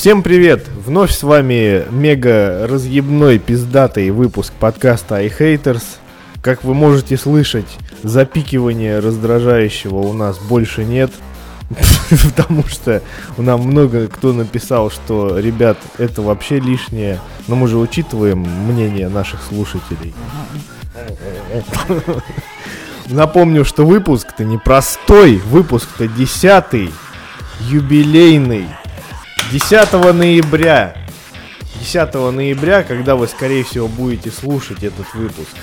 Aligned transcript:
Всем 0.00 0.22
привет! 0.22 0.66
Вновь 0.86 1.12
с 1.12 1.22
вами 1.22 1.84
мега 1.90 2.66
разъебной 2.66 3.38
пиздатый 3.38 4.10
выпуск 4.12 4.50
подкаста 4.58 5.22
iHaters. 5.22 5.82
Как 6.40 6.64
вы 6.64 6.72
можете 6.72 7.18
слышать, 7.18 7.66
запикивания 8.02 9.02
раздражающего 9.02 9.96
у 9.96 10.14
нас 10.14 10.38
больше 10.38 10.86
нет. 10.86 11.10
Потому 12.24 12.64
что 12.66 13.02
нам 13.36 13.60
много 13.60 14.08
кто 14.08 14.32
написал, 14.32 14.90
что, 14.90 15.38
ребят, 15.38 15.76
это 15.98 16.22
вообще 16.22 16.60
лишнее. 16.60 17.20
Но 17.46 17.56
мы 17.56 17.68
же 17.68 17.76
учитываем 17.76 18.38
мнение 18.38 19.10
наших 19.10 19.42
слушателей. 19.42 20.14
Напомню, 23.06 23.66
что 23.66 23.84
выпуск-то 23.84 24.44
не 24.46 24.56
простой, 24.56 25.36
выпуск-то 25.36 26.08
десятый, 26.08 26.90
юбилейный. 27.68 28.64
10 29.50 29.92
ноября. 30.14 30.94
10 31.80 32.14
ноября, 32.14 32.84
когда 32.84 33.16
вы, 33.16 33.26
скорее 33.26 33.64
всего, 33.64 33.88
будете 33.88 34.30
слушать 34.30 34.84
этот 34.84 35.12
выпуск. 35.12 35.56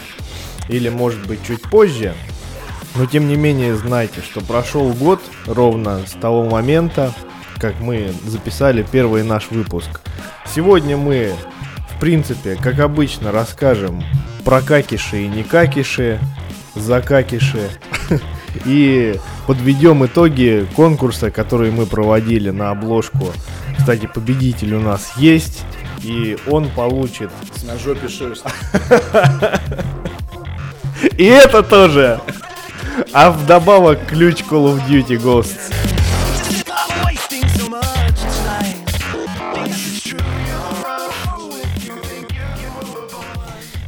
Или, 0.68 0.90
может 0.90 1.26
быть, 1.26 1.40
чуть 1.48 1.62
позже. 1.62 2.14
Но, 2.96 3.06
тем 3.06 3.30
не 3.30 3.38
менее, 3.38 3.78
знайте, 3.78 4.22
что 4.22 4.42
прошел 4.42 4.92
год 4.92 5.22
ровно 5.46 6.02
с 6.06 6.12
того 6.12 6.44
момента, 6.44 7.14
как 7.60 7.80
мы 7.80 8.14
записали 8.26 8.86
первый 8.92 9.24
наш 9.24 9.52
выпуск. 9.52 10.02
Сегодня 10.54 10.98
мы, 10.98 11.34
в 11.96 12.00
принципе, 12.02 12.58
как 12.62 12.80
обычно, 12.80 13.32
расскажем 13.32 14.04
про 14.44 14.62
какиши 14.62 15.24
и 15.24 15.28
не 15.30 15.44
какиши, 15.44 16.20
закакиши. 16.76 17.70
И 18.66 19.20
подведем 19.46 20.06
итоги 20.06 20.68
конкурса, 20.76 21.30
который 21.30 21.70
мы 21.70 21.86
проводили 21.86 22.50
на 22.50 22.72
обложку. 22.72 23.32
Кстати, 23.88 24.06
победитель 24.06 24.74
у 24.74 24.82
нас 24.82 25.14
есть. 25.16 25.64
И 26.04 26.38
он 26.46 26.70
получит... 26.72 27.30
На 27.64 27.80
жопе 27.80 28.10
шерсть. 28.10 28.44
И 31.18 31.24
это 31.24 31.64
тоже. 31.64 32.20
А 33.14 33.32
вдобавок 33.32 34.06
ключ 34.08 34.42
Call 34.42 34.76
of 34.76 34.86
Duty 34.90 35.16
Ghosts. 35.16 35.97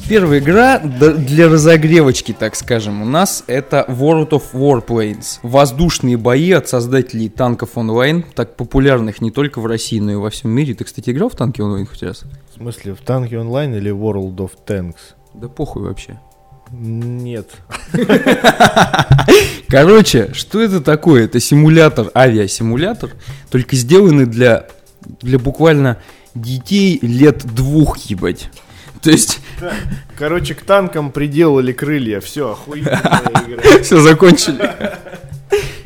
Первая 0.10 0.40
игра 0.40 0.80
для 0.80 1.48
разогревочки, 1.50 2.32
так 2.34 2.56
скажем, 2.56 3.04
у 3.04 3.06
нас 3.06 3.44
это 3.46 3.86
World 3.88 4.30
of 4.30 4.42
Warplanes. 4.54 5.38
Воздушные 5.44 6.18
бои 6.18 6.52
от 6.52 6.68
создателей 6.68 7.30
танков 7.30 7.78
онлайн, 7.78 8.26
так 8.34 8.56
популярных 8.56 9.22
не 9.22 9.30
только 9.30 9.62
в 9.62 9.68
России, 9.68 10.00
но 10.00 10.14
и 10.14 10.16
во 10.16 10.32
всем 10.32 10.50
мире. 10.50 10.74
Ты, 10.74 10.84
кстати, 10.84 11.12
играл 11.12 11.30
в 11.30 11.36
танки 11.36 11.62
онлайн 11.62 11.86
хоть 11.86 12.02
раз? 12.02 12.24
В 12.52 12.56
смысле, 12.56 12.96
в 12.96 13.02
танки 13.02 13.36
онлайн 13.36 13.76
или 13.76 13.92
World 13.92 14.38
of 14.38 14.54
Tanks? 14.66 14.96
Да 15.36 15.48
похуй 15.48 15.84
вообще. 15.84 16.20
Нет. 16.72 17.52
Короче, 19.68 20.34
что 20.34 20.60
это 20.60 20.82
такое? 20.82 21.26
Это 21.26 21.40
симулятор, 21.40 22.10
авиасимулятор, 22.16 23.12
только 23.52 23.76
сделанный 23.76 24.26
для, 24.26 24.66
для 25.22 25.38
буквально 25.38 25.98
детей 26.34 26.98
лет 27.04 27.46
двух, 27.46 28.00
ебать. 28.00 28.50
То 29.02 29.12
есть... 29.12 29.40
Короче, 30.18 30.54
к 30.56 30.62
танкам 30.62 31.12
приделали 31.12 31.72
крылья. 31.72 32.20
Все, 32.20 32.52
охуенная 32.52 33.00
игра. 33.48 33.62
Все, 33.84 34.02
закончили. 34.02 34.70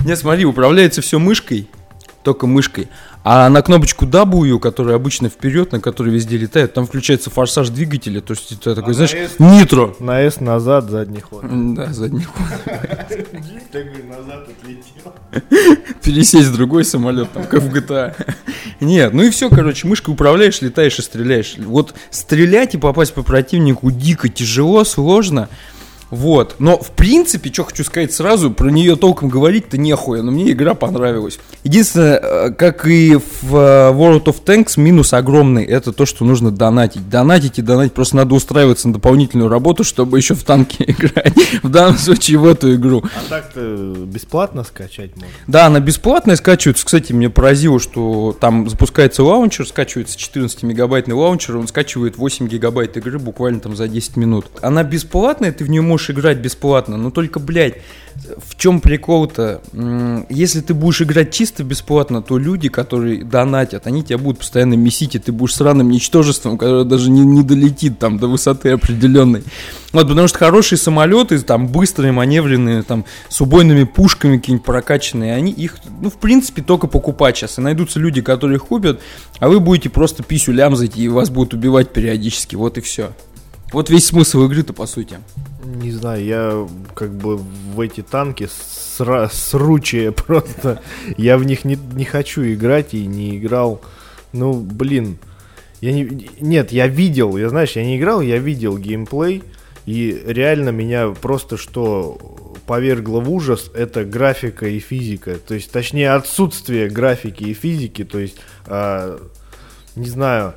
Не, 0.05 0.15
смотри, 0.15 0.45
управляется 0.45 1.01
все 1.01 1.17
мышкой, 1.17 1.69
только 2.23 2.45
мышкой. 2.45 2.89
А 3.23 3.47
на 3.49 3.61
кнопочку 3.61 4.05
W, 4.05 4.59
которая 4.59 4.97
обычно 4.97 5.29
вперед, 5.29 5.71
на 5.71 5.79
которой 5.79 6.09
везде 6.13 6.35
летает, 6.35 6.73
там 6.73 6.85
включается 6.85 7.29
форсаж 7.29 7.69
двигателя. 7.69 8.19
То 8.19 8.33
есть 8.33 8.51
это 8.51 8.75
такой, 8.75 8.91
а 8.91 8.93
знаешь, 8.95 9.13
S, 9.13 9.39
нитро. 9.39 9.95
На 9.99 10.21
S 10.21 10.41
назад, 10.41 10.89
задний 10.89 11.21
ход. 11.21 11.45
Да, 11.73 11.93
задний 11.93 12.25
ход. 12.25 12.45
Такой 13.71 14.03
назад 14.03 14.49
отлетел. 14.49 14.92
Пересесть 16.03 16.47
в 16.47 16.55
другой 16.55 16.85
самолет, 16.85 17.31
там, 17.31 17.45
как 17.45 17.61
в 17.61 17.73
GTA. 17.73 18.15
Нет, 18.79 19.13
ну 19.13 19.23
и 19.23 19.29
все, 19.29 19.49
короче, 19.49 19.87
мышкой 19.87 20.13
управляешь, 20.13 20.61
летаешь 20.61 20.99
и 20.99 21.01
стреляешь. 21.01 21.55
Вот 21.57 21.93
стрелять 22.09 22.75
и 22.75 22.77
попасть 22.77 23.13
по 23.13 23.23
противнику 23.23 23.91
дико 23.91 24.29
тяжело, 24.29 24.83
сложно. 24.83 25.49
Вот. 26.13 26.57
Но, 26.59 26.77
в 26.77 26.91
принципе, 26.91 27.51
что 27.51 27.63
хочу 27.63 27.83
сказать 27.83 28.13
сразу, 28.13 28.51
про 28.51 28.69
нее 28.69 28.95
толком 28.95 29.29
говорить-то 29.29 29.79
нехуя, 29.79 30.21
но 30.21 30.31
мне 30.31 30.51
игра 30.51 30.75
понравилась. 30.75 31.39
Единственное, 31.63 32.19
э, 32.21 32.51
как 32.51 32.85
и 32.85 33.15
в 33.15 33.55
э, 33.55 33.91
World 33.91 34.25
of 34.25 34.43
Tanks, 34.45 34.79
минус 34.79 35.13
огромный, 35.13 35.65
это 35.65 35.91
то, 35.91 36.05
что 36.05 36.23
нужно 36.23 36.51
донатить. 36.51 37.09
Донатить 37.09 37.57
и 37.57 37.63
донатить, 37.63 37.93
просто 37.93 38.17
надо 38.17 38.35
устраиваться 38.35 38.87
на 38.87 38.93
дополнительную 38.93 39.49
работу, 39.49 39.83
чтобы 39.83 40.19
еще 40.19 40.35
в 40.35 40.43
танке 40.43 40.83
играть. 40.87 41.33
В 41.63 41.69
данном 41.69 41.97
случае 41.97 42.37
в 42.37 42.45
эту 42.45 42.75
игру. 42.75 43.03
А 43.03 43.29
так-то 43.29 43.95
бесплатно 44.05 44.63
скачать 44.63 45.15
можно? 45.15 45.29
Да, 45.47 45.65
она 45.65 45.79
бесплатная 45.79 46.35
скачивается. 46.35 46.85
Кстати, 46.85 47.11
мне 47.11 47.31
поразило, 47.31 47.79
что 47.79 48.37
там 48.39 48.69
запускается 48.69 49.23
лаунчер, 49.23 49.67
скачивается 49.67 50.15
14-мегабайтный 50.19 51.15
лаунчер, 51.15 51.57
он 51.57 51.67
скачивает 51.67 52.17
8 52.17 52.47
гигабайт 52.47 52.97
игры 52.97 53.17
буквально 53.17 53.61
там 53.61 53.75
за 53.75 53.87
10 53.87 54.15
минут. 54.17 54.45
Она 54.61 54.83
бесплатная, 54.83 55.51
ты 55.51 55.63
в 55.63 55.69
нее 55.71 55.81
можешь 55.81 56.02
можешь 56.03 56.09
играть 56.09 56.37
бесплатно, 56.37 56.97
но 56.97 57.11
только, 57.11 57.39
блядь, 57.39 57.75
в 58.37 58.57
чем 58.57 58.81
прикол-то? 58.81 59.61
Если 60.29 60.61
ты 60.61 60.73
будешь 60.73 61.01
играть 61.01 61.31
чисто 61.31 61.63
бесплатно, 61.63 62.21
то 62.21 62.37
люди, 62.37 62.69
которые 62.69 63.23
донатят, 63.23 63.87
они 63.87 64.03
тебя 64.03 64.17
будут 64.17 64.39
постоянно 64.39 64.75
месить, 64.75 65.15
и 65.15 65.19
ты 65.19 65.31
будешь 65.31 65.55
сраным 65.55 65.89
ничтожеством, 65.89 66.57
которое 66.57 66.83
даже 66.83 67.09
не, 67.09 67.21
не 67.21 67.43
долетит 67.43 67.99
там 67.99 68.19
до 68.19 68.27
высоты 68.27 68.71
определенной. 68.71 69.43
Вот, 69.93 70.07
потому 70.07 70.27
что 70.27 70.37
хорошие 70.39 70.77
самолеты, 70.77 71.39
там, 71.39 71.67
быстрые, 71.67 72.11
маневренные, 72.11 72.83
там, 72.83 73.05
с 73.29 73.41
убойными 73.41 73.83
пушками 73.83 74.37
какие-нибудь 74.37 74.65
прокачанные, 74.65 75.35
они 75.35 75.51
их, 75.51 75.77
ну, 76.01 76.09
в 76.09 76.15
принципе, 76.15 76.61
только 76.61 76.87
покупать 76.87 77.37
сейчас. 77.37 77.57
И 77.57 77.61
найдутся 77.61 77.99
люди, 77.99 78.21
которые 78.21 78.57
их 78.57 78.65
купят, 78.65 78.99
а 79.39 79.49
вы 79.49 79.59
будете 79.59 79.89
просто 79.89 80.23
писю 80.23 80.51
лямзать, 80.51 80.97
и 80.97 81.07
вас 81.07 81.29
будут 81.29 81.53
убивать 81.53 81.93
периодически. 81.93 82.55
Вот 82.55 82.77
и 82.77 82.81
все. 82.81 83.13
Вот 83.73 83.89
весь 83.89 84.05
смысл 84.05 84.45
игры-то, 84.45 84.71
по 84.71 84.85
сути. 84.85 85.17
Не 85.65 85.91
знаю, 85.91 86.23
я 86.23 86.67
как 86.93 87.11
бы 87.11 87.37
в 87.37 87.79
эти 87.79 88.01
танки 88.01 88.43
сра- 88.43 89.29
сручие 89.33 90.11
просто. 90.13 90.81
Я 91.17 91.39
в 91.39 91.43
них 91.43 91.65
не, 91.65 91.75
не 91.75 92.05
хочу 92.05 92.43
играть 92.43 92.93
и 92.93 93.07
не 93.07 93.37
играл. 93.37 93.81
Ну, 94.31 94.53
блин. 94.53 95.17
Я 95.81 95.91
не, 95.91 96.29
нет, 96.39 96.71
я 96.71 96.87
видел, 96.87 97.35
я 97.35 97.49
знаешь, 97.49 97.71
я 97.71 97.83
не 97.83 97.97
играл, 97.97 98.21
я 98.21 98.37
видел 98.37 98.77
геймплей. 98.77 99.43
И 99.87 100.21
реально 100.25 100.69
меня 100.69 101.09
просто 101.09 101.57
что 101.57 102.53
повергло 102.67 103.19
в 103.21 103.29
ужас, 103.29 103.71
это 103.73 104.05
графика 104.05 104.67
и 104.67 104.79
физика. 104.79 105.35
То 105.39 105.55
есть, 105.55 105.71
точнее, 105.71 106.11
отсутствие 106.11 106.89
графики 106.89 107.43
и 107.45 107.53
физики. 107.53 108.05
То 108.05 108.19
есть, 108.19 108.37
э, 108.67 109.17
не 109.95 110.07
знаю, 110.07 110.53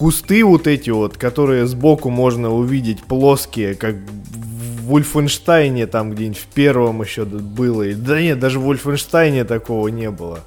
кусты 0.00 0.42
вот 0.46 0.66
эти 0.66 0.88
вот, 0.88 1.18
которые 1.18 1.66
сбоку 1.66 2.08
можно 2.08 2.48
увидеть 2.50 3.02
плоские, 3.02 3.74
как 3.74 3.96
в 3.96 4.86
Вольфенштайне 4.86 5.86
там 5.86 6.12
где-нибудь 6.12 6.38
в 6.38 6.46
первом 6.46 7.02
еще 7.02 7.26
было. 7.26 7.84
Да 7.92 8.18
нет, 8.18 8.38
даже 8.38 8.58
в 8.58 8.62
Вольфенштайне 8.62 9.44
такого 9.44 9.88
не 9.88 10.10
было. 10.10 10.40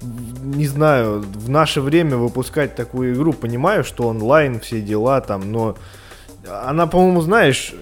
Не 0.00 0.68
знаю, 0.68 1.22
в 1.22 1.50
наше 1.50 1.80
время 1.80 2.18
выпускать 2.18 2.76
такую 2.76 3.16
игру, 3.16 3.32
понимаю, 3.32 3.82
что 3.82 4.06
онлайн, 4.06 4.60
все 4.60 4.80
дела 4.80 5.20
там, 5.22 5.50
но 5.50 5.76
она, 6.48 6.86
по-моему, 6.86 7.20
знаешь, 7.20 7.74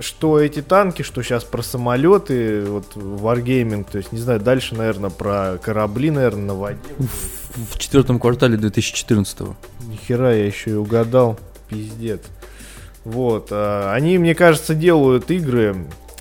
что 0.00 0.40
эти 0.40 0.62
танки, 0.62 1.02
что 1.02 1.22
сейчас 1.22 1.44
про 1.44 1.62
самолеты, 1.62 2.64
вот 2.64 2.96
Wargaming, 2.96 3.86
то 3.90 3.98
есть, 3.98 4.12
не 4.12 4.18
знаю, 4.18 4.40
дальше, 4.40 4.74
наверное, 4.74 5.10
про 5.10 5.58
корабли, 5.62 6.10
наверное, 6.10 6.46
на 6.46 6.54
воде 6.54 6.78
в 7.56 7.78
четвертом 7.78 8.18
квартале 8.18 8.56
2014 8.56 9.40
-го. 9.40 9.54
Нихера, 9.86 10.36
я 10.36 10.46
еще 10.46 10.70
и 10.70 10.74
угадал. 10.74 11.38
Пиздец. 11.68 12.20
Вот. 13.04 13.48
А, 13.50 13.92
они, 13.94 14.18
мне 14.18 14.34
кажется, 14.34 14.74
делают 14.74 15.30
игры 15.30 15.76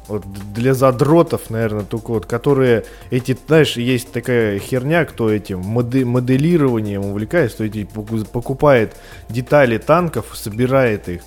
вот 0.07 0.25
для 0.53 0.73
задротов, 0.73 1.49
наверное, 1.49 1.83
только 1.85 2.11
вот, 2.11 2.25
которые 2.25 2.83
эти, 3.09 3.37
знаешь, 3.47 3.77
есть 3.77 4.11
такая 4.11 4.59
херня, 4.59 5.05
кто 5.05 5.29
этим 5.29 5.59
моде 5.59 6.03
моделированием 6.03 7.05
увлекается, 7.05 7.55
кто 7.55 7.63
эти 7.65 7.85
покупает 7.85 8.95
детали 9.29 9.77
танков, 9.77 10.25
собирает 10.33 11.07
их. 11.07 11.21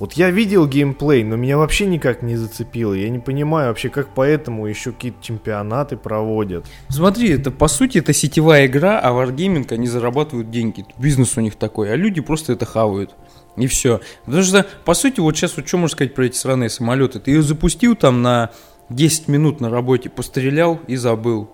Вот 0.00 0.14
я 0.14 0.30
видел 0.30 0.66
геймплей, 0.66 1.22
но 1.22 1.36
меня 1.36 1.56
вообще 1.56 1.86
никак 1.86 2.22
не 2.22 2.36
зацепило. 2.36 2.94
Я 2.94 3.08
не 3.10 3.20
понимаю 3.20 3.68
вообще, 3.68 3.88
как 3.88 4.08
поэтому 4.14 4.66
еще 4.66 4.92
какие-то 4.92 5.22
чемпионаты 5.22 5.96
проводят. 5.96 6.66
Смотри, 6.88 7.30
это 7.30 7.50
по 7.50 7.68
сути 7.68 7.98
это 7.98 8.12
сетевая 8.12 8.66
игра, 8.66 8.98
а 8.98 9.12
Wargaming 9.12 9.72
они 9.72 9.86
зарабатывают 9.86 10.50
деньги. 10.50 10.84
Бизнес 10.98 11.36
у 11.36 11.40
них 11.40 11.54
такой, 11.54 11.92
а 11.92 11.96
люди 11.96 12.20
просто 12.20 12.52
это 12.52 12.66
хавают. 12.66 13.14
И 13.56 13.68
все. 13.68 14.00
Потому 14.24 14.42
что, 14.42 14.66
по 14.84 14.94
сути, 14.94 15.20
вот 15.20 15.36
сейчас 15.36 15.56
вот 15.56 15.68
что 15.68 15.78
можно 15.78 15.94
сказать 15.94 16.14
про 16.14 16.26
эти 16.26 16.36
сраные 16.36 16.70
самолеты? 16.70 17.20
Ты 17.20 17.30
ее 17.30 17.42
запустил 17.42 17.94
там 17.94 18.20
на 18.20 18.50
10 18.90 19.28
минут 19.28 19.60
на 19.60 19.70
работе, 19.70 20.10
пострелял 20.10 20.80
и 20.88 20.96
забыл. 20.96 21.50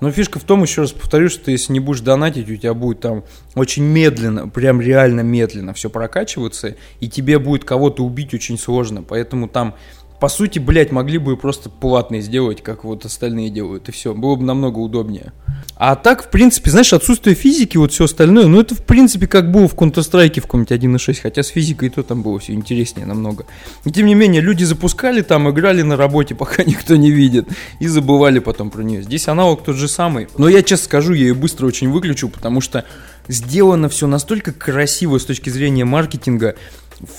Но 0.00 0.12
фишка 0.12 0.38
в 0.38 0.44
том, 0.44 0.62
еще 0.62 0.82
раз 0.82 0.92
повторю, 0.92 1.28
что 1.28 1.50
если 1.50 1.72
не 1.72 1.80
будешь 1.80 2.00
донатить, 2.00 2.48
у 2.50 2.56
тебя 2.56 2.74
будет 2.74 3.00
там 3.00 3.24
очень 3.54 3.82
медленно, 3.82 4.48
прям 4.48 4.80
реально 4.80 5.22
медленно 5.22 5.74
все 5.74 5.90
прокачиваться, 5.90 6.76
и 7.00 7.08
тебе 7.08 7.38
будет 7.38 7.64
кого-то 7.64 8.04
убить 8.04 8.34
очень 8.34 8.58
сложно. 8.58 9.02
Поэтому 9.02 9.48
там 9.48 9.74
по 10.20 10.28
сути, 10.28 10.58
блядь, 10.58 10.90
могли 10.90 11.18
бы 11.18 11.36
просто 11.36 11.70
платные 11.70 12.22
сделать, 12.22 12.62
как 12.62 12.82
вот 12.84 13.04
остальные 13.04 13.50
делают, 13.50 13.88
и 13.88 13.92
все. 13.92 14.14
Было 14.14 14.34
бы 14.34 14.44
намного 14.44 14.78
удобнее. 14.78 15.32
А 15.76 15.94
так, 15.94 16.24
в 16.24 16.30
принципе, 16.30 16.70
знаешь, 16.70 16.92
отсутствие 16.92 17.36
физики, 17.36 17.76
вот 17.76 17.92
все 17.92 18.04
остальное, 18.04 18.46
ну 18.46 18.60
это, 18.60 18.74
в 18.74 18.84
принципе, 18.84 19.28
как 19.28 19.52
было 19.52 19.68
в 19.68 19.76
Counter-Strike 19.76 20.40
в 20.40 20.42
каком-нибудь 20.42 20.72
1.6, 20.72 21.20
хотя 21.22 21.42
с 21.44 21.48
физикой 21.48 21.90
то 21.90 22.02
там 22.02 22.22
было 22.22 22.40
все 22.40 22.52
интереснее 22.52 23.06
намного. 23.06 23.46
И 23.84 23.92
тем 23.92 24.06
не 24.06 24.16
менее, 24.16 24.40
люди 24.40 24.64
запускали 24.64 25.22
там, 25.22 25.48
играли 25.50 25.82
на 25.82 25.96
работе, 25.96 26.34
пока 26.36 26.64
никто 26.64 26.96
не 26.96 27.12
видит, 27.12 27.48
и 27.78 27.86
забывали 27.86 28.40
потом 28.40 28.70
про 28.70 28.82
нее. 28.82 29.02
Здесь 29.02 29.28
аналог 29.28 29.62
тот 29.62 29.76
же 29.76 29.86
самый. 29.86 30.26
Но 30.36 30.48
я 30.48 30.62
честно 30.62 30.86
скажу, 30.86 31.12
я 31.12 31.28
ее 31.28 31.34
быстро 31.34 31.66
очень 31.66 31.90
выключу, 31.90 32.28
потому 32.28 32.60
что 32.60 32.84
сделано 33.28 33.88
все 33.88 34.06
настолько 34.06 34.52
красиво 34.52 35.18
с 35.18 35.24
точки 35.24 35.50
зрения 35.50 35.84
маркетинга, 35.84 36.56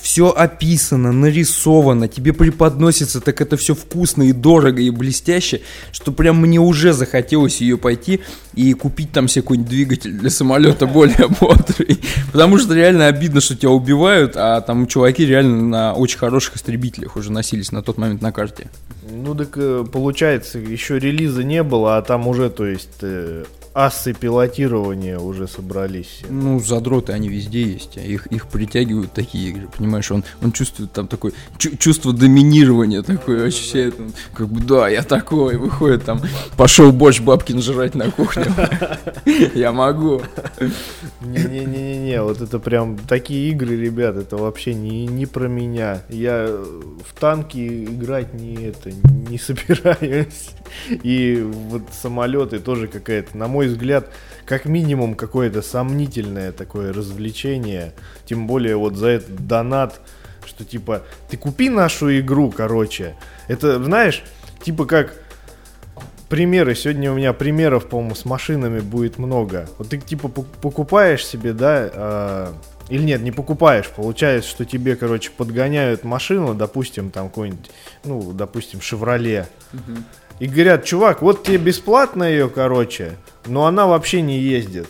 все 0.02 0.30
описано, 0.30 1.12
нарисовано, 1.12 2.08
тебе 2.08 2.34
преподносится, 2.34 3.22
так 3.22 3.42
это 3.42 3.58
все 3.58 3.74
вкусно 3.74 4.24
и 4.24 4.34
дорого 4.34 4.82
и 4.82 4.90
блестяще, 4.90 5.62
что 5.92 6.12
прям 6.12 6.42
мне 6.42 6.60
уже 6.60 6.94
захотелось 6.94 7.62
ее 7.62 7.78
пойти 7.78 8.20
и 8.54 8.74
купить 8.74 9.12
там 9.12 9.28
себе 9.28 9.44
какой-нибудь 9.44 9.70
двигатель 9.70 10.12
для 10.12 10.30
самолета 10.30 10.86
более 10.86 11.28
бодрый. 11.40 12.00
Потому 12.32 12.58
что 12.58 12.74
реально 12.74 13.08
обидно, 13.08 13.42
что 13.42 13.56
тебя 13.56 13.72
убивают, 13.72 14.34
а 14.36 14.62
там 14.62 14.88
чуваки 14.88 15.26
реально 15.26 15.64
на 15.64 15.94
очень 15.94 16.18
хороших 16.18 16.58
истребителях 16.58 17.16
уже 17.16 17.32
носились 17.32 17.72
на 17.72 17.82
тот 17.82 17.98
момент 17.98 18.22
на 18.22 18.32
карте. 18.32 18.70
Ну 19.12 19.34
так 19.34 19.50
э, 19.56 19.86
получается, 19.92 20.60
еще 20.60 21.00
релиза 21.00 21.44
не 21.44 21.64
было, 21.64 21.98
а 21.98 22.02
там 22.02 22.28
уже, 22.28 22.50
то 22.50 22.66
есть, 22.66 23.00
э, 23.02 23.46
асы 23.74 24.14
пилотирования 24.14 25.20
уже 25.20 25.48
собрались. 25.48 26.22
Ну, 26.30 26.60
задроты, 26.60 27.14
они 27.14 27.30
везде 27.30 27.64
есть, 27.64 27.98
а 27.98 28.02
их, 28.02 28.28
их 28.28 28.48
притягивают 28.48 29.14
такие 29.14 29.68
понимаешь, 29.78 30.12
он, 30.12 30.24
он 30.42 30.52
чувствует 30.52 30.92
там 30.92 31.08
такое 31.08 31.34
чувство 31.58 32.14
доминирования 32.14 33.02
такое, 33.02 33.48
ощущает, 33.48 34.00
он, 34.00 34.12
как 34.34 34.48
бы, 34.50 34.62
да, 34.62 34.90
я 34.90 35.04
такой, 35.04 35.58
выходит 35.58 36.04
там, 36.04 36.22
пошел 36.58 36.92
борщ 36.92 37.22
бабкин 37.22 37.62
жрать 37.62 37.96
на 37.96 38.12
кухню, 38.12 38.46
я 39.54 39.72
могу. 39.72 40.22
Не-не-не-не, 41.22 42.22
вот 42.24 42.42
это 42.42 42.60
прям 42.60 42.98
такие 42.98 43.52
игры, 43.52 43.76
ребят, 43.76 44.16
это 44.16 44.38
вообще 44.38 44.74
не, 44.74 45.06
не 45.06 45.26
про 45.26 45.48
меня. 45.48 46.02
Я 46.10 46.48
в 46.48 47.20
танки 47.20 47.86
играть 47.86 48.34
не 48.34 48.56
это, 48.56 48.92
не 49.30 49.38
собираюсь. 49.38 50.52
И 50.90 51.42
вот 51.42 51.84
самолеты 51.92 52.60
тоже 52.60 52.88
какая-то, 52.88 53.38
на 53.38 53.48
мой 53.48 53.68
взгляд, 53.68 54.12
как 54.46 54.66
минимум 54.66 55.16
какое-то 55.16 55.62
сомнительное 55.62 56.52
такое 56.52 56.94
развлечение. 56.94 57.94
Тем 58.26 58.48
более 58.48 58.76
вот 58.76 58.96
за 58.96 59.08
этот 59.08 59.48
донат, 59.48 60.02
что 60.46 60.66
типа, 60.66 61.04
ты 61.30 61.38
купи 61.38 61.70
нашу 61.70 62.18
игру, 62.20 62.52
короче. 62.52 63.16
Это, 63.48 63.84
знаешь, 63.84 64.24
типа 64.64 64.86
как 64.86 65.14
примеры. 66.30 66.76
Сегодня 66.76 67.12
у 67.12 67.16
меня 67.16 67.34
примеров, 67.34 67.90
по-моему, 67.90 68.16
с 68.16 68.24
машинами 68.26 68.80
будет 68.80 69.18
много. 69.18 69.68
Вот 69.78 69.90
ты 69.90 69.98
типа 69.98 70.30
покупаешь 70.30 71.26
себе, 71.26 71.54
да, 71.54 71.90
э, 71.92 72.54
или 72.90 73.04
нет, 73.04 73.22
не 73.22 73.32
покупаешь. 73.32 73.88
Получается, 73.90 74.50
что 74.50 74.66
тебе, 74.66 74.96
короче, 74.96 75.32
подгоняют 75.32 76.04
машину, 76.04 76.54
допустим, 76.54 77.12
там 77.12 77.30
какой-нибудь, 77.30 77.70
ну, 78.04 78.32
допустим, 78.32 78.82
Шевроле. 78.82 79.48
Угу. 79.74 79.98
И 80.40 80.48
говорят, 80.48 80.86
чувак, 80.86 81.22
вот 81.22 81.44
тебе 81.44 81.58
бесплатно 81.58 82.24
ее, 82.24 82.50
короче, 82.50 83.18
но 83.46 83.66
она 83.66 83.88
вообще 83.88 84.22
не 84.22 84.40
ездит. 84.40 84.88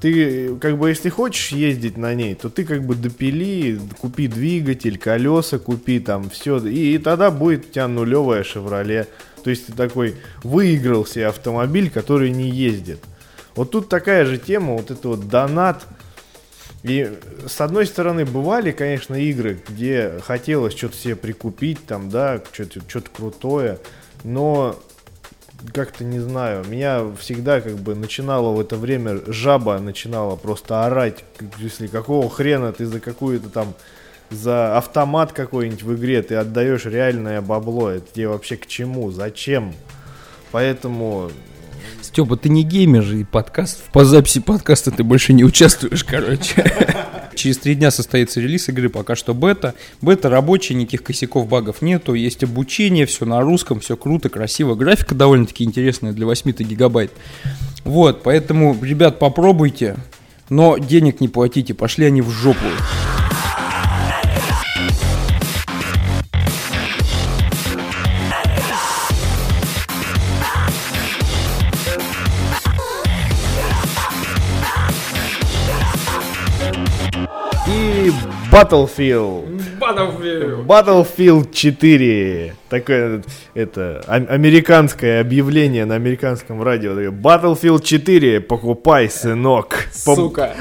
Ты, 0.00 0.54
как 0.56 0.78
бы, 0.78 0.90
если 0.90 1.08
хочешь 1.08 1.50
ездить 1.50 1.96
на 1.96 2.14
ней, 2.14 2.34
то 2.34 2.48
ты, 2.48 2.64
как 2.64 2.84
бы, 2.84 2.94
допили, 2.94 3.80
купи 4.00 4.28
двигатель, 4.28 4.98
колеса 4.98 5.58
купи, 5.58 5.98
там, 5.98 6.30
все. 6.30 6.58
И, 6.58 6.94
и 6.94 6.98
тогда 6.98 7.30
будет 7.30 7.66
у 7.66 7.72
тебя 7.72 7.88
нулевая 7.88 8.44
Шевроле. 8.44 9.08
То 9.42 9.50
есть 9.50 9.66
ты 9.66 9.72
такой 9.72 10.16
выиграл 10.42 11.04
себе 11.04 11.26
автомобиль, 11.26 11.90
который 11.90 12.30
не 12.30 12.48
ездит. 12.48 13.00
Вот 13.56 13.72
тут 13.72 13.88
такая 13.88 14.24
же 14.24 14.38
тема, 14.38 14.74
вот 14.74 14.90
это 14.90 15.08
вот 15.08 15.28
донат. 15.28 15.84
И 16.82 17.18
с 17.46 17.60
одной 17.60 17.86
стороны, 17.86 18.24
бывали, 18.24 18.70
конечно, 18.70 19.14
игры, 19.14 19.60
где 19.68 20.20
хотелось 20.22 20.76
что-то 20.76 20.96
себе 20.96 21.16
прикупить, 21.16 21.84
там, 21.86 22.08
да, 22.08 22.40
что-то 22.52 22.80
что 22.86 23.00
крутое, 23.00 23.78
но 24.22 24.78
как-то 25.72 26.04
не 26.04 26.20
знаю, 26.20 26.64
меня 26.68 27.04
всегда 27.18 27.60
как 27.60 27.74
бы 27.74 27.96
начинало 27.96 28.54
в 28.54 28.60
это 28.60 28.76
время 28.76 29.20
жаба 29.26 29.78
начинала 29.80 30.36
просто 30.36 30.86
орать, 30.86 31.24
если 31.58 31.88
какого 31.88 32.30
хрена 32.30 32.72
ты 32.72 32.86
за 32.86 33.00
какую-то 33.00 33.48
там 33.48 33.74
за 34.30 34.76
автомат 34.76 35.32
какой-нибудь 35.32 35.82
в 35.82 35.96
игре 35.96 36.22
ты 36.22 36.36
отдаешь 36.36 36.84
реальное 36.84 37.40
бабло, 37.40 37.90
это 37.90 38.06
тебе 38.12 38.28
вообще 38.28 38.56
к 38.56 38.66
чему, 38.66 39.10
зачем? 39.10 39.74
Поэтому 40.52 41.30
Степа, 42.08 42.38
ты 42.38 42.48
не 42.48 42.62
геймер 42.62 43.02
же, 43.02 43.20
и 43.20 43.24
подкаст, 43.24 43.82
по 43.92 44.02
записи 44.02 44.40
подкаста 44.40 44.90
ты 44.90 45.04
больше 45.04 45.34
не 45.34 45.44
участвуешь, 45.44 46.04
короче. 46.04 46.64
Через 47.34 47.58
три 47.58 47.74
дня 47.74 47.90
состоится 47.90 48.40
релиз 48.40 48.70
игры, 48.70 48.88
пока 48.88 49.14
что 49.14 49.34
бета. 49.34 49.74
Бета 50.00 50.30
рабочая, 50.30 50.72
никаких 50.72 51.02
косяков, 51.02 51.46
багов 51.46 51.82
нету, 51.82 52.14
есть 52.14 52.42
обучение, 52.42 53.04
все 53.04 53.26
на 53.26 53.42
русском, 53.42 53.80
все 53.80 53.94
круто, 53.94 54.30
красиво. 54.30 54.74
Графика 54.74 55.14
довольно-таки 55.14 55.64
интересная 55.64 56.14
для 56.14 56.24
8 56.24 56.50
гигабайт. 56.50 57.12
Вот, 57.84 58.22
поэтому, 58.22 58.74
ребят, 58.82 59.18
попробуйте, 59.18 59.96
но 60.48 60.78
денег 60.78 61.20
не 61.20 61.28
платите, 61.28 61.74
пошли 61.74 62.06
они 62.06 62.22
в 62.22 62.30
жопу. 62.30 62.64
Battlefield. 78.58 79.78
Battlefield. 79.78 80.66
Battlefield 80.66 81.52
4. 81.52 82.56
Такое 82.68 83.22
это 83.54 84.00
американское 84.08 85.20
объявление 85.20 85.84
на 85.84 85.94
американском 85.94 86.60
радио. 86.60 86.92
Battlefield 87.12 87.84
4. 87.84 88.40
Покупай, 88.40 89.08
сынок. 89.08 89.86
Сука. 89.92 90.54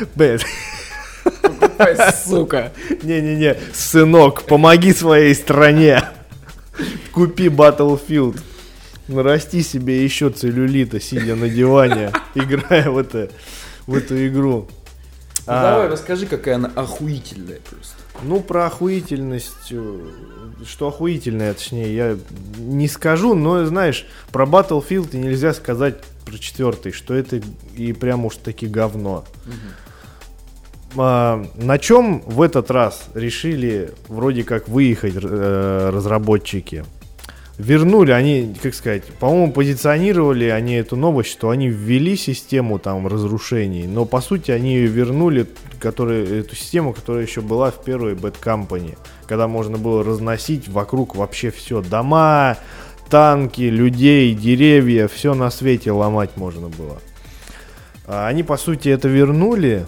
Покупай, 1.42 1.96
сука. 2.13 2.72
Не-не-не, 3.01 3.58
сынок, 3.74 4.44
помоги 4.44 4.94
своей 4.94 5.34
стране. 5.34 6.04
Купи 7.12 7.48
Battlefield. 7.48 8.39
Нарасти 9.08 9.63
себе 9.63 10.04
еще 10.04 10.30
целлюлита, 10.30 11.00
сидя 11.00 11.36
на 11.36 11.50
диване, 11.50 12.12
играя 12.36 12.92
в, 12.92 12.98
это, 12.98 13.30
в 13.88 13.96
эту 13.96 14.27
игру. 14.27 14.68
Ну, 15.48 15.54
а, 15.54 15.62
давай, 15.62 15.88
расскажи, 15.88 16.25
какая 16.25 16.56
она 16.56 16.70
охуительная 16.75 17.60
просто. 17.70 17.96
Ну, 18.22 18.42
про 18.42 18.66
охуительность, 18.66 19.72
э, 19.72 20.00
что 20.66 20.89
охуительное, 20.89 21.54
точнее, 21.54 21.96
я 21.96 22.18
не 22.58 22.89
скажу, 22.89 23.34
но, 23.34 23.66
знаешь, 23.66 24.06
про 24.32 24.46
Battlefield 24.46 25.16
нельзя 25.16 25.54
сказать 25.54 25.96
про 26.25 26.38
четвертый, 26.38 26.92
что 26.92 27.13
это 27.13 27.42
и 27.77 27.94
прям 27.94 28.25
уж 28.25 28.36
таки 28.36 28.68
говно. 28.68 29.24
Угу. 29.46 31.01
А, 31.01 31.46
на 31.56 31.80
чем 31.80 32.22
в 32.25 32.42
этот 32.42 32.70
раз 32.70 33.06
решили 33.13 33.92
вроде 34.10 34.44
как 34.44 34.68
выехать 34.68 35.13
э, 35.16 35.89
разработчики? 35.94 36.84
Вернули, 37.58 38.12
они, 38.12 38.56
как 38.62 38.74
сказать, 38.74 39.04
по-моему, 39.20 39.52
позиционировали 39.52 40.46
они 40.46 40.76
эту 40.76 40.96
новость, 40.96 41.32
что 41.32 41.50
они 41.50 41.70
ввели 41.70 42.16
систему 42.16 42.80
там 42.80 43.08
разрушений, 43.08 43.88
но 43.88 44.06
по 44.06 44.22
сути 44.22 44.52
они 44.52 44.76
ее 44.76 44.88
вернули, 44.88 45.48
которые, 45.80 46.42
эту 46.42 46.56
систему, 46.56 46.94
которая 46.94 47.24
еще 47.24 47.42
была 47.42 47.72
в 47.72 47.84
первой 47.84 48.14
Bad 48.14 48.36
Company, 48.42 48.98
когда 49.26 49.48
можно 49.48 49.78
было 49.78 50.04
разносить 50.04 50.68
вокруг 50.68 51.16
вообще 51.16 51.50
все, 51.52 51.82
дома, 51.82 52.58
танки, 53.10 53.62
людей, 53.62 54.34
деревья, 54.36 55.08
все 55.08 55.34
на 55.34 55.50
свете 55.50 55.92
ломать 55.92 56.38
можно 56.38 56.70
было. 56.70 57.02
А 58.06 58.28
они, 58.28 58.44
по 58.44 58.58
сути, 58.58 58.90
это 58.90 59.08
вернули, 59.08 59.86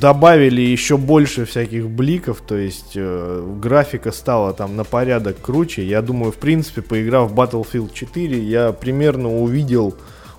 добавили 0.00 0.60
еще 0.60 0.96
больше 0.96 1.44
всяких 1.44 1.88
бликов, 1.88 2.40
то 2.40 2.56
есть 2.56 2.92
э, 2.94 3.56
графика 3.60 4.10
стала 4.10 4.52
там 4.52 4.76
на 4.76 4.84
порядок 4.84 5.40
круче. 5.40 5.84
Я 5.86 6.02
думаю, 6.02 6.32
в 6.32 6.36
принципе, 6.36 6.82
поиграв 6.82 7.30
в 7.30 7.34
Battlefield 7.34 7.92
4, 7.92 8.42
я 8.42 8.72
примерно 8.72 9.28
увидел 9.28 9.94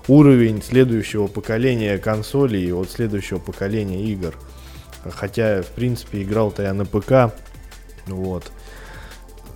уровень 0.08 0.62
следующего 0.62 1.26
поколения 1.26 1.98
консолей 1.98 2.66
и 2.66 2.72
вот 2.72 2.90
следующего 2.90 3.38
поколения 3.38 4.04
игр. 4.04 4.34
Хотя, 5.10 5.62
в 5.62 5.68
принципе, 5.68 6.22
играл-то 6.22 6.62
я 6.62 6.74
на 6.74 6.84
ПК. 6.84 7.34
Вот. 8.06 8.50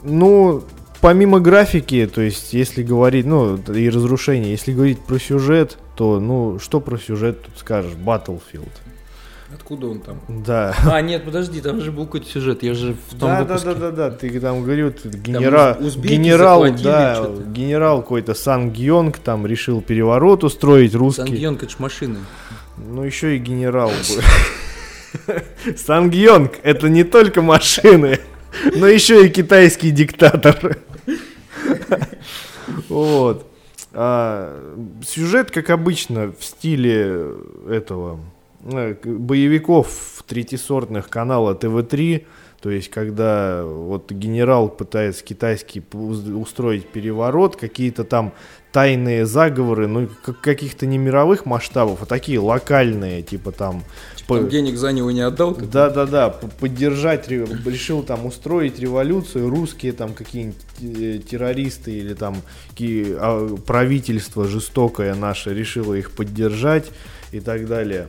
Ну, 0.02 0.62
помимо 1.00 1.40
графики, 1.40 2.08
то 2.12 2.20
есть, 2.20 2.52
если 2.52 2.82
говорить, 2.82 3.26
ну, 3.26 3.56
и 3.56 3.88
разрушения, 3.88 4.50
если 4.50 4.72
говорить 4.72 5.00
про 5.00 5.18
сюжет, 5.18 5.78
то, 5.98 6.20
ну, 6.20 6.60
что 6.60 6.80
про 6.80 6.96
сюжет 6.96 7.42
тут 7.42 7.58
скажешь? 7.58 7.92
Battlefield. 7.94 8.70
Откуда 9.52 9.88
он 9.88 10.00
там? 10.00 10.20
Да. 10.28 10.74
А, 10.90 11.00
нет, 11.00 11.24
подожди, 11.24 11.60
там 11.60 11.80
же 11.80 11.90
был 11.90 12.04
какой-то 12.04 12.28
сюжет, 12.28 12.62
я 12.62 12.74
же 12.74 12.94
в 13.08 13.18
том 13.18 13.30
Да, 13.30 13.38
да, 13.38 13.54
выпуске. 13.54 13.68
да, 13.74 13.74
да, 13.74 13.90
да, 13.90 14.10
ты 14.10 14.40
там 14.40 14.62
говорил, 14.62 14.92
ты 14.92 15.08
генерал, 15.08 15.76
уз- 15.80 15.86
узбеки 15.86 16.12
генерал, 16.12 16.64
да, 16.82 17.14
что-то. 17.16 17.42
генерал 17.50 18.02
какой-то 18.02 18.34
Сан 18.34 18.70
Гьонг 18.70 19.18
там 19.18 19.44
решил 19.46 19.80
переворот 19.80 20.44
устроить 20.44 20.94
русский. 20.94 21.22
Сангьонг, 21.22 21.62
это 21.64 21.72
ж 21.72 21.78
машины. 21.78 22.18
Ну 22.76 23.02
еще 23.02 23.34
и 23.36 23.38
генерал 23.40 23.90
был. 23.90 25.34
Сан 25.78 26.10
Гьонг 26.10 26.52
это 26.62 26.88
не 26.90 27.02
только 27.02 27.42
машины, 27.42 28.20
но 28.76 28.86
еще 28.86 29.26
и 29.26 29.30
китайский 29.30 29.90
диктатор. 29.90 30.78
Вот. 32.88 33.46
А, 33.92 34.76
сюжет, 35.02 35.50
как 35.50 35.70
обычно, 35.70 36.32
в 36.38 36.44
стиле 36.44 37.34
этого 37.68 38.20
э, 38.64 38.94
боевиков 39.04 40.24
третисортных 40.26 41.08
канала 41.08 41.54
ТВ-3. 41.54 42.26
То 42.60 42.70
есть, 42.70 42.90
когда 42.90 43.62
вот 43.64 44.10
генерал 44.10 44.68
пытается 44.68 45.24
китайский 45.24 45.82
устроить 45.92 46.88
переворот, 46.88 47.56
какие-то 47.56 48.04
там 48.04 48.32
тайные 48.72 49.24
заговоры, 49.24 49.86
ну, 49.86 50.08
как- 50.24 50.40
каких-то 50.40 50.84
не 50.86 50.98
мировых 50.98 51.46
масштабов, 51.46 52.02
а 52.02 52.06
такие 52.06 52.38
локальные, 52.38 53.22
типа 53.22 53.50
там... 53.50 53.82
по- 54.26 54.36
Там 54.36 54.48
денег 54.50 54.76
за 54.76 54.92
него 54.92 55.10
не 55.10 55.22
отдал? 55.22 55.54
ты? 55.54 55.64
да, 55.64 55.88
да, 55.88 56.04
да, 56.06 56.28
п- 56.28 56.48
поддержать, 56.60 57.28
ре- 57.28 57.46
решил 57.64 58.02
там 58.02 58.26
устроить 58.26 58.78
революцию, 58.78 59.48
русские 59.48 59.92
там 59.92 60.12
какие-нибудь 60.12 60.56
э, 60.82 61.18
террористы 61.18 61.92
или 61.92 62.12
там 62.12 62.36
а, 62.80 63.56
правительство 63.66 64.46
жестокое 64.46 65.14
наше 65.14 65.54
решило 65.54 65.94
их 65.94 66.10
поддержать 66.12 66.90
и 67.32 67.40
так 67.40 67.66
далее. 67.66 68.08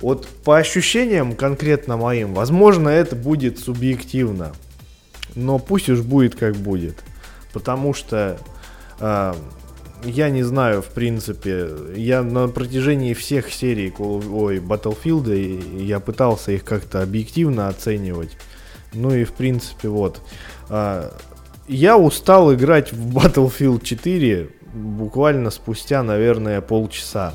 Вот 0.00 0.26
по 0.44 0.58
ощущениям 0.58 1.36
конкретно 1.36 1.96
моим, 1.96 2.34
возможно, 2.34 2.88
это 2.88 3.14
будет 3.14 3.60
субъективно, 3.60 4.52
но 5.36 5.60
пусть 5.60 5.88
уж 5.88 6.00
будет 6.00 6.34
как 6.34 6.56
будет, 6.56 6.96
потому 7.52 7.94
что 7.94 8.38
я 10.04 10.30
не 10.30 10.42
знаю, 10.42 10.82
в 10.82 10.86
принципе, 10.88 11.68
я 11.94 12.22
на 12.22 12.48
протяжении 12.48 13.14
всех 13.14 13.52
серий 13.52 13.90
Call 13.90 14.20
of- 14.20 14.32
ой, 14.32 14.58
Battlefield 14.58 15.82
я 15.82 16.00
пытался 16.00 16.52
их 16.52 16.64
как-то 16.64 17.02
объективно 17.02 17.68
оценивать. 17.68 18.36
Ну 18.94 19.14
и 19.14 19.24
в 19.24 19.32
принципе 19.32 19.88
вот. 19.88 20.20
а, 20.68 21.12
я 21.68 21.96
устал 21.96 22.52
играть 22.52 22.92
в 22.92 23.16
Battlefield 23.16 23.84
4 23.84 24.50
буквально 24.74 25.50
спустя, 25.50 26.02
наверное, 26.02 26.60
полчаса. 26.60 27.34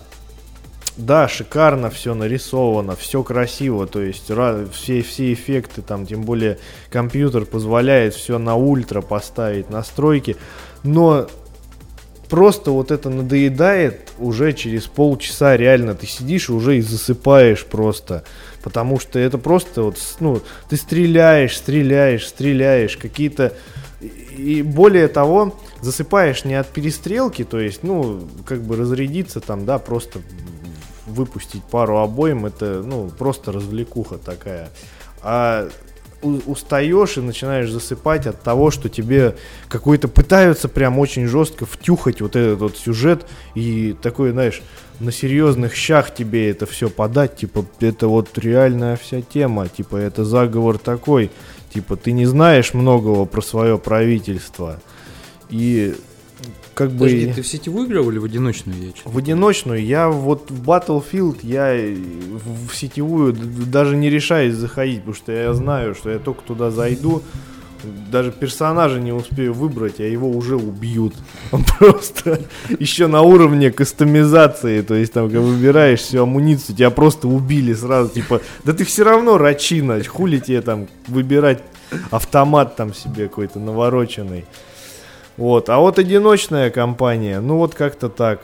Да, 0.97 1.27
шикарно 1.27 1.91
все 1.91 2.15
нарисовано, 2.15 2.95
все 2.95 3.21
красиво, 3.21 3.85
то 3.85 4.01
есть 4.01 4.31
все, 4.73 5.01
все 5.03 5.33
эффекты, 5.33 5.83
там, 5.83 6.07
тем 6.07 6.23
более 6.23 6.57
компьютер 6.89 7.45
позволяет 7.45 8.15
все 8.15 8.39
на 8.39 8.55
ультра 8.55 9.01
поставить 9.01 9.69
настройки, 9.69 10.37
но 10.83 11.27
просто 12.29 12.71
вот 12.71 12.91
это 12.91 13.09
надоедает 13.09 14.11
уже 14.17 14.53
через 14.53 14.85
полчаса 14.85 15.57
реально 15.57 15.95
ты 15.95 16.05
сидишь 16.05 16.49
и 16.49 16.53
уже 16.53 16.77
и 16.77 16.81
засыпаешь 16.81 17.65
просто. 17.65 18.23
Потому 18.63 18.99
что 18.99 19.19
это 19.19 19.37
просто 19.37 19.83
вот 19.83 19.97
ну 20.19 20.41
ты 20.69 20.77
стреляешь 20.77 21.57
стреляешь 21.57 22.27
стреляешь 22.27 22.97
какие-то 22.97 23.53
и 24.01 24.61
более 24.61 25.07
того 25.07 25.55
засыпаешь 25.81 26.43
не 26.43 26.55
от 26.55 26.67
перестрелки 26.67 27.43
то 27.43 27.59
есть 27.59 27.83
ну 27.83 28.27
как 28.45 28.61
бы 28.61 28.75
разрядиться 28.75 29.39
там 29.39 29.65
да 29.65 29.79
просто 29.79 30.19
выпустить 31.07 31.63
пару 31.63 31.97
обоим 31.97 32.45
это 32.45 32.83
ну 32.83 33.09
просто 33.09 33.51
развлекуха 33.51 34.17
такая. 34.17 34.69
А 35.21 35.69
устаешь 36.21 37.17
и 37.17 37.21
начинаешь 37.21 37.69
засыпать 37.69 38.25
от 38.25 38.41
того, 38.41 38.71
что 38.71 38.89
тебе 38.89 39.35
какой-то 39.69 40.07
пытаются 40.07 40.67
прям 40.67 40.99
очень 40.99 41.27
жестко 41.27 41.65
втюхать 41.65 42.21
вот 42.21 42.35
этот 42.35 42.59
вот 42.59 42.77
сюжет 42.77 43.27
и 43.55 43.95
такой, 44.01 44.31
знаешь, 44.31 44.61
на 44.99 45.11
серьезных 45.11 45.75
щах 45.75 46.13
тебе 46.13 46.49
это 46.49 46.65
все 46.65 46.89
подать, 46.89 47.37
типа, 47.37 47.65
это 47.79 48.07
вот 48.07 48.35
реальная 48.37 48.97
вся 48.97 49.21
тема, 49.21 49.67
типа, 49.67 49.97
это 49.97 50.25
заговор 50.25 50.79
такой, 50.79 51.29
типа, 51.73 51.95
ты 51.95 52.11
не 52.11 52.25
знаешь 52.25 52.73
многого 52.73 53.25
про 53.25 53.41
свое 53.41 53.77
правительство. 53.77 54.79
И 55.49 55.95
как 56.77 56.91
бы... 56.91 57.05
Подожди, 57.05 57.33
ты 57.33 57.41
в 57.41 57.47
сетевую 57.47 57.87
играл 57.87 58.07
или 58.11 58.19
в 58.19 58.25
одиночную 58.25 58.79
я? 58.79 58.91
В 59.03 59.17
одиночную 59.17 59.83
я 59.83 60.09
вот 60.09 60.51
в 60.51 60.61
Battlefield 60.61 61.39
я 61.41 61.73
в 61.73 62.75
сетевую 62.75 63.33
даже 63.33 63.97
не 63.97 64.11
решаюсь 64.11 64.53
заходить, 64.53 64.99
потому 64.99 65.15
что 65.15 65.31
я 65.31 65.51
знаю, 65.55 65.95
что 65.95 66.11
я 66.11 66.19
только 66.19 66.43
туда 66.43 66.69
зайду, 66.69 67.23
даже 68.11 68.31
персонажа 68.31 68.99
не 68.99 69.11
успею 69.11 69.55
выбрать, 69.55 69.99
а 69.99 70.03
его 70.03 70.29
уже 70.29 70.55
убьют. 70.55 71.15
Он 71.51 71.63
просто 71.79 72.41
еще 72.77 73.07
на 73.07 73.23
уровне 73.23 73.71
кастомизации, 73.71 74.81
то 74.81 74.93
есть 74.93 75.13
там, 75.13 75.29
когда 75.29 75.41
выбираешь 75.41 76.01
всю 76.01 76.21
амуницию, 76.21 76.75
тебя 76.75 76.91
просто 76.91 77.27
убили 77.27 77.73
сразу, 77.73 78.09
типа, 78.09 78.41
да 78.63 78.73
ты 78.73 78.85
все 78.85 79.03
равно 79.03 79.39
рачина, 79.39 79.99
хули 80.03 80.37
тебе 80.37 80.61
там 80.61 80.87
выбирать 81.07 81.63
автомат 82.11 82.75
там 82.75 82.93
себе 82.93 83.29
какой-то 83.29 83.57
навороченный. 83.57 84.45
Вот, 85.37 85.69
а 85.69 85.77
вот 85.77 85.99
одиночная 85.99 86.71
компания, 86.71 87.39
ну 87.39 87.57
вот 87.57 87.75
как-то 87.75 88.09
так. 88.09 88.41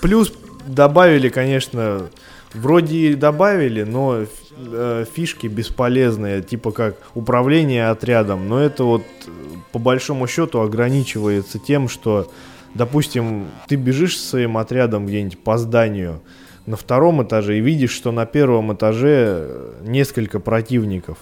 Плюс 0.00 0.32
добавили, 0.66 1.28
конечно, 1.28 2.10
вроде 2.54 2.96
и 2.96 3.14
добавили, 3.14 3.84
но 3.84 4.24
э, 4.56 5.04
фишки 5.14 5.46
бесполезные, 5.46 6.42
типа 6.42 6.72
как 6.72 6.96
управление 7.14 7.88
отрядом, 7.88 8.48
но 8.48 8.60
это 8.60 8.82
вот 8.82 9.02
э, 9.02 9.30
по 9.70 9.78
большому 9.78 10.26
счету 10.26 10.60
ограничивается 10.60 11.60
тем, 11.60 11.88
что, 11.88 12.30
допустим, 12.74 13.46
ты 13.68 13.76
бежишь 13.76 14.18
со 14.18 14.30
своим 14.30 14.58
отрядом 14.58 15.06
где-нибудь 15.06 15.38
по 15.38 15.56
зданию 15.56 16.20
на 16.66 16.76
втором 16.76 17.22
этаже 17.22 17.58
и 17.58 17.60
видишь, 17.60 17.92
что 17.92 18.12
на 18.12 18.26
первом 18.26 18.74
этаже 18.74 19.36
э, 19.38 19.72
несколько 19.84 20.40
противников. 20.40 21.18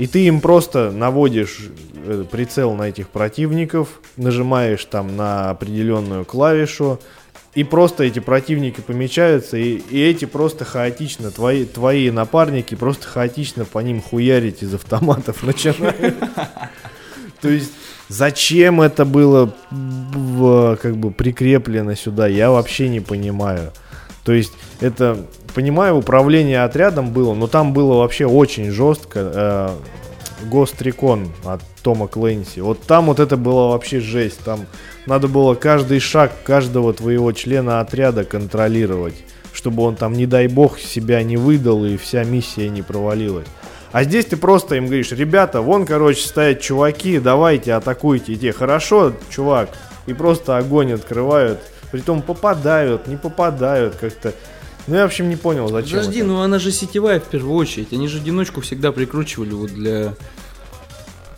И 0.00 0.06
ты 0.06 0.24
им 0.24 0.40
просто 0.40 0.90
наводишь 0.90 1.68
э, 1.94 2.24
прицел 2.30 2.72
на 2.72 2.84
этих 2.84 3.10
противников, 3.10 4.00
нажимаешь 4.16 4.82
там 4.86 5.14
на 5.14 5.50
определенную 5.50 6.24
клавишу, 6.24 6.98
и 7.54 7.64
просто 7.64 8.04
эти 8.04 8.18
противники 8.18 8.80
помечаются, 8.80 9.58
и, 9.58 9.74
и 9.76 10.00
эти 10.00 10.24
просто 10.24 10.64
хаотично, 10.64 11.30
твои, 11.30 11.66
твои 11.66 12.10
напарники 12.10 12.76
просто 12.76 13.08
хаотично 13.08 13.66
по 13.66 13.80
ним 13.80 14.00
хуярить 14.00 14.62
из 14.62 14.72
автоматов 14.72 15.42
начинают. 15.42 16.14
То 17.42 17.50
есть, 17.50 17.72
зачем 18.08 18.80
это 18.80 19.04
было 19.04 19.52
как 20.80 20.96
бы 20.96 21.10
прикреплено 21.10 21.94
сюда, 21.94 22.26
я 22.26 22.50
вообще 22.50 22.88
не 22.88 23.00
понимаю. 23.00 23.70
То 24.24 24.32
есть, 24.32 24.54
это, 24.80 25.26
понимаю, 25.54 25.96
управление 25.96 26.62
отрядом 26.62 27.12
было, 27.12 27.34
но 27.34 27.46
там 27.46 27.72
было 27.72 27.98
вообще 27.98 28.26
очень 28.26 28.70
жестко. 28.70 29.32
Э, 29.34 29.70
Recon 30.50 31.28
от 31.44 31.60
Тома 31.82 32.06
Клэнси. 32.06 32.60
Вот 32.60 32.82
там 32.82 33.06
вот 33.06 33.20
это 33.20 33.36
было 33.36 33.68
вообще 33.68 34.00
жесть. 34.00 34.40
Там 34.44 34.66
надо 35.06 35.28
было 35.28 35.54
каждый 35.54 36.00
шаг 36.00 36.32
каждого 36.44 36.92
твоего 36.92 37.32
члена 37.32 37.80
отряда 37.80 38.24
контролировать, 38.24 39.14
чтобы 39.52 39.82
он 39.82 39.96
там, 39.96 40.12
не 40.12 40.26
дай 40.26 40.48
бог, 40.48 40.78
себя 40.78 41.22
не 41.22 41.36
выдал 41.36 41.84
и 41.84 41.96
вся 41.96 42.24
миссия 42.24 42.68
не 42.68 42.82
провалилась. 42.82 43.46
А 43.92 44.04
здесь 44.04 44.26
ты 44.26 44.36
просто 44.36 44.76
им 44.76 44.86
говоришь, 44.86 45.10
ребята, 45.10 45.62
вон, 45.62 45.84
короче, 45.84 46.22
стоят 46.26 46.60
чуваки, 46.60 47.18
давайте, 47.18 47.72
атакуйте. 47.72 48.34
И 48.34 48.36
те, 48.36 48.52
хорошо, 48.52 49.12
чувак. 49.30 49.70
И 50.06 50.12
просто 50.12 50.56
огонь 50.56 50.92
открывают. 50.92 51.58
Притом 51.90 52.22
попадают, 52.22 53.08
не 53.08 53.16
попадают 53.16 53.96
как-то. 53.96 54.32
Ну, 54.86 54.96
я, 54.96 55.02
в 55.02 55.06
общем, 55.06 55.28
не 55.28 55.36
понял, 55.36 55.68
зачем 55.68 55.98
Подожди, 55.98 56.20
это. 56.20 56.28
ну 56.28 56.40
она 56.40 56.58
же 56.58 56.72
сетевая 56.72 57.20
в 57.20 57.24
первую 57.24 57.54
очередь. 57.54 57.92
Они 57.92 58.08
же 58.08 58.18
одиночку 58.18 58.60
всегда 58.60 58.92
прикручивали 58.92 59.52
вот 59.52 59.70
для 59.70 60.14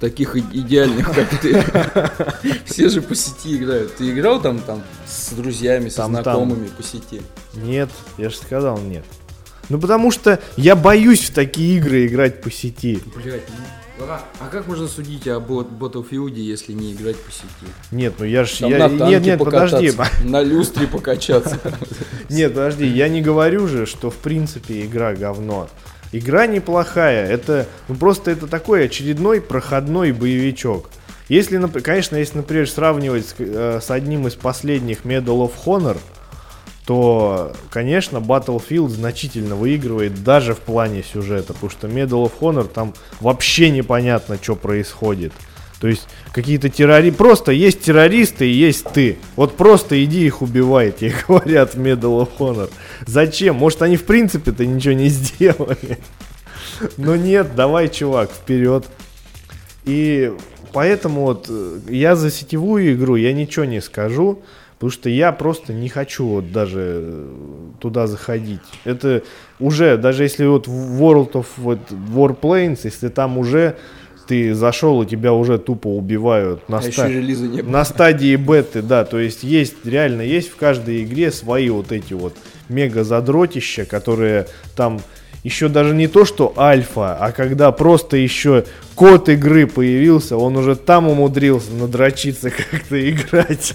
таких 0.00 0.36
идеальных, 0.36 1.12
как 1.14 1.28
ты. 1.40 1.62
Все 2.64 2.88
же 2.88 3.02
по 3.02 3.14
сети 3.14 3.56
играют. 3.56 3.94
Ты 3.96 4.10
играл 4.10 4.40
там 4.40 4.58
там 4.60 4.82
с 5.06 5.32
друзьями, 5.32 5.88
со 5.90 5.98
Там-там. 5.98 6.22
знакомыми 6.22 6.68
по 6.68 6.82
сети? 6.82 7.22
Нет, 7.54 7.90
я 8.18 8.30
же 8.30 8.36
сказал 8.36 8.78
нет. 8.78 9.04
Ну, 9.68 9.78
потому 9.78 10.10
что 10.10 10.40
я 10.56 10.74
боюсь 10.74 11.30
в 11.30 11.34
такие 11.34 11.76
игры 11.78 12.06
играть 12.06 12.42
по 12.42 12.50
сети. 12.50 13.00
Блять, 13.14 13.42
ну, 13.48 13.64
а, 14.08 14.22
а 14.40 14.48
как 14.48 14.66
можно 14.66 14.88
судить 14.88 15.26
о 15.28 15.40
бот- 15.40 15.70
Battlefield, 15.70 16.34
если 16.34 16.72
не 16.72 16.92
играть 16.92 17.16
по 17.16 17.30
сети? 17.30 17.72
Нет, 17.90 18.14
ну 18.18 18.24
я 18.24 18.44
ж... 18.44 18.58
Там 18.58 18.70
я... 18.70 18.78
на 18.78 18.88
танке 18.88 19.04
Нет, 19.06 19.22
нет, 19.24 19.38
подожди. 19.38 19.92
На 20.24 20.42
люстре 20.42 20.86
покачаться. 20.86 21.58
Нет, 22.28 22.54
подожди, 22.54 22.86
я 22.86 23.08
не 23.08 23.20
говорю 23.20 23.66
же, 23.68 23.86
что 23.86 24.10
в 24.10 24.16
принципе 24.16 24.84
игра 24.84 25.14
говно. 25.14 25.68
Игра 26.12 26.46
неплохая, 26.46 27.26
это 27.26 27.66
ну, 27.88 27.94
просто 27.94 28.30
это 28.30 28.46
такой 28.46 28.84
очередной 28.84 29.40
проходной 29.40 30.12
боевичок. 30.12 30.88
Если, 31.28 31.58
конечно, 31.80 32.16
если, 32.16 32.38
например, 32.38 32.68
сравнивать 32.68 33.26
с, 33.26 33.34
э, 33.38 33.80
с 33.82 33.90
одним 33.90 34.26
из 34.26 34.34
последних 34.34 35.04
Medal 35.04 35.48
of 35.48 35.52
Honor, 35.64 35.96
то, 36.86 37.52
конечно, 37.70 38.18
Battlefield 38.18 38.88
значительно 38.88 39.54
выигрывает 39.54 40.24
даже 40.24 40.54
в 40.54 40.58
плане 40.58 41.02
сюжета, 41.02 41.52
потому 41.54 41.70
что 41.70 41.86
Medal 41.86 42.24
of 42.24 42.32
Honor 42.40 42.66
там 42.66 42.94
вообще 43.20 43.70
непонятно, 43.70 44.36
что 44.40 44.56
происходит. 44.56 45.32
То 45.80 45.88
есть 45.88 46.06
какие-то 46.32 46.68
террористы, 46.68 47.16
просто 47.16 47.52
есть 47.52 47.82
террористы 47.82 48.48
и 48.48 48.52
есть 48.52 48.84
ты. 48.92 49.18
Вот 49.36 49.56
просто 49.56 50.02
иди 50.04 50.24
их 50.24 50.42
убивай, 50.42 50.92
тебе 50.98 51.14
говорят 51.26 51.74
в 51.74 51.80
Medal 51.80 52.24
of 52.24 52.30
Honor. 52.38 52.70
Зачем? 53.06 53.56
Может 53.56 53.82
они 53.82 53.96
в 53.96 54.04
принципе-то 54.04 54.66
ничего 54.66 54.94
не 54.94 55.08
сделали. 55.08 55.98
Но 56.96 57.14
нет, 57.14 57.54
давай, 57.54 57.88
чувак, 57.88 58.30
вперед. 58.30 58.86
И 59.84 60.32
поэтому 60.72 61.22
вот 61.22 61.46
э, 61.48 61.78
я 61.88 62.16
за 62.16 62.30
сетевую 62.30 62.94
игру 62.94 63.16
я 63.16 63.32
ничего 63.32 63.64
не 63.64 63.80
скажу, 63.80 64.42
потому 64.82 64.90
что 64.90 65.08
я 65.10 65.30
просто 65.30 65.72
не 65.72 65.88
хочу 65.88 66.26
вот 66.26 66.50
даже 66.50 66.80
э, 67.04 67.28
туда 67.78 68.08
заходить. 68.08 68.58
Это 68.82 69.22
уже, 69.60 69.96
даже 69.96 70.24
если 70.24 70.44
вот 70.44 70.66
в 70.66 71.00
World 71.00 71.34
of 71.34 71.46
вот, 71.58 71.78
Warplanes, 71.92 72.80
если 72.82 73.06
там 73.06 73.38
уже 73.38 73.76
ты 74.26 74.52
зашел 74.54 75.00
и 75.00 75.06
тебя 75.06 75.34
уже 75.34 75.58
тупо 75.58 75.86
убивают 75.86 76.68
на, 76.68 76.78
А 76.78 76.82
ста- 76.82 77.08
на 77.08 77.84
стадии 77.84 78.34
беты, 78.34 78.82
да, 78.82 79.04
то 79.04 79.20
есть 79.20 79.44
есть, 79.44 79.86
реально 79.86 80.22
есть 80.22 80.50
в 80.50 80.56
каждой 80.56 81.04
игре 81.04 81.30
свои 81.30 81.70
вот 81.70 81.92
эти 81.92 82.14
вот 82.14 82.34
мега 82.68 83.04
задротища, 83.04 83.84
которые 83.84 84.48
там 84.74 85.00
еще 85.42 85.68
даже 85.68 85.94
не 85.94 86.06
то, 86.06 86.24
что 86.24 86.52
альфа, 86.56 87.16
а 87.16 87.32
когда 87.32 87.72
просто 87.72 88.16
еще 88.16 88.64
код 88.94 89.28
игры 89.28 89.66
появился, 89.66 90.36
он 90.36 90.56
уже 90.56 90.76
там 90.76 91.08
умудрился 91.08 91.72
надрочиться 91.72 92.50
как-то 92.50 93.10
играть. 93.10 93.74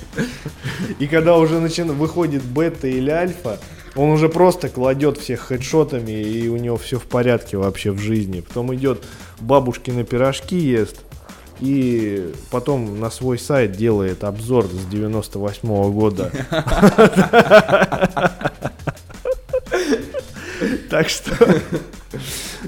И 0.99 1.07
когда 1.07 1.37
уже 1.37 1.59
начина... 1.59 1.93
выходит 1.93 2.43
бета 2.43 2.87
или 2.87 3.09
альфа, 3.09 3.59
он 3.95 4.11
уже 4.11 4.29
просто 4.29 4.69
кладет 4.69 5.17
всех 5.17 5.41
хедшотами, 5.41 6.11
и 6.11 6.47
у 6.47 6.57
него 6.57 6.77
все 6.77 6.99
в 6.99 7.03
порядке 7.03 7.57
вообще 7.57 7.91
в 7.91 7.99
жизни. 7.99 8.41
Потом 8.41 8.73
идет 8.73 9.03
бабушкины 9.39 10.03
пирожки 10.03 10.55
ест, 10.55 10.97
и 11.59 12.31
потом 12.51 12.99
на 12.99 13.09
свой 13.09 13.39
сайт 13.39 13.73
делает 13.73 14.23
обзор 14.23 14.65
с 14.65 14.85
98 14.85 15.91
года. 15.91 16.31
Так 20.89 21.09
что, 21.09 21.31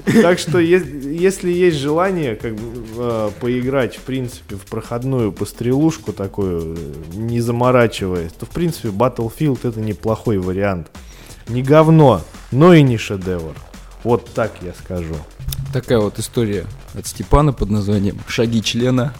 так 0.22 0.38
что 0.38 0.58
ес- 0.58 1.04
если 1.04 1.50
есть 1.50 1.78
желание 1.78 2.36
как 2.36 2.54
бы, 2.54 2.84
э, 2.96 3.30
поиграть, 3.40 3.96
в 3.96 4.00
принципе, 4.00 4.56
в 4.56 4.66
проходную 4.66 5.32
пострелушку 5.32 6.12
такую, 6.12 6.76
не 7.14 7.40
заморачиваясь, 7.40 8.32
то, 8.32 8.46
в 8.46 8.50
принципе, 8.50 8.88
Battlefield 8.88 9.60
это 9.68 9.80
неплохой 9.80 10.38
вариант. 10.38 10.90
Не 11.48 11.62
говно, 11.62 12.22
но 12.52 12.74
и 12.74 12.82
не 12.82 12.96
шедевр. 12.98 13.54
Вот 14.04 14.32
так 14.34 14.52
я 14.62 14.72
скажу. 14.72 15.16
Такая 15.72 15.98
вот 15.98 16.18
история 16.18 16.66
от 16.94 17.06
Степана 17.06 17.52
под 17.52 17.70
названием 17.70 18.18
«Шаги 18.28 18.62
члена». 18.62 19.14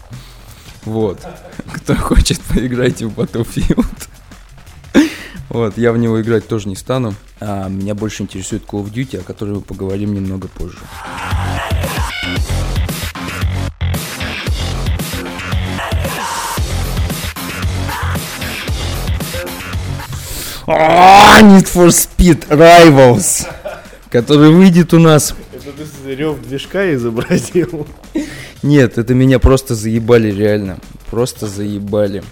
Вот. 0.85 1.19
Кто 1.73 1.95
хочет, 1.95 2.39
поиграйте 2.41 3.05
в 3.05 3.19
Battlefield. 3.19 3.85
Вот, 5.53 5.77
я 5.77 5.91
в 5.91 5.97
него 5.97 6.21
играть 6.21 6.47
тоже 6.47 6.69
не 6.69 6.77
стану. 6.77 7.13
А 7.41 7.67
меня 7.67 7.93
больше 7.93 8.23
интересует 8.23 8.63
Call 8.63 8.85
of 8.85 8.93
Duty, 8.93 9.19
о 9.19 9.23
которой 9.23 9.55
мы 9.55 9.61
поговорим 9.61 10.13
немного 10.13 10.47
позже. 10.47 10.77
А, 20.67 21.41
Need 21.41 21.65
for 21.65 21.89
Speed 21.89 22.47
Rivals, 22.47 23.45
который 24.09 24.51
выйдет 24.51 24.93
у 24.93 24.99
нас 24.99 25.35
Это 25.51 25.73
ты 26.05 26.15
рев 26.15 26.41
движка 26.41 26.93
изобразил? 26.93 27.87
Нет, 28.63 28.97
это 28.97 29.13
меня 29.13 29.37
просто 29.37 29.75
заебали, 29.75 30.31
реально. 30.31 30.77
Просто 31.09 31.47
заебали. 31.47 32.23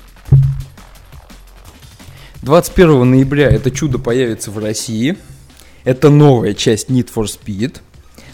21 2.41 3.09
ноября 3.09 3.49
это 3.49 3.69
чудо 3.71 3.99
появится 3.99 4.51
в 4.51 4.57
России. 4.57 5.17
Это 5.83 6.09
новая 6.09 6.53
часть 6.53 6.89
Need 6.89 7.09
for 7.13 7.25
Speed. 7.25 7.77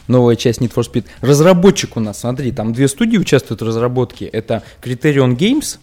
Новая 0.08 0.36
часть 0.36 0.62
Need 0.62 0.74
for 0.74 0.84
Speed. 0.90 1.06
Разработчик 1.22 1.98
у 1.98 2.00
нас, 2.00 2.20
смотри, 2.20 2.52
там 2.52 2.74
две 2.74 2.88
студии 2.88 3.18
участвуют 3.18 3.62
в 3.62 3.66
разработке. 3.66 4.26
Это 4.26 4.62
Criterion 4.84 5.36
Games, 5.36 5.80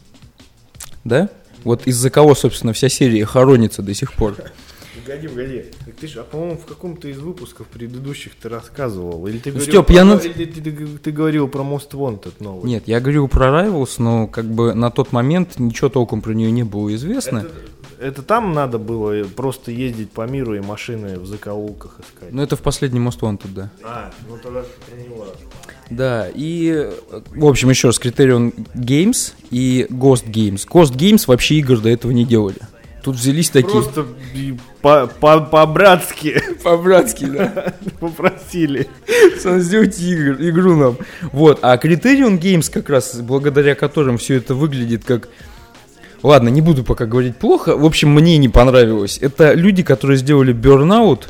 да? 1.05 1.29
Вот 1.65 1.87
из-за 1.87 2.11
кого, 2.11 2.35
собственно, 2.35 2.73
вся 2.73 2.89
серия 2.89 3.25
хоронится 3.25 3.83
до 3.83 3.95
сих 3.95 4.13
пор. 4.13 4.37
Погоди, 5.05 5.27
погоди. 5.27 5.65
Так 5.85 5.95
ты 5.97 6.07
ж, 6.07 6.19
а 6.19 6.23
по-моему, 6.23 6.59
в 6.59 6.65
каком-то 6.65 7.09
из 7.09 7.19
выпусков 7.19 7.67
предыдущих 7.67 8.33
ты 8.41 8.49
рассказывал. 8.49 9.27
Или 9.27 9.39
ты 9.39 9.51
Ну, 9.51 9.57
говорил, 9.57 9.73
Стёп, 9.73 9.87
про- 9.87 9.95
я 9.95 10.05
на- 10.05 10.15
или 10.15 10.45
ты, 10.45 10.61
ты- 10.61 10.87
ты 11.03 11.11
говорил 11.11 11.49
про 11.49 11.63
Most 11.63 11.91
Wanted 11.93 12.35
новый. 12.39 12.69
Нет, 12.69 12.85
я 12.87 13.01
говорю 13.01 13.27
про 13.27 13.47
Rivals, 13.49 13.95
но 13.99 14.29
как 14.29 14.45
бы 14.45 14.75
на 14.75 14.91
тот 14.93 15.11
момент 15.11 15.59
ничего 15.59 15.89
толком 15.89 16.21
про 16.21 16.33
нее 16.35 16.53
не 16.53 16.63
было 16.63 16.95
известно. 16.95 17.39
Это, 17.39 17.51
это 18.03 18.23
там 18.23 18.53
надо 18.53 18.79
было 18.79 19.25
просто 19.25 19.71
ездить 19.71 20.11
по 20.11 20.27
миру 20.27 20.55
и 20.55 20.61
машины 20.61 21.19
в 21.19 21.27
закоулках 21.27 22.01
искать. 22.01 22.33
Но 22.33 22.43
это 22.43 22.57
в 22.57 22.61
последнем 22.61 23.09
Most 23.09 23.21
Wanted, 23.21 23.55
да. 23.55 23.71
А, 23.83 24.11
ну 24.29 24.37
тогда 24.43 24.65
него. 24.97 25.27
Да, 25.91 26.29
и, 26.35 26.73
э, 26.75 26.93
в 27.35 27.47
общем, 27.47 27.71
еще 27.71 27.89
раз, 27.89 28.01
Criterion 28.01 28.55
Games 28.75 29.35
и 29.51 29.87
Ghost 29.91 30.27
Games. 30.27 30.67
Ghost 30.67 30.97
Games 30.97 31.25
вообще 31.27 31.57
игр 31.57 31.79
до 31.79 31.91
этого 31.91 32.13
не 32.13 32.25
делали. 32.25 32.59
Тут 33.03 33.17
взялись 33.17 33.51
такие... 33.51 33.73
Просто 33.73 34.07
по-братски 34.81 36.41
по-братски, 36.63 37.25
да. 37.27 37.75
попросили. 38.01 38.89
Сделайте 39.39 40.05
игр, 40.05 40.37
игру 40.41 40.77
нам. 40.77 40.97
Вот, 41.33 41.59
а 41.63 41.77
Criterion 41.77 42.39
Games 42.39 42.71
как 42.71 42.89
раз, 42.89 43.17
благодаря 43.17 43.75
которым 43.75 44.19
все 44.19 44.37
это 44.37 44.55
выглядит 44.55 45.05
как... 45.05 45.29
Ладно, 46.23 46.49
не 46.49 46.61
буду 46.61 46.85
пока 46.85 47.07
говорить 47.07 47.37
плохо. 47.37 47.77
В 47.77 47.85
общем, 47.85 48.11
мне 48.11 48.39
не 48.39 48.49
понравилось. 48.49 49.19
Это 49.21 49.55
люди, 49.55 49.83
которые 49.83 50.17
сделали 50.17 50.55
Burnout. 50.55 51.29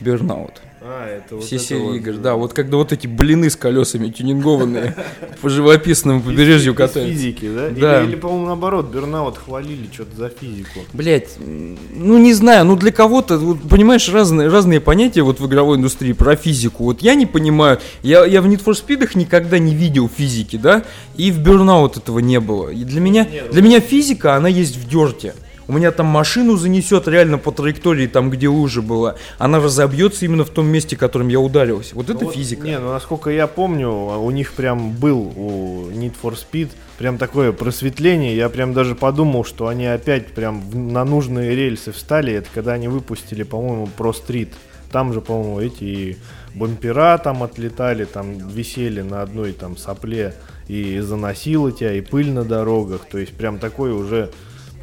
Burnout. 0.00 0.54
А, 0.92 1.06
это 1.08 1.36
вот 1.36 1.44
Все 1.44 1.56
это 1.56 1.64
серии 1.64 1.82
вот, 1.82 1.94
игр, 1.94 2.12
да, 2.14 2.34
вот 2.34 2.52
когда 2.52 2.76
вот 2.76 2.92
эти 2.92 3.06
блины 3.06 3.48
с 3.48 3.54
колесами 3.54 4.08
тюнингованные 4.08 4.96
по 5.40 5.48
живописному 5.48 6.20
побережью 6.20 6.74
катаются. 6.74 7.14
физики, 7.14 7.48
да? 7.48 7.68
Да. 7.68 8.02
Или, 8.02 8.08
или, 8.08 8.16
по-моему, 8.16 8.46
наоборот, 8.46 8.86
Бернаут 8.86 9.38
хвалили 9.38 9.88
что-то 9.92 10.16
за 10.16 10.28
физику. 10.30 10.80
Блять, 10.92 11.36
ну 11.38 12.18
не 12.18 12.34
знаю, 12.34 12.64
ну 12.64 12.74
для 12.74 12.90
кого-то, 12.90 13.38
вот, 13.38 13.60
понимаешь, 13.68 14.08
разные, 14.08 14.48
разные 14.48 14.80
понятия 14.80 15.22
вот 15.22 15.38
в 15.38 15.46
игровой 15.46 15.76
индустрии 15.76 16.12
про 16.12 16.34
физику. 16.34 16.82
Вот 16.82 17.02
я 17.02 17.14
не 17.14 17.26
понимаю, 17.26 17.78
я, 18.02 18.24
я 18.24 18.42
в 18.42 18.46
Need 18.46 18.64
for 18.64 18.72
Speed 18.72 19.10
никогда 19.14 19.60
не 19.60 19.76
видел 19.76 20.08
физики, 20.08 20.56
да, 20.56 20.82
и 21.16 21.30
в 21.30 21.38
Burnout 21.38 21.98
этого 21.98 22.18
не 22.18 22.40
было. 22.40 22.70
И 22.70 22.82
для 22.82 23.00
меня, 23.00 23.28
для 23.52 23.62
меня 23.62 23.78
физика, 23.78 24.34
она 24.34 24.48
есть 24.48 24.76
в 24.76 24.88
дерте. 24.88 25.34
У 25.70 25.72
меня 25.72 25.92
там 25.92 26.06
машину 26.06 26.56
занесет 26.56 27.06
реально 27.06 27.38
по 27.38 27.52
траектории, 27.52 28.08
там, 28.08 28.28
где 28.28 28.48
лужа 28.48 28.82
была. 28.82 29.14
Она 29.38 29.60
разобьется 29.60 30.24
именно 30.24 30.44
в 30.44 30.50
том 30.50 30.66
месте, 30.66 30.96
которым 30.96 31.28
я 31.28 31.38
ударился. 31.38 31.94
Вот 31.94 32.10
это 32.10 32.18
Ну 32.18 32.26
вот, 32.26 32.34
физика. 32.34 32.66
Не, 32.66 32.80
ну 32.80 32.88
насколько 32.88 33.30
я 33.30 33.46
помню, 33.46 33.88
у 33.88 34.28
них 34.32 34.54
прям 34.54 34.90
был 34.90 35.32
у 35.36 35.88
Need 35.90 36.14
for 36.20 36.36
Speed 36.36 36.70
прям 36.98 37.18
такое 37.18 37.52
просветление. 37.52 38.34
Я 38.34 38.48
прям 38.48 38.74
даже 38.74 38.96
подумал, 38.96 39.44
что 39.44 39.68
они 39.68 39.86
опять 39.86 40.32
прям 40.32 40.92
на 40.92 41.04
нужные 41.04 41.54
рельсы 41.54 41.92
встали. 41.92 42.32
Это 42.32 42.48
когда 42.52 42.72
они 42.72 42.88
выпустили, 42.88 43.44
по-моему, 43.44 43.88
Pro 43.96 44.12
Street. 44.12 44.50
Там 44.90 45.12
же, 45.12 45.20
по-моему, 45.20 45.60
эти 45.60 46.18
бампера 46.52 47.16
там 47.18 47.44
отлетали, 47.44 48.06
там 48.06 48.48
висели 48.48 49.02
на 49.02 49.22
одной 49.22 49.52
там 49.52 49.76
сопле 49.76 50.34
и 50.66 50.98
заносило 50.98 51.70
тебя, 51.70 51.92
и 51.92 52.00
пыль 52.00 52.32
на 52.32 52.42
дорогах. 52.42 53.02
То 53.08 53.18
есть 53.18 53.34
прям 53.34 53.60
такой 53.60 53.92
уже, 53.92 54.30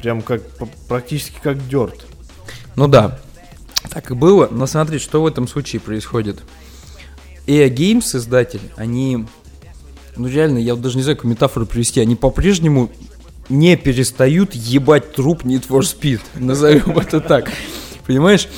прям 0.02 0.22
как 0.22 0.42
практически 0.88 1.36
как 1.42 1.66
дерт. 1.68 2.06
Ну 2.76 2.88
да, 2.88 3.18
так 3.90 4.10
и 4.10 4.14
было. 4.14 4.48
Но 4.50 4.66
смотри, 4.66 4.98
что 4.98 5.22
в 5.22 5.26
этом 5.26 5.48
случае 5.48 5.80
происходит. 5.80 6.40
EA 7.46 7.68
Games, 7.68 8.16
издатель, 8.16 8.60
они, 8.76 9.26
ну 10.16 10.28
реально, 10.28 10.58
я 10.58 10.74
даже 10.76 10.96
не 10.96 11.02
знаю, 11.02 11.16
какую 11.16 11.32
метафору 11.32 11.66
привести, 11.66 12.00
они 12.00 12.14
по-прежнему 12.14 12.90
не 13.48 13.76
перестают 13.76 14.54
ебать 14.54 15.14
труп 15.14 15.44
Need 15.44 15.66
for 15.66 15.80
Speed, 15.80 16.20
назовем 16.34 16.98
это 16.98 17.20
так. 17.20 17.50
Понимаешь? 18.06 18.48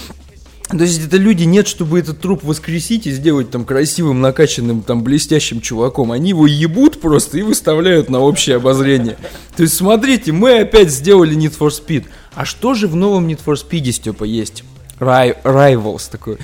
То 0.70 0.84
есть 0.84 1.04
это 1.04 1.16
люди 1.16 1.42
нет, 1.42 1.66
чтобы 1.66 1.98
этот 1.98 2.20
труп 2.20 2.44
воскресить 2.44 3.06
и 3.06 3.10
сделать 3.10 3.50
там 3.50 3.64
красивым, 3.64 4.20
накачанным, 4.20 4.82
там 4.82 5.02
блестящим 5.02 5.60
чуваком. 5.60 6.12
Они 6.12 6.30
его 6.30 6.46
ебут 6.46 7.00
просто 7.00 7.38
и 7.38 7.42
выставляют 7.42 8.08
на 8.08 8.20
общее 8.20 8.56
обозрение. 8.56 9.16
То 9.56 9.64
есть 9.64 9.74
смотрите, 9.74 10.30
мы 10.30 10.60
опять 10.60 10.90
сделали 10.90 11.36
Need 11.36 11.58
for 11.58 11.70
Speed. 11.70 12.06
А 12.34 12.44
что 12.44 12.74
же 12.74 12.86
в 12.86 12.94
новом 12.94 13.26
Need 13.26 13.40
for 13.44 13.54
Speed, 13.54 13.90
Степа, 13.90 14.24
есть? 14.24 14.62
Ri- 15.00 15.36
Rivals, 15.42 16.08
такой, 16.10 16.38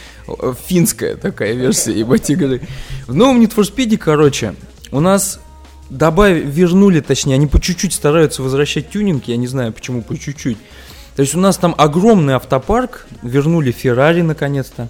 финская 0.67 1.15
такая 1.17 1.53
версия, 1.53 1.93
ебать, 1.93 2.29
игры. 2.31 2.62
В 3.07 3.15
новом 3.15 3.41
Need 3.41 3.55
for 3.55 3.62
Speed, 3.62 3.97
короче, 3.99 4.55
у 4.91 4.99
нас 4.99 5.39
добавили, 5.91 6.51
вернули, 6.51 7.01
точнее, 7.01 7.35
они 7.35 7.47
по 7.47 7.61
чуть-чуть 7.61 7.93
стараются 7.93 8.43
возвращать 8.43 8.91
тюнинг, 8.91 9.29
я 9.29 9.37
не 9.37 9.47
знаю 9.47 9.73
почему 9.73 10.03
по 10.03 10.19
чуть-чуть. 10.19 10.59
То 11.16 11.22
есть 11.22 11.35
у 11.35 11.40
нас 11.40 11.57
там 11.57 11.74
огромный 11.76 12.35
автопарк, 12.35 13.07
вернули 13.22 13.72
Феррари 13.72 14.20
наконец-то. 14.20 14.88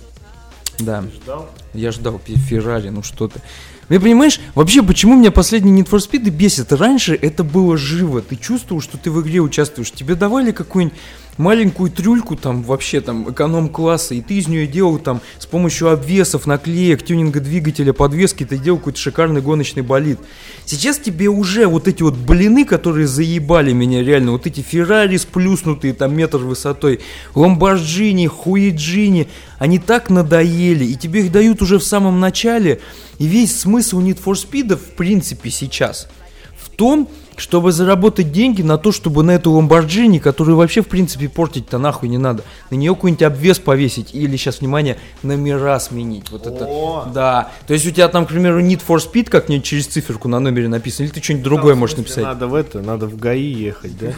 Да. 0.81 1.05
Ждал? 1.23 1.49
Я 1.73 1.93
ждал 1.93 2.21
Феррари, 2.25 2.89
ну 2.89 3.03
что 3.03 3.29
ты. 3.29 3.41
Ты 3.89 4.01
понимаешь, 4.01 4.41
вообще, 4.57 4.83
почему 4.83 5.15
меня 5.15 5.31
последние 5.31 5.81
Need 5.81 5.89
for 5.89 5.99
Speed 5.99 6.29
бесит? 6.31 6.73
Раньше 6.73 7.15
это 7.15 7.45
было 7.45 7.77
живо, 7.77 8.21
ты 8.21 8.35
чувствовал, 8.35 8.83
что 8.83 8.99
ты 8.99 9.13
в 9.13 9.23
игре 9.23 9.39
участвуешь. 9.39 9.93
Тебе 9.93 10.17
давали 10.17 10.51
какую-нибудь 10.51 10.99
маленькую 11.37 11.91
трюльку 11.91 12.37
там 12.37 12.63
вообще 12.63 13.01
там 13.01 13.31
эконом-класса, 13.31 14.15
и 14.15 14.21
ты 14.21 14.35
из 14.35 14.49
нее 14.49 14.67
делал 14.67 14.99
там 14.99 15.21
с 15.39 15.47
помощью 15.47 15.91
обвесов, 15.91 16.47
наклеек, 16.47 17.05
тюнинга 17.05 17.41
двигателя, 17.41 17.93
подвески, 17.93 18.45
ты 18.45 18.59
делал 18.59 18.79
какой-то 18.79 18.99
шикарный 18.99 19.41
гоночный 19.41 19.83
болид. 19.83 20.19
Сейчас 20.65 20.99
тебе 20.99 21.29
уже 21.29 21.67
вот 21.67 21.89
эти 21.89 22.03
вот 22.03 22.15
блины, 22.15 22.65
которые 22.65 23.07
заебали 23.07 23.73
меня 23.73 24.03
реально, 24.03 24.33
вот 24.33 24.47
эти 24.47 24.61
Феррари 24.61 25.17
сплюснутые 25.17 25.95
там 25.95 26.17
метр 26.17 26.39
высотой, 26.39 27.01
Ламборджини, 27.35 28.27
Хуиджини, 28.27 29.29
они 29.59 29.79
так 29.79 30.11
надоели, 30.11 30.85
и 30.85 30.97
тебе 30.97 31.21
их 31.21 31.33
дают 31.33 31.63
уже 31.63 31.79
в 31.79 31.85
самом 31.85 32.21
начале, 32.21 32.81
и 33.19 33.27
весь 33.27 33.59
смысл 33.59 34.01
Need 34.01 34.23
for 34.23 34.35
Speed 34.35 34.77
в 34.77 34.97
принципе 34.97 35.51
сейчас 35.51 36.09
в 36.57 36.71
том, 36.71 37.09
чтобы 37.37 37.73
заработать 37.73 38.33
деньги 38.33 38.63
на 38.63 38.79
то, 38.79 38.93
чтобы 38.93 39.23
на 39.23 39.33
эту 39.33 39.53
Ламборджини, 39.53 40.19
которую 40.19 40.57
вообще 40.57 40.83
в 40.83 40.89
принципе 40.89 41.29
портить-то 41.29 41.79
нахуй 41.79 42.09
не 42.09 42.19
надо, 42.19 42.43
на 42.71 42.77
нее 42.77 42.95
какой-нибудь 42.95 43.23
обвес 43.23 43.59
повесить 43.59 44.15
или 44.15 44.37
сейчас, 44.37 44.61
внимание, 44.61 44.97
номера 45.23 45.79
сменить. 45.81 46.31
Вот 46.31 46.47
это. 46.47 46.65
О! 46.67 47.09
Да. 47.15 47.51
То 47.67 47.75
есть 47.75 47.87
у 47.87 47.91
тебя 47.91 48.09
там, 48.09 48.27
к 48.27 48.29
примеру, 48.29 48.61
Need 48.61 48.81
for 48.87 48.97
Speed 48.99 49.29
как-нибудь 49.31 49.65
через 49.65 49.87
циферку 49.87 50.29
на 50.29 50.41
номере 50.41 50.69
написано, 50.69 51.07
или 51.07 51.13
ты 51.13 51.23
что-нибудь 51.23 51.45
другое 51.45 51.73
Там, 51.73 51.81
можешь 51.81 51.97
написать. 51.97 52.25
Надо 52.25 52.47
в 52.47 52.55
это, 52.55 52.81
надо 52.81 53.07
в 53.07 53.19
ГАИ 53.19 53.53
ехать, 53.53 53.93
да? 53.99 54.13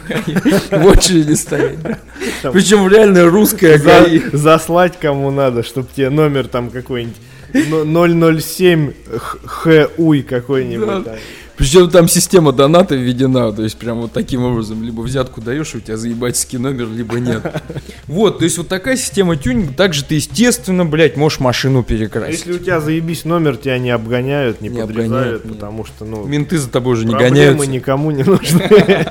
В 0.79 0.85
очереди 0.85 1.33
стоять. 1.33 1.77
Причем 2.41 2.87
реально 2.87 3.29
русская 3.29 3.77
ГАИ. 3.77 4.21
заслать 4.33 4.97
кому 4.99 5.31
надо, 5.31 5.63
чтобы 5.63 5.87
тебе 5.95 6.09
номер 6.09 6.47
там 6.47 6.69
какой-нибудь 6.69 7.15
но- 7.83 8.39
007 8.39 8.93
х- 9.17 9.37
ХУй 9.45 10.21
какой-нибудь. 10.21 11.07
Причем 11.59 11.89
там 11.89 12.07
система 12.07 12.53
доната 12.53 12.95
введена, 12.95 13.51
то 13.51 13.63
есть 13.63 13.77
прям 13.77 13.99
вот 13.99 14.13
таким 14.13 14.45
образом, 14.45 14.81
либо 14.81 15.01
взятку 15.01 15.41
даешь, 15.41 15.75
и 15.75 15.77
у 15.77 15.81
тебя 15.81 15.97
заебательский 15.97 16.57
номер, 16.57 16.87
либо 16.87 17.19
нет. 17.19 17.61
Вот, 18.07 18.39
то 18.39 18.45
есть 18.45 18.57
вот 18.57 18.69
такая 18.69 18.95
система 18.95 19.35
тюнинга, 19.35 19.73
также 19.73 20.05
ты, 20.05 20.15
естественно, 20.15 20.85
блядь, 20.85 21.17
можешь 21.17 21.41
машину 21.41 21.83
перекрасить. 21.83 22.39
Если 22.39 22.53
у 22.53 22.59
тебя 22.59 22.79
заебись 22.79 23.25
номер, 23.25 23.57
тебя 23.57 23.77
не 23.77 23.89
обгоняют, 23.89 24.61
не, 24.61 24.69
Не 24.69 24.79
подрезают, 24.81 25.11
обгоняют, 25.11 25.43
потому 25.43 25.85
что, 25.85 26.05
ну, 26.05 26.25
Менты 26.25 26.57
за 26.57 26.69
тобой 26.69 26.93
уже 26.93 27.05
не 27.05 27.11
проблемы 27.11 27.35
гоняются. 27.35 27.69
никому 27.69 28.11
не 28.11 28.23
нужны. 28.23 28.69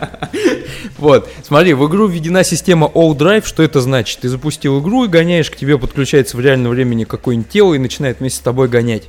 Вот, 0.97 1.29
смотри, 1.45 1.75
в 1.75 1.87
игру 1.89 2.09
введена 2.09 2.43
система 2.43 2.91
All 2.93 3.17
Drive, 3.17 3.47
что 3.47 3.63
это 3.63 3.81
значит? 3.81 4.21
Ты 4.21 4.29
запустил 4.29 4.81
игру 4.81 5.05
и 5.05 5.09
гоняешь, 5.09 5.51
к 5.51 5.57
тебе 5.57 5.79
подключается 5.79 6.37
в 6.37 6.41
реальном 6.41 6.73
времени 6.73 7.05
какое-нибудь 7.05 7.49
тело 7.49 7.75
и 7.75 7.79
начинает 7.79 8.19
вместе 8.19 8.39
с 8.39 8.43
тобой 8.43 8.69
гонять. 8.69 9.05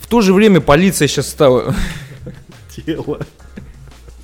В 0.00 0.08
то 0.08 0.20
же 0.20 0.32
время 0.32 0.60
полиция 0.60 1.06
сейчас 1.06 1.28
стала... 1.28 1.74
Тело. 2.84 3.20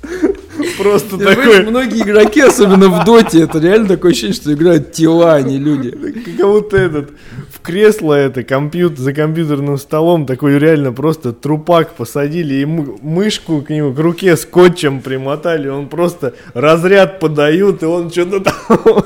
Просто 0.77 1.17
такой, 1.17 1.63
многие 1.63 2.01
игроки, 2.01 2.41
особенно 2.41 2.89
в 2.89 3.05
доте, 3.05 3.41
это 3.41 3.59
реально 3.59 3.87
такое 3.87 4.11
ощущение, 4.11 4.35
что 4.35 4.53
играют 4.53 4.91
тела, 4.91 5.35
а 5.35 5.41
не 5.41 5.57
люди. 5.57 5.91
как 6.37 6.47
будто 6.47 6.77
этот, 6.77 7.11
в 7.51 7.59
кресло 7.61 8.13
это, 8.13 8.43
компьютер, 8.43 8.99
за 8.99 9.13
компьютерным 9.13 9.77
столом, 9.77 10.25
такой 10.25 10.57
реально 10.59 10.91
просто 10.93 11.33
трупак 11.33 11.93
посадили, 11.93 12.55
и 12.55 12.65
мы- 12.65 12.97
мышку 13.01 13.61
к 13.61 13.69
нему, 13.69 13.93
к 13.93 13.99
руке 13.99 14.37
скотчем 14.37 15.01
примотали, 15.01 15.67
он 15.67 15.87
просто 15.89 16.33
разряд 16.53 17.19
подают, 17.19 17.83
и 17.83 17.85
он 17.85 18.11
что-то 18.11 18.39
там... 18.41 18.55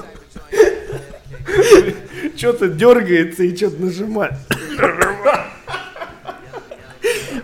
Что-то 2.36 2.70
дергается 2.70 3.44
и 3.44 3.54
что-то 3.54 3.82
нажимает. 3.82 4.34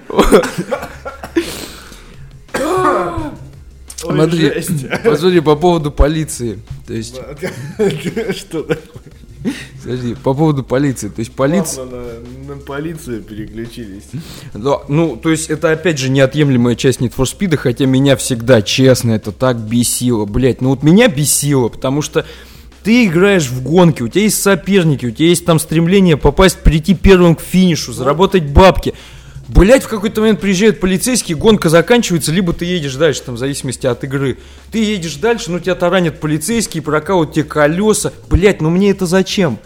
Смотри, 3.95 4.51
посмотри, 5.03 5.39
по 5.41 5.55
поводу 5.55 5.91
полиции. 5.91 6.59
То 6.85 6.93
есть, 6.93 7.15
Что 8.37 8.63
такое? 8.63 8.77
подожди, 9.83 10.15
по 10.15 10.33
поводу 10.33 10.63
полиции. 10.63 11.09
То 11.09 11.19
есть 11.19 11.31
полиция... 11.31 11.85
На, 11.85 12.55
на 12.55 12.57
полицию 12.57 13.21
переключились. 13.21 14.03
Да, 14.53 14.81
ну, 14.87 15.15
то 15.15 15.29
есть 15.29 15.49
это 15.49 15.71
опять 15.71 15.99
же 15.99 16.09
неотъемлемая 16.09 16.75
часть 16.75 16.99
Need 16.99 17.13
for 17.15 17.25
Speed, 17.25 17.57
хотя 17.57 17.85
меня 17.85 18.15
всегда, 18.15 18.61
честно, 18.61 19.11
это 19.11 19.31
так 19.31 19.57
бесило. 19.57 20.25
Блять, 20.25 20.61
ну 20.61 20.69
вот 20.69 20.83
меня 20.83 21.07
бесило, 21.07 21.69
потому 21.69 22.01
что 22.01 22.25
ты 22.83 23.05
играешь 23.05 23.47
в 23.47 23.63
гонки, 23.63 24.03
у 24.03 24.07
тебя 24.07 24.23
есть 24.23 24.41
соперники, 24.41 25.05
у 25.05 25.11
тебя 25.11 25.29
есть 25.29 25.45
там 25.45 25.59
стремление 25.59 26.17
попасть, 26.17 26.59
прийти 26.59 26.93
первым 26.93 27.35
к 27.35 27.41
финишу, 27.41 27.93
заработать 27.93 28.43
бабки. 28.45 28.93
Блять, 29.47 29.83
в 29.83 29.87
какой-то 29.87 30.21
момент 30.21 30.41
приезжают 30.41 30.79
полицейские, 30.79 31.37
гонка 31.37 31.69
заканчивается, 31.69 32.31
либо 32.31 32.51
ты 32.51 32.65
едешь 32.65 32.95
дальше, 32.95 33.21
там, 33.21 33.35
в 33.35 33.37
зависимости 33.37 33.85
от 33.85 34.03
игры. 34.03 34.37
Ты 34.71 34.83
едешь 34.83 35.15
дальше, 35.15 35.51
ну 35.51 35.59
тебя 35.59 35.75
таранят 35.75 36.19
полицейские, 36.19 36.81
прокалывают 36.81 37.33
тебе 37.33 37.43
колеса. 37.43 38.11
Блять, 38.27 38.61
ну 38.61 38.71
мне 38.71 38.89
это 38.89 39.05
зачем? 39.05 39.59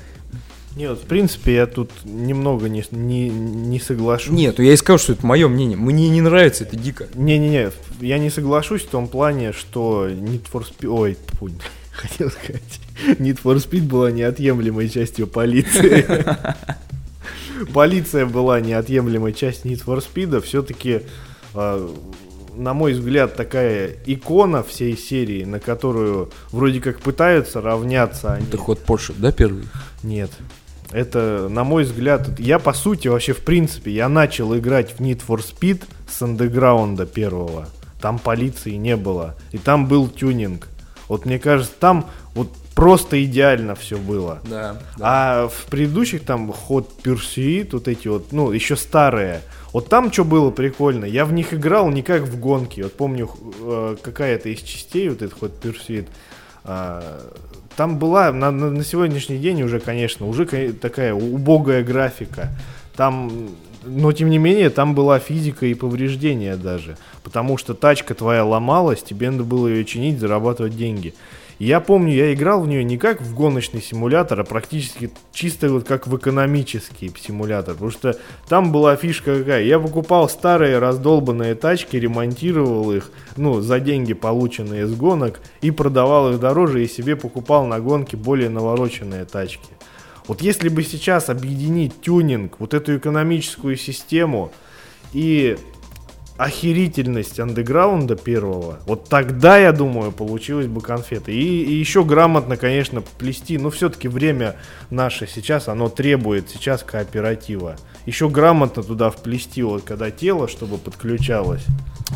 Нет, 0.76 0.98
в 1.00 1.08
принципе, 1.08 1.56
я 1.56 1.66
тут 1.66 1.92
немного 2.04 2.70
не, 2.70 2.84
не, 2.92 3.30
не 3.30 3.80
соглашусь. 3.80 4.32
Нет, 4.32 4.60
я 4.60 4.74
и 4.74 4.78
сказал, 4.78 5.00
что 5.00 5.14
это 5.14 5.26
мое 5.26 5.48
мнение. 5.48 5.78
Мне 5.78 6.10
не 6.10 6.22
нравится, 6.22 6.64
это 6.64 6.76
дико. 6.76 7.08
Не-не-не, 7.16 7.72
я 8.02 8.18
не 8.18 8.30
соглашусь 8.30 8.84
в 8.84 8.90
том 8.90 9.08
плане, 9.08 9.54
что 9.54 10.08
Need 10.08 10.44
for 10.52 10.66
Speed... 10.66 10.88
Ой, 10.88 11.18
фу, 11.40 11.50
хотел 11.92 12.30
сказать. 12.30 12.80
Need 13.20 13.42
for 13.42 13.56
Speed 13.56 13.84
была 13.84 14.12
неотъемлемой 14.12 14.90
частью 14.90 15.28
полиции. 15.28 16.06
Полиция 17.74 18.26
была 18.26 18.60
неотъемлемой 18.62 19.34
частью 19.34 19.72
Need 19.72 19.86
for 19.86 20.04
Speed. 20.04 20.42
Все-таки, 20.42 21.02
на 21.54 22.74
мой 22.74 22.94
взгляд, 22.94 23.36
такая 23.36 23.96
икона 24.06 24.64
всей 24.64 24.98
серии, 24.98 25.44
на 25.44 25.60
которую 25.60 26.32
вроде 26.52 26.82
как 26.82 27.00
пытаются 27.02 27.62
равняться 27.62 28.34
они. 28.34 28.46
Это 28.46 28.58
ход 28.58 28.80
Porsche, 28.86 29.14
да, 29.18 29.32
первый? 29.32 29.66
Нет. 30.04 30.32
Это, 30.92 31.48
на 31.50 31.64
мой 31.64 31.84
взгляд, 31.84 32.40
я 32.40 32.58
по 32.58 32.74
сути 32.74 33.08
вообще 33.08 33.34
в 33.34 33.40
принципе, 33.40 33.92
я 33.92 34.10
начал 34.10 34.58
играть 34.58 34.92
в 34.92 35.00
Need 35.00 35.22
for 35.28 35.40
Speed 35.40 35.84
с 36.10 36.22
андеграунда 36.22 37.06
первого. 37.06 37.70
Там 38.02 38.18
полиции 38.18 38.72
не 38.72 38.96
было. 38.96 39.36
И 39.52 39.58
там 39.58 39.88
был 39.88 40.08
тюнинг. 40.08 40.68
Вот 41.08 41.26
мне 41.26 41.38
кажется, 41.38 41.74
там 41.80 42.10
вот 42.34 42.50
просто 42.80 43.22
идеально 43.26 43.76
все 43.76 43.98
было. 43.98 44.40
Да. 44.50 44.78
А 45.02 45.50
в 45.50 45.66
предыдущих 45.66 46.24
там 46.24 46.54
ход 46.54 46.90
Pursuit, 47.04 47.70
вот 47.74 47.90
эти 47.90 48.08
вот, 48.08 48.32
ну, 48.32 48.52
еще 48.52 48.78
старые. 48.78 49.42
Вот 49.74 49.90
там 49.90 50.14
что 50.14 50.24
было 50.24 50.50
прикольно, 50.50 51.04
я 51.04 51.26
в 51.26 51.34
них 51.34 51.54
играл 51.54 51.90
не 51.90 52.04
как 52.04 52.22
в 52.22 52.40
гонки. 52.40 52.80
Вот 52.80 52.94
помню, 52.94 53.30
э, 53.62 53.98
какая-то 54.02 54.48
из 54.48 54.62
частей, 54.62 55.10
вот 55.10 55.22
этот 55.22 55.38
ход 55.38 55.52
Pursuit, 55.62 56.08
а, 56.64 57.20
там 57.76 58.00
была 58.00 58.32
на, 58.32 58.50
на, 58.50 58.72
на 58.72 58.84
сегодняшний 58.86 59.40
день 59.40 59.62
уже, 59.62 59.82
конечно, 59.82 60.26
уже 60.26 60.46
ка- 60.46 60.72
такая 60.72 61.14
убогая 61.14 61.84
графика. 61.84 62.48
Там, 62.96 63.50
но 63.84 64.14
тем 64.14 64.30
не 64.30 64.38
менее, 64.38 64.70
там 64.70 64.96
была 64.96 65.20
физика 65.20 65.66
и 65.66 65.74
повреждения 65.74 66.56
даже. 66.56 66.98
Потому 67.24 67.58
что 67.58 67.74
тачка 67.74 68.14
твоя 68.14 68.46
ломалась, 68.46 69.04
тебе 69.04 69.30
надо 69.32 69.44
было 69.44 69.68
ее 69.68 69.84
чинить, 69.84 70.20
зарабатывать 70.20 70.78
деньги. 70.78 71.14
Я 71.60 71.82
помню, 71.82 72.14
я 72.14 72.34
играл 72.34 72.62
в 72.62 72.68
нее 72.70 72.86
не 72.86 72.98
как 72.98 73.22
в 73.22 73.36
гоночный 73.36 73.82
симулятор, 73.82 74.40
а 74.40 74.44
практически 74.46 75.12
чисто 75.34 75.70
вот 75.70 75.86
как 75.86 76.08
в 76.08 76.16
экономический 76.16 77.12
симулятор. 77.20 77.74
Потому 77.74 77.92
что 77.92 78.18
там 78.48 78.72
была 78.72 78.96
фишка 78.96 79.40
какая. 79.40 79.64
Я 79.64 79.78
покупал 79.78 80.30
старые 80.30 80.80
раздолбанные 80.80 81.56
тачки, 81.56 81.98
ремонтировал 81.98 82.94
их, 82.94 83.12
ну, 83.36 83.60
за 83.60 83.82
деньги, 83.82 84.14
полученные 84.14 84.88
с 84.88 84.96
гонок, 84.96 85.42
и 85.60 85.70
продавал 85.70 86.32
их 86.32 86.40
дороже, 86.40 86.82
и 86.82 86.88
себе 86.88 87.18
покупал 87.18 87.66
на 87.66 87.82
гонки 87.82 88.16
более 88.16 88.50
навороченные 88.50 89.26
тачки. 89.26 89.68
Вот 90.28 90.42
если 90.42 90.70
бы 90.70 90.84
сейчас 90.84 91.28
объединить 91.28 92.00
тюнинг, 92.00 92.60
вот 92.60 92.74
эту 92.74 92.96
экономическую 92.96 93.76
систему 93.76 94.54
и 95.12 95.58
охерительность 96.40 97.38
андеграунда 97.38 98.16
первого, 98.16 98.80
вот 98.86 99.10
тогда, 99.10 99.58
я 99.58 99.74
думаю, 99.74 100.14
получилось 100.14 100.68
бы 100.68 100.80
конфеты. 100.80 101.34
И, 101.34 101.64
и 101.64 101.74
еще 101.74 102.06
грамотно, 102.06 102.56
конечно, 102.56 103.02
плести, 103.02 103.58
но 103.58 103.70
все-таки 103.70 104.08
время 104.08 104.56
наше 104.90 105.28
сейчас, 105.28 105.68
оно 105.68 105.90
требует 105.90 106.50
сейчас 106.50 106.82
кооператива. 106.82 107.76
Еще 108.06 108.30
грамотно 108.30 108.84
туда 108.84 109.10
вплести, 109.10 109.62
вот 109.64 109.84
когда 109.84 110.12
тело, 110.12 110.48
чтобы 110.48 110.78
подключалось. 110.78 111.66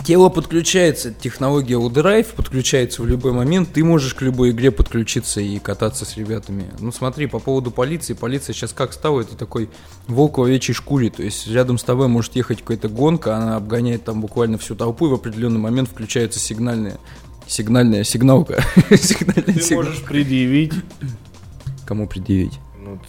Тело 0.03 0.27
подключается, 0.27 1.13
технология 1.13 1.75
U-Drive 1.75 2.36
подключается 2.36 3.01
в 3.01 3.08
любой 3.08 3.32
момент, 3.32 3.69
ты 3.73 3.86
можешь 3.86 4.13
к 4.13 4.21
любой 4.21 4.49
игре 4.49 4.69
подключиться 4.69 5.39
и 5.39 5.60
кататься 5.60 6.03
с 6.03 6.17
ребятами. 6.17 6.65
Ну 6.79 6.91
смотри, 6.91 7.27
по 7.27 7.39
поводу 7.39 7.71
полиции, 7.71 8.13
полиция 8.13 8.53
сейчас 8.53 8.73
как 8.73 8.91
стала, 8.91 9.21
это 9.21 9.38
такой 9.38 9.69
волк 10.08 10.39
в 10.39 10.43
овечьей 10.43 10.75
шкуре, 10.75 11.10
то 11.10 11.23
есть 11.23 11.47
рядом 11.47 11.77
с 11.77 11.84
тобой 11.84 12.10
может 12.10 12.36
ехать 12.36 12.60
какая-то 12.60 12.89
гонка, 12.89 13.38
она 13.38 13.56
обгоняет 13.56 14.03
там 14.03 14.19
буквально 14.19 14.58
всю 14.58 14.75
толпу, 14.75 15.08
и 15.08 15.10
в 15.10 15.13
определенный 15.13 15.60
момент 15.60 15.88
включается 15.88 16.39
сигнальная, 16.39 16.97
сигнальная 17.47 18.03
сигналка. 18.03 18.62
Ты 18.89 19.75
можешь 19.75 20.03
предъявить. 20.03 20.73
Кому 21.86 22.08
предъявить? 22.08 22.60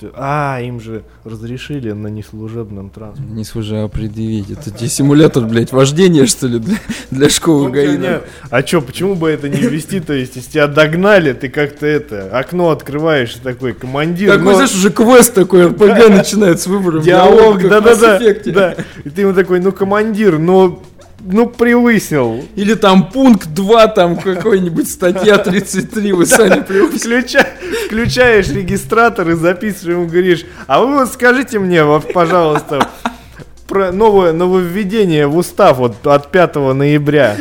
Ты- 0.00 0.10
А, 0.14 0.60
им 0.60 0.80
же 0.80 1.02
разрешили 1.24 1.92
на 1.92 2.08
неслужебном 2.08 2.90
транспорте. 2.90 3.32
Не 3.32 3.44
служа 3.44 3.86
предъявить. 3.88 4.50
Это 4.50 4.70
тебе 4.70 4.88
симулятор, 4.88 5.44
блядь, 5.44 5.72
вождения, 5.72 6.26
что 6.26 6.46
ли, 6.46 6.58
для, 6.58 6.76
для 7.10 7.28
школы 7.30 7.70
Ну, 7.98 8.20
А 8.50 8.62
чё, 8.62 8.80
почему 8.80 9.14
бы 9.14 9.28
это 9.30 9.48
не 9.48 9.60
ввести? 9.60 10.00
То 10.00 10.12
есть, 10.12 10.36
если 10.36 10.50
тебя 10.52 10.66
догнали, 10.66 11.32
ты 11.32 11.48
как-то 11.48 11.86
это, 11.86 12.30
окно 12.36 12.70
открываешь 12.70 13.34
такой, 13.34 13.72
командир, 13.74 14.30
Такой, 14.30 14.44
но- 14.44 14.54
знаешь, 14.54 14.74
уже 14.74 14.90
квест 14.90 15.34
такой, 15.34 15.66
РПГ 15.68 16.08
начинает 16.10 16.60
с 16.60 16.66
выбором. 16.66 17.02
диалог, 17.02 17.62
да-да-да, 17.62 18.18
да. 18.46 18.74
И 19.04 19.10
ты 19.10 19.22
ему 19.22 19.32
такой, 19.32 19.60
ну, 19.60 19.72
командир, 19.72 20.38
ну, 20.38 20.82
ну, 21.24 21.46
превысил. 21.46 22.44
Или 22.54 22.74
там 22.74 23.10
пункт 23.10 23.48
2, 23.48 23.86
там 23.88 24.16
какой-нибудь 24.16 24.88
статья 24.88 25.38
33, 25.38 26.12
вы 26.12 26.26
сами 26.26 26.60
превысили. 26.60 27.18
Включа- 27.18 27.46
включаешь 27.86 28.48
регистратор 28.48 29.30
и 29.30 29.34
записываешь, 29.34 29.96
ему 29.96 30.06
говоришь, 30.06 30.44
а 30.66 30.80
вы 30.80 30.94
вот 30.94 31.12
скажите 31.12 31.58
мне, 31.58 31.82
пожалуйста, 32.12 32.88
про 33.66 33.92
новое 33.92 34.32
нововведение 34.32 35.26
в 35.26 35.36
устав 35.36 35.78
вот 35.78 36.06
от 36.06 36.30
5 36.30 36.74
ноября. 36.74 37.36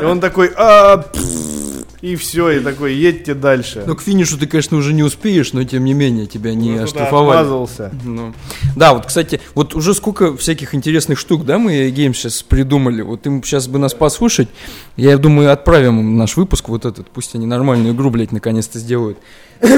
И 0.00 0.02
он 0.02 0.20
такой, 0.20 0.50
а, 0.56 0.98
пф», 0.98 1.57
и 2.00 2.14
все, 2.14 2.50
и 2.50 2.60
такой, 2.60 2.94
едьте 2.94 3.34
дальше. 3.34 3.82
Ну, 3.84 3.96
к 3.96 4.02
финишу 4.02 4.38
ты, 4.38 4.46
конечно, 4.46 4.76
уже 4.76 4.92
не 4.92 5.02
успеешь, 5.02 5.52
но 5.52 5.64
тем 5.64 5.84
не 5.84 5.94
менее 5.94 6.26
тебя 6.26 6.54
не 6.54 6.72
Ну, 6.72 6.84
оштрафовали. 6.84 7.38
Ну, 8.04 8.34
да, 8.76 8.94
вот, 8.94 9.06
кстати, 9.06 9.40
вот 9.54 9.74
уже 9.74 9.94
сколько 9.94 10.36
всяких 10.36 10.74
интересных 10.74 11.18
штук, 11.18 11.44
да, 11.44 11.58
мы 11.58 11.90
гейм 11.90 12.14
сейчас 12.14 12.42
придумали. 12.42 13.02
Вот 13.02 13.26
им 13.26 13.42
сейчас 13.42 13.66
бы 13.66 13.78
нас 13.78 13.94
послушать, 13.94 14.48
я 14.96 15.18
думаю, 15.18 15.52
отправим 15.52 15.98
им 15.98 16.16
наш 16.16 16.36
выпуск 16.36 16.68
вот 16.68 16.84
этот, 16.84 17.10
пусть 17.10 17.34
они 17.34 17.46
нормальную 17.46 17.94
игру, 17.94 18.10
блядь, 18.10 18.32
наконец-то 18.32 18.78
сделают. 18.78 19.18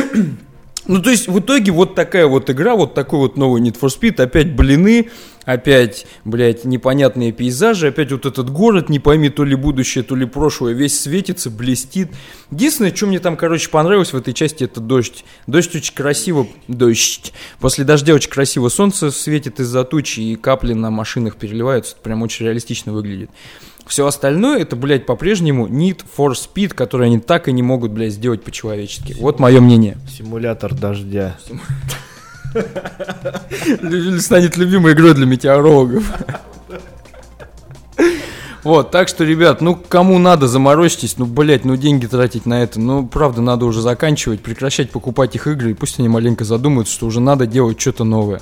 Ну, 0.87 1.01
то 1.01 1.11
есть, 1.11 1.29
в 1.29 1.39
итоге 1.39 1.71
вот 1.71 1.95
такая 1.95 2.27
вот 2.27 2.49
игра, 2.51 2.75
вот 2.75 2.95
такой 2.95 3.21
вот 3.21 3.37
новый 3.37 3.61
Need 3.63 3.79
for 3.79 3.89
Speed, 3.89 4.21
опять 4.21 4.57
блины, 4.57 5.11
опять, 5.45 6.07
блядь, 6.25 6.65
непонятные 6.65 7.33
пейзажи, 7.33 7.89
опять 7.89 8.13
вот 8.13 8.27
этот 8.27 8.51
город, 8.51 8.89
не 8.89 8.99
пойми, 8.99 9.29
то 9.31 9.45
ли 9.45 9.55
будущее, 9.55 10.05
то 10.05 10.15
ли 10.15 10.27
прошлое, 10.27 10.73
весь 10.73 10.99
светится, 11.01 11.51
блестит. 11.51 12.11
Единственное, 12.51 12.95
что 12.95 13.07
мне 13.07 13.19
там, 13.19 13.37
короче, 13.37 13.69
понравилось 13.71 14.13
в 14.13 14.17
этой 14.17 14.35
части, 14.35 14.65
это 14.65 14.81
дождь. 14.81 15.25
Дождь 15.47 15.75
очень 15.75 15.95
красиво, 15.95 16.47
дождь. 16.69 17.33
После 17.61 17.85
дождя 17.85 18.15
очень 18.15 18.31
красиво 18.31 18.69
солнце 18.69 19.11
светит 19.11 19.61
из-за 19.61 19.85
тучи, 19.85 20.21
и 20.21 20.37
капли 20.37 20.73
на 20.73 20.91
машинах 20.91 21.37
переливаются, 21.37 21.93
это 21.95 22.03
прям 22.03 22.23
очень 22.23 22.47
реалистично 22.47 22.93
выглядит. 22.93 23.31
Все 23.87 24.07
остальное, 24.07 24.61
это, 24.61 24.77
блядь, 24.77 25.05
по-прежнему 25.05 25.67
Need 25.67 26.03
for 26.17 26.33
Speed, 26.33 26.75
который 26.75 27.07
они 27.07 27.19
так 27.19 27.49
и 27.49 27.53
не 27.53 27.63
могут, 27.63 27.91
блядь, 27.91 28.13
сделать 28.13 28.43
по-человечески. 28.45 29.17
Вот 29.19 29.41
мое 29.41 29.61
мнение. 29.61 29.99
Симулятор 30.17 30.75
дождя. 30.75 31.37
Лю- 31.49 31.59
станет 34.21 34.57
любимой 34.57 34.93
игрой 34.93 35.15
для 35.15 35.27
метеорологов. 35.27 36.05
Вот, 38.63 38.91
так 38.91 39.09
что, 39.09 39.25
ребят, 39.25 39.63
ну 39.63 39.75
кому 39.75 40.19
надо, 40.19 40.47
заморочьтесь, 40.47 41.17
ну, 41.17 41.25
блять, 41.25 41.65
ну 41.65 41.77
деньги 41.77 42.07
тратить 42.07 42.45
на 42.45 42.63
это, 42.63 42.79
ну, 42.79 43.07
правда, 43.07 43.41
надо 43.41 43.65
уже 43.65 43.81
заканчивать, 43.81 44.43
прекращать 44.43 44.91
покупать 44.91 45.35
их 45.35 45.47
игры, 45.47 45.71
и 45.71 45.75
пусть 45.75 45.99
они 45.99 46.09
маленько 46.09 46.45
задумаются, 46.45 46.93
что 46.93 47.07
уже 47.07 47.21
надо 47.21 47.47
делать 47.47 47.81
что-то 47.81 48.05
новое. 48.05 48.41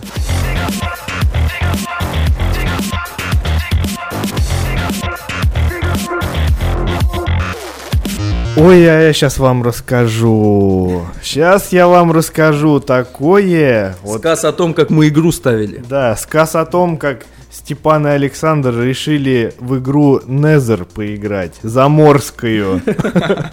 Ой, 8.61 8.91
а 8.91 9.01
я 9.03 9.13
сейчас 9.13 9.39
вам 9.39 9.63
расскажу. 9.63 11.03
Сейчас 11.23 11.71
я 11.73 11.87
вам 11.87 12.11
расскажу 12.11 12.81
такое. 12.81 13.95
Вот, 14.03 14.19
Сказ 14.19 14.45
о 14.45 14.53
том, 14.53 14.75
как 14.75 14.91
мы 14.91 15.07
игру 15.09 15.31
ставили. 15.31 15.81
да, 15.89 16.17
сказ 16.17 16.57
о 16.57 16.67
том, 16.67 16.97
как 16.97 17.25
Степан 17.53 18.05
и 18.09 18.11
Александр 18.11 18.77
решили 18.81 19.55
в 19.61 19.79
игру 19.79 20.21
Незер 20.27 20.87
поиграть. 20.87 21.55
Заморскую. 21.63 22.83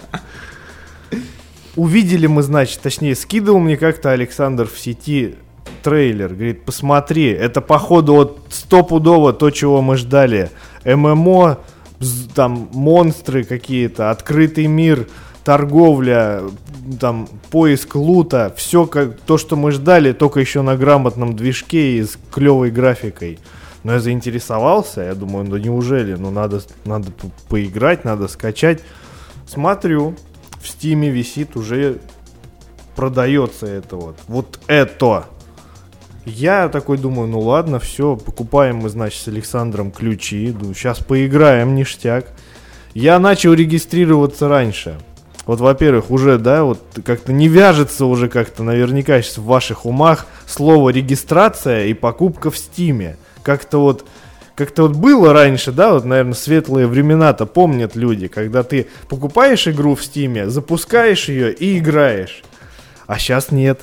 Увидели 1.76 2.26
мы, 2.26 2.42
значит, 2.42 2.80
точнее, 2.80 3.14
скидывал 3.14 3.60
мне 3.60 3.76
как-то 3.76 4.10
Александр 4.10 4.66
в 4.66 4.76
сети 4.76 5.36
трейлер. 5.84 6.30
Говорит, 6.34 6.64
посмотри, 6.64 7.28
это 7.28 7.60
походу 7.60 8.14
вот 8.14 8.40
стопудово 8.50 9.32
то, 9.32 9.50
чего 9.50 9.82
мы 9.82 9.98
ждали. 9.98 10.50
ММО, 10.84 11.58
там 12.34 12.68
монстры 12.72 13.44
какие-то, 13.44 14.10
открытый 14.10 14.66
мир, 14.66 15.08
торговля, 15.44 16.42
там 17.00 17.28
поиск 17.50 17.94
лута, 17.94 18.52
все 18.56 18.86
как 18.86 19.18
то, 19.20 19.38
что 19.38 19.56
мы 19.56 19.70
ждали, 19.70 20.12
только 20.12 20.40
еще 20.40 20.62
на 20.62 20.76
грамотном 20.76 21.36
движке 21.36 21.98
и 21.98 22.04
с 22.04 22.18
клевой 22.32 22.70
графикой. 22.70 23.38
Но 23.84 23.92
я 23.92 24.00
заинтересовался, 24.00 25.02
я 25.02 25.14
думаю, 25.14 25.48
ну 25.48 25.56
неужели, 25.56 26.14
ну 26.14 26.30
надо, 26.30 26.60
надо 26.84 27.12
по- 27.12 27.30
поиграть, 27.48 28.04
надо 28.04 28.26
скачать. 28.26 28.82
Смотрю, 29.46 30.16
в 30.60 30.68
стиме 30.68 31.10
висит 31.10 31.56
уже 31.56 31.98
продается 32.96 33.66
это 33.66 33.96
вот. 33.96 34.18
Вот 34.26 34.58
это. 34.66 35.26
Я 36.26 36.68
такой 36.68 36.98
думаю, 36.98 37.28
ну 37.28 37.38
ладно, 37.38 37.78
все, 37.78 38.16
покупаем 38.16 38.78
мы, 38.78 38.88
значит, 38.88 39.22
с 39.22 39.28
Александром 39.28 39.92
ключи. 39.92 40.48
Думаю, 40.48 40.74
сейчас 40.74 40.98
поиграем, 40.98 41.76
ништяк. 41.76 42.26
Я 42.94 43.20
начал 43.20 43.54
регистрироваться 43.54 44.48
раньше. 44.48 44.98
Вот, 45.46 45.60
во-первых, 45.60 46.10
уже, 46.10 46.38
да, 46.38 46.64
вот 46.64 46.80
как-то 47.04 47.32
не 47.32 47.46
вяжется 47.46 48.06
уже 48.06 48.28
как-то 48.28 48.64
наверняка 48.64 49.22
сейчас 49.22 49.38
в 49.38 49.44
ваших 49.44 49.86
умах 49.86 50.26
слово 50.46 50.90
регистрация 50.90 51.86
и 51.86 51.94
покупка 51.94 52.50
в 52.50 52.58
стиме. 52.58 53.16
Как-то 53.44 53.78
вот 53.78 54.04
как-то 54.56 54.88
вот 54.88 54.96
было 54.96 55.32
раньше, 55.32 55.70
да, 55.70 55.92
вот, 55.92 56.04
наверное, 56.04 56.32
светлые 56.32 56.88
времена-то 56.88 57.46
помнят 57.46 57.94
люди, 57.94 58.26
когда 58.26 58.64
ты 58.64 58.88
покупаешь 59.08 59.68
игру 59.68 59.94
в 59.94 60.02
стиме, 60.02 60.48
запускаешь 60.48 61.28
ее 61.28 61.52
и 61.52 61.78
играешь. 61.78 62.42
А 63.06 63.18
сейчас 63.18 63.52
нет. 63.52 63.82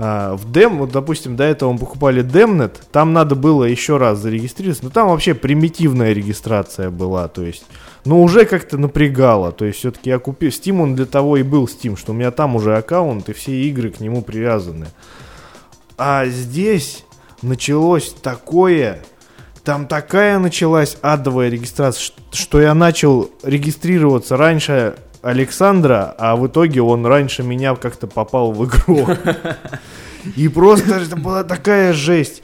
А, 0.00 0.36
в 0.36 0.52
дем, 0.52 0.78
вот, 0.78 0.92
допустим, 0.92 1.34
до 1.34 1.42
этого 1.42 1.72
мы 1.72 1.78
покупали 1.80 2.22
Демнет, 2.22 2.80
там 2.92 3.12
надо 3.12 3.34
было 3.34 3.64
еще 3.64 3.96
раз 3.96 4.18
зарегистрироваться, 4.18 4.84
но 4.84 4.90
там 4.90 5.08
вообще 5.08 5.34
примитивная 5.34 6.12
регистрация 6.12 6.90
была, 6.90 7.26
то 7.26 7.42
есть, 7.42 7.64
ну, 8.04 8.22
уже 8.22 8.44
как-то 8.44 8.78
напрягало, 8.78 9.50
то 9.50 9.64
есть, 9.64 9.80
все-таки 9.80 10.10
я 10.10 10.20
купил, 10.20 10.50
Steam 10.50 10.80
он 10.80 10.94
для 10.94 11.04
того 11.04 11.36
и 11.36 11.42
был 11.42 11.64
Steam, 11.64 11.98
что 11.98 12.12
у 12.12 12.14
меня 12.14 12.30
там 12.30 12.54
уже 12.54 12.76
аккаунт, 12.76 13.28
и 13.28 13.32
все 13.32 13.52
игры 13.62 13.90
к 13.90 13.98
нему 13.98 14.22
привязаны. 14.22 14.86
А 15.96 16.26
здесь 16.26 17.04
началось 17.42 18.14
такое, 18.22 19.02
там 19.64 19.88
такая 19.88 20.38
началась 20.38 20.96
адовая 21.02 21.48
регистрация, 21.48 22.14
что 22.30 22.60
я 22.60 22.72
начал 22.72 23.32
регистрироваться 23.42 24.36
раньше 24.36 24.94
Александра, 25.22 26.14
а 26.18 26.36
в 26.36 26.46
итоге 26.46 26.80
он 26.82 27.04
раньше 27.06 27.42
меня 27.42 27.74
как-то 27.74 28.06
попал 28.06 28.52
в 28.52 28.64
игру. 28.66 29.06
И 30.36 30.48
просто 30.48 30.96
это 30.96 31.16
была 31.16 31.44
такая 31.44 31.92
жесть. 31.92 32.42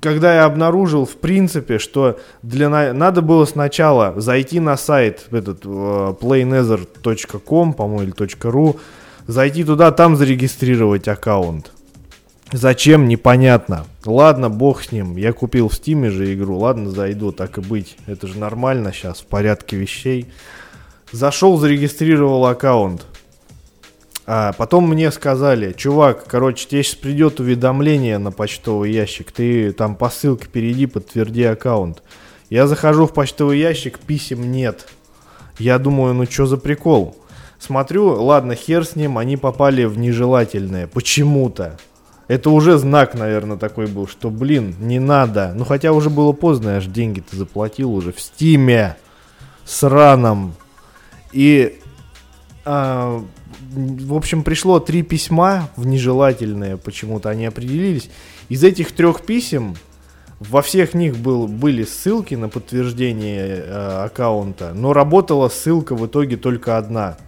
Когда 0.00 0.34
я 0.34 0.44
обнаружил, 0.44 1.04
в 1.04 1.16
принципе, 1.16 1.78
что 1.78 2.18
для 2.42 2.68
на- 2.68 2.92
надо 2.92 3.22
было 3.22 3.44
сначала 3.44 4.14
зайти 4.20 4.60
на 4.60 4.76
сайт 4.76 5.26
этот 5.32 5.62
э, 5.64 6.14
playnether.com, 6.20 7.72
по-моему, 7.72 8.02
или 8.02 8.12
.ru, 8.14 8.78
зайти 9.26 9.64
туда, 9.64 9.90
там 9.90 10.16
зарегистрировать 10.16 11.08
аккаунт. 11.08 11.72
Зачем, 12.52 13.08
непонятно. 13.08 13.84
Ладно, 14.04 14.48
бог 14.48 14.82
с 14.82 14.92
ним. 14.92 15.16
Я 15.16 15.32
купил 15.32 15.68
в 15.68 15.74
Стиме 15.74 16.10
же 16.10 16.34
игру. 16.34 16.58
Ладно, 16.58 16.90
зайду, 16.90 17.30
так 17.32 17.58
и 17.58 17.60
быть. 17.60 17.96
Это 18.06 18.26
же 18.26 18.38
нормально 18.38 18.92
сейчас, 18.92 19.20
в 19.20 19.26
порядке 19.26 19.76
вещей. 19.76 20.26
Зашел, 21.12 21.58
зарегистрировал 21.58 22.46
аккаунт. 22.46 23.06
А 24.26 24.52
потом 24.52 24.88
мне 24.88 25.10
сказали, 25.10 25.72
чувак, 25.72 26.24
короче, 26.26 26.68
тебе 26.68 26.84
сейчас 26.84 26.94
придет 26.94 27.40
уведомление 27.40 28.18
на 28.18 28.30
почтовый 28.30 28.92
ящик. 28.92 29.32
Ты 29.32 29.72
там 29.72 29.96
по 29.96 30.08
ссылке 30.08 30.46
перейди, 30.46 30.86
подтверди 30.86 31.42
аккаунт. 31.42 32.02
Я 32.48 32.68
захожу 32.68 33.06
в 33.06 33.12
почтовый 33.12 33.58
ящик, 33.58 33.98
писем 33.98 34.52
нет. 34.52 34.88
Я 35.58 35.78
думаю, 35.78 36.14
ну 36.14 36.26
что 36.26 36.46
за 36.46 36.58
прикол? 36.58 37.16
Смотрю, 37.58 38.22
ладно, 38.22 38.54
хер 38.54 38.86
с 38.86 38.94
ним, 38.94 39.18
они 39.18 39.36
попали 39.36 39.84
в 39.84 39.98
нежелательное. 39.98 40.86
Почему-то. 40.86 41.78
Это 42.28 42.50
уже 42.50 42.78
знак, 42.78 43.14
наверное, 43.14 43.56
такой 43.56 43.86
был, 43.86 44.06
что, 44.06 44.30
блин, 44.30 44.76
не 44.78 45.00
надо. 45.00 45.52
Ну, 45.56 45.64
хотя 45.64 45.92
уже 45.92 46.08
было 46.08 46.30
поздно, 46.30 46.70
я 46.70 46.80
же 46.80 46.88
деньги-то 46.88 47.34
заплатил 47.34 47.92
уже 47.92 48.12
в 48.12 48.20
Стиме. 48.20 48.96
Сраном. 49.64 50.54
И, 51.32 51.78
а, 52.64 53.22
в 53.72 54.14
общем, 54.14 54.42
пришло 54.42 54.80
три 54.80 55.02
письма 55.02 55.68
в 55.76 55.86
нежелательные, 55.86 56.76
почему-то 56.76 57.30
они 57.30 57.46
определились. 57.46 58.10
Из 58.48 58.64
этих 58.64 58.92
трех 58.92 59.22
писем 59.22 59.76
во 60.40 60.62
всех 60.62 60.94
них 60.94 61.18
был, 61.18 61.46
были 61.46 61.84
ссылки 61.84 62.34
на 62.34 62.48
подтверждение 62.48 63.62
э, 63.64 64.04
аккаунта, 64.04 64.72
но 64.74 64.92
работала 64.92 65.48
ссылка 65.48 65.94
в 65.94 66.06
итоге 66.06 66.36
только 66.36 66.78
одна. 66.78 67.18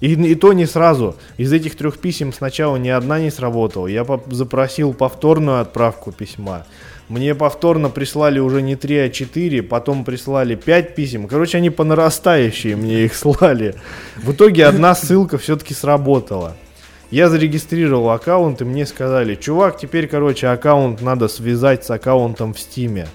И, 0.00 0.12
и 0.14 0.34
то 0.34 0.52
не 0.52 0.66
сразу. 0.66 1.16
Из 1.36 1.52
этих 1.52 1.76
трех 1.76 1.98
писем 1.98 2.32
сначала 2.32 2.76
ни 2.76 2.88
одна 2.88 3.20
не 3.20 3.30
сработала. 3.30 3.86
Я 3.86 4.04
по 4.04 4.22
запросил 4.30 4.94
повторную 4.94 5.60
отправку 5.60 6.12
письма. 6.12 6.66
Мне 7.10 7.34
повторно 7.34 7.90
прислали 7.90 8.38
уже 8.38 8.62
не 8.62 8.76
3, 8.76 8.98
а 8.98 9.08
4, 9.08 9.64
потом 9.64 10.04
прислали 10.04 10.54
5 10.54 10.94
писем. 10.94 11.26
Короче, 11.26 11.58
они 11.58 11.68
по 11.68 11.82
нарастающей 11.82 12.76
мне 12.76 13.04
их 13.04 13.16
слали. 13.16 13.74
В 14.16 14.30
итоге 14.30 14.64
одна 14.64 14.94
ссылка 14.94 15.36
все-таки 15.36 15.74
сработала. 15.74 16.56
Я 17.10 17.28
зарегистрировал 17.28 18.10
аккаунт, 18.10 18.60
и 18.60 18.64
мне 18.64 18.86
сказали, 18.86 19.34
чувак, 19.34 19.76
теперь, 19.76 20.06
короче, 20.06 20.46
аккаунт 20.46 21.02
надо 21.02 21.26
связать 21.26 21.84
с 21.84 21.90
аккаунтом 21.90 22.54
в 22.54 22.60
Стиме. 22.60 23.08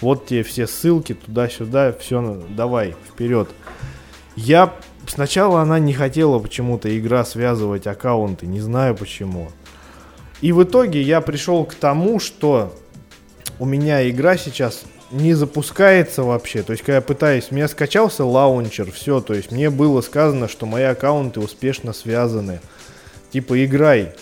Вот 0.00 0.26
тебе 0.26 0.44
все 0.44 0.68
ссылки 0.68 1.14
туда-сюда, 1.14 1.92
все, 1.98 2.40
давай, 2.50 2.94
вперед. 3.10 3.48
Я 4.36 4.72
сначала 5.08 5.60
она 5.60 5.80
не 5.80 5.92
хотела 5.92 6.38
почему-то 6.38 6.96
игра 6.96 7.24
связывать 7.24 7.88
аккаунты, 7.88 8.46
не 8.46 8.60
знаю 8.60 8.94
почему. 8.94 9.50
И 10.40 10.52
в 10.52 10.62
итоге 10.62 11.02
я 11.02 11.20
пришел 11.20 11.64
к 11.64 11.74
тому, 11.74 12.20
что 12.20 12.72
у 13.58 13.64
меня 13.66 14.08
игра 14.08 14.36
сейчас 14.36 14.82
не 15.10 15.34
запускается 15.34 16.22
вообще. 16.22 16.62
То 16.62 16.72
есть, 16.72 16.82
когда 16.82 16.96
я 16.96 17.02
пытаюсь, 17.02 17.48
у 17.50 17.54
меня 17.54 17.68
скачался 17.68 18.24
лаунчер, 18.24 18.90
все, 18.90 19.20
то 19.20 19.34
есть 19.34 19.52
мне 19.52 19.70
было 19.70 20.00
сказано, 20.00 20.48
что 20.48 20.66
мои 20.66 20.84
аккаунты 20.84 21.40
успешно 21.40 21.92
связаны 21.92 22.60
типа 23.34 23.64
играй. 23.64 24.12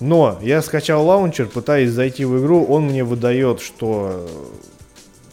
Но 0.00 0.38
я 0.42 0.60
скачал 0.60 1.04
лаунчер, 1.06 1.46
пытаясь 1.46 1.90
зайти 1.90 2.26
в 2.26 2.38
игру, 2.40 2.64
он 2.64 2.84
мне 2.84 3.04
выдает, 3.04 3.60
что 3.62 4.28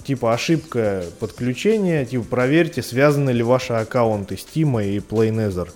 типа 0.06 0.34
ошибка 0.34 1.04
подключения, 1.20 2.06
типа 2.06 2.24
проверьте, 2.24 2.82
связаны 2.82 3.32
ли 3.32 3.44
ваши 3.44 3.74
аккаунты 3.74 4.36
Steam 4.36 4.82
и 4.82 5.00
PlayNether. 5.00 5.70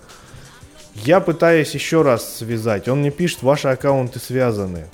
Я 0.95 1.19
пытаюсь 1.19 1.73
еще 1.73 2.01
раз 2.01 2.37
связать, 2.37 2.87
он 2.87 2.99
мне 2.99 3.11
пишет, 3.11 3.43
ваши 3.43 3.67
аккаунты 3.67 4.19
связаны. 4.19 4.87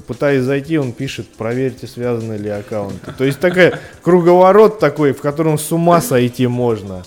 Пытаясь 0.00 0.42
зайти, 0.42 0.78
он 0.78 0.92
пишет, 0.92 1.26
проверьте, 1.36 1.86
связаны 1.86 2.34
ли 2.34 2.48
аккаунты. 2.48 3.12
То 3.16 3.24
есть 3.24 3.40
такая 3.40 3.80
круговорот 4.02 4.78
такой, 4.78 5.12
в 5.12 5.20
котором 5.20 5.58
с 5.58 5.70
ума 5.72 6.00
сойти 6.00 6.46
можно. 6.46 7.04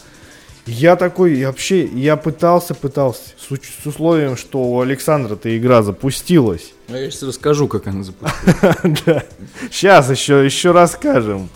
Я 0.66 0.96
такой, 0.96 1.36
я 1.36 1.48
вообще, 1.48 1.86
я 1.86 2.18
пытался, 2.18 2.74
пытался, 2.74 3.22
с, 3.38 3.84
с 3.84 3.86
условием, 3.86 4.36
что 4.36 4.64
у 4.64 4.82
Александра-то 4.82 5.56
игра 5.56 5.84
запустилась. 5.84 6.74
Ну, 6.88 6.98
я 6.98 7.12
сейчас 7.12 7.24
расскажу, 7.24 7.68
как 7.68 7.88
она 7.88 8.04
запустилась. 8.04 8.78
Да. 9.06 9.24
Сейчас 9.72 10.10
еще, 10.10 10.44
еще 10.44 10.72
расскажем. 10.72 11.50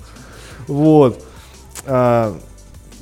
Вот. 0.67 1.23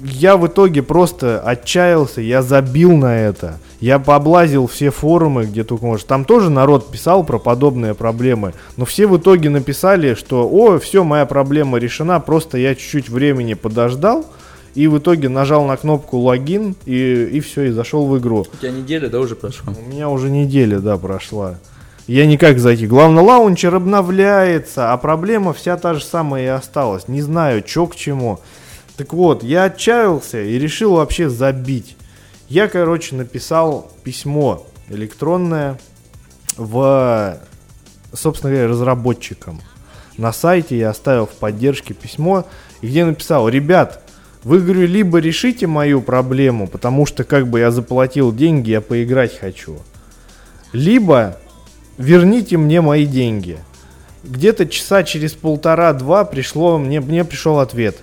Я 0.03 0.37
в 0.37 0.47
итоге 0.47 0.83
просто 0.83 1.39
отчаялся, 1.39 2.21
я 2.21 2.41
забил 2.41 2.95
на 2.95 3.19
это. 3.19 3.57
Я 3.79 3.99
пооблазил 3.99 4.67
все 4.67 4.91
форумы, 4.91 5.45
где 5.45 5.63
только 5.63 5.85
можно. 5.85 6.07
Там 6.07 6.25
тоже 6.25 6.49
народ 6.49 6.91
писал 6.91 7.23
про 7.23 7.39
подобные 7.39 7.93
проблемы. 7.93 8.53
Но 8.75 8.85
все 8.85 9.07
в 9.07 9.17
итоге 9.17 9.49
написали, 9.49 10.13
что, 10.13 10.47
о, 10.47 10.79
все, 10.79 11.03
моя 11.03 11.25
проблема 11.25 11.77
решена, 11.77 12.19
просто 12.19 12.57
я 12.57 12.75
чуть-чуть 12.75 13.09
времени 13.09 13.53
подождал 13.53 14.25
и 14.75 14.87
в 14.87 14.99
итоге 14.99 15.27
нажал 15.27 15.65
на 15.65 15.75
кнопку 15.75 16.17
логин 16.17 16.75
и, 16.85 17.29
и 17.31 17.39
все, 17.39 17.63
и 17.63 17.69
зашел 17.71 18.05
в 18.05 18.17
игру. 18.19 18.45
У 18.53 18.57
тебя 18.57 18.71
неделя, 18.71 19.09
да, 19.09 19.19
уже 19.19 19.35
прошла? 19.35 19.73
У 19.75 19.89
меня 19.89 20.09
уже 20.09 20.29
неделя, 20.29 20.79
да, 20.79 20.97
прошла. 20.97 21.55
Я 22.05 22.25
никак 22.25 22.59
зайти. 22.59 22.85
Главное, 22.87 23.23
лаунчер 23.23 23.73
обновляется, 23.73 24.93
а 24.93 24.97
проблема 24.97 25.53
вся 25.53 25.77
та 25.77 25.95
же 25.95 26.03
самая 26.03 26.43
и 26.43 26.47
осталась. 26.47 27.07
Не 27.07 27.21
знаю, 27.21 27.63
что 27.65 27.87
к 27.87 27.95
чему. 27.95 28.39
Так 28.97 29.13
вот, 29.13 29.43
я 29.43 29.65
отчаялся 29.65 30.41
и 30.41 30.57
решил 30.57 30.95
вообще 30.95 31.29
забить. 31.29 31.95
Я, 32.49 32.67
короче, 32.67 33.15
написал 33.15 33.91
письмо 34.03 34.65
электронное 34.89 35.79
в, 36.55 37.37
собственно 38.11 38.51
говоря, 38.51 38.69
разработчикам. 38.69 39.61
На 40.17 40.33
сайте 40.33 40.77
я 40.79 40.89
оставил 40.89 41.27
в 41.27 41.33
поддержке 41.33 41.93
письмо, 41.93 42.45
где 42.81 43.05
написал, 43.05 43.47
ребят, 43.49 44.01
вы, 44.43 44.61
говорю, 44.61 44.87
либо 44.87 45.19
решите 45.19 45.67
мою 45.67 46.01
проблему, 46.01 46.67
потому 46.67 47.05
что 47.05 47.23
как 47.23 47.47
бы 47.47 47.59
я 47.59 47.69
заплатил 47.69 48.33
деньги, 48.33 48.71
я 48.71 48.81
поиграть 48.81 49.37
хочу. 49.37 49.77
Либо 50.73 51.37
верните 51.99 52.57
мне 52.57 52.81
мои 52.81 53.05
деньги. 53.05 53.59
Где-то 54.23 54.65
часа 54.65 55.03
через 55.03 55.33
полтора-два 55.33 56.25
пришло, 56.25 56.79
мне, 56.79 56.99
мне 56.99 57.23
пришел 57.23 57.59
ответ. 57.59 57.97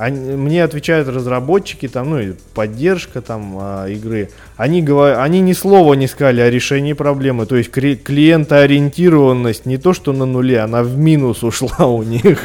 Они, 0.00 0.34
мне 0.34 0.64
отвечают 0.64 1.08
разработчики, 1.08 1.86
там, 1.86 2.08
ну, 2.08 2.20
и 2.20 2.32
поддержка 2.54 3.20
там 3.20 3.58
а, 3.60 3.86
игры. 3.86 4.30
Они, 4.56 4.80
говорят, 4.80 5.18
они 5.18 5.42
ни 5.42 5.52
слова 5.52 5.92
не 5.92 6.06
сказали 6.06 6.40
о 6.40 6.48
решении 6.48 6.94
проблемы. 6.94 7.44
То 7.44 7.56
есть 7.56 7.70
клиентоориентированность 7.70 9.66
не 9.66 9.76
то, 9.76 9.92
что 9.92 10.14
на 10.14 10.24
нуле, 10.24 10.60
она 10.60 10.82
в 10.82 10.96
минус 10.96 11.42
ушла 11.42 11.86
у 11.86 12.02
них. 12.02 12.40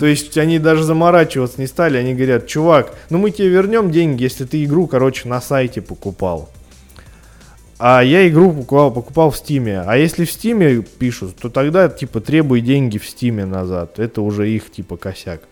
То 0.00 0.06
есть 0.06 0.36
они 0.36 0.58
даже 0.58 0.82
заморачиваться 0.82 1.60
не 1.60 1.68
стали, 1.68 1.96
они 1.96 2.12
говорят, 2.12 2.48
чувак, 2.48 2.92
ну 3.08 3.18
мы 3.18 3.30
тебе 3.30 3.50
вернем 3.50 3.92
деньги, 3.92 4.24
если 4.24 4.44
ты 4.44 4.64
игру, 4.64 4.88
короче, 4.88 5.28
на 5.28 5.40
сайте 5.40 5.80
покупал. 5.80 6.50
А 7.78 8.02
я 8.02 8.28
игру 8.28 8.50
покупал, 8.50 8.90
покупал 8.90 9.30
в 9.30 9.36
Стиме. 9.36 9.82
А 9.86 9.96
если 9.96 10.24
в 10.24 10.32
Стиме 10.32 10.82
пишут, 10.82 11.36
то 11.36 11.50
тогда 11.50 11.88
типа 11.88 12.20
требуй 12.20 12.62
деньги 12.62 12.98
в 12.98 13.06
Стиме 13.06 13.44
назад. 13.46 14.00
Это 14.00 14.22
уже 14.22 14.50
их 14.50 14.72
типа 14.72 14.96
косяк. 14.96 15.42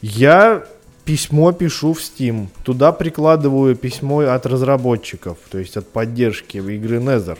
Я 0.00 0.64
письмо 1.04 1.52
пишу 1.52 1.94
в 1.94 2.00
Steam. 2.00 2.48
Туда 2.64 2.92
прикладываю 2.92 3.74
письмо 3.74 4.20
от 4.20 4.46
разработчиков, 4.46 5.38
то 5.50 5.58
есть 5.58 5.76
от 5.76 5.88
поддержки 5.88 6.58
игры 6.58 6.98
Nether. 6.98 7.38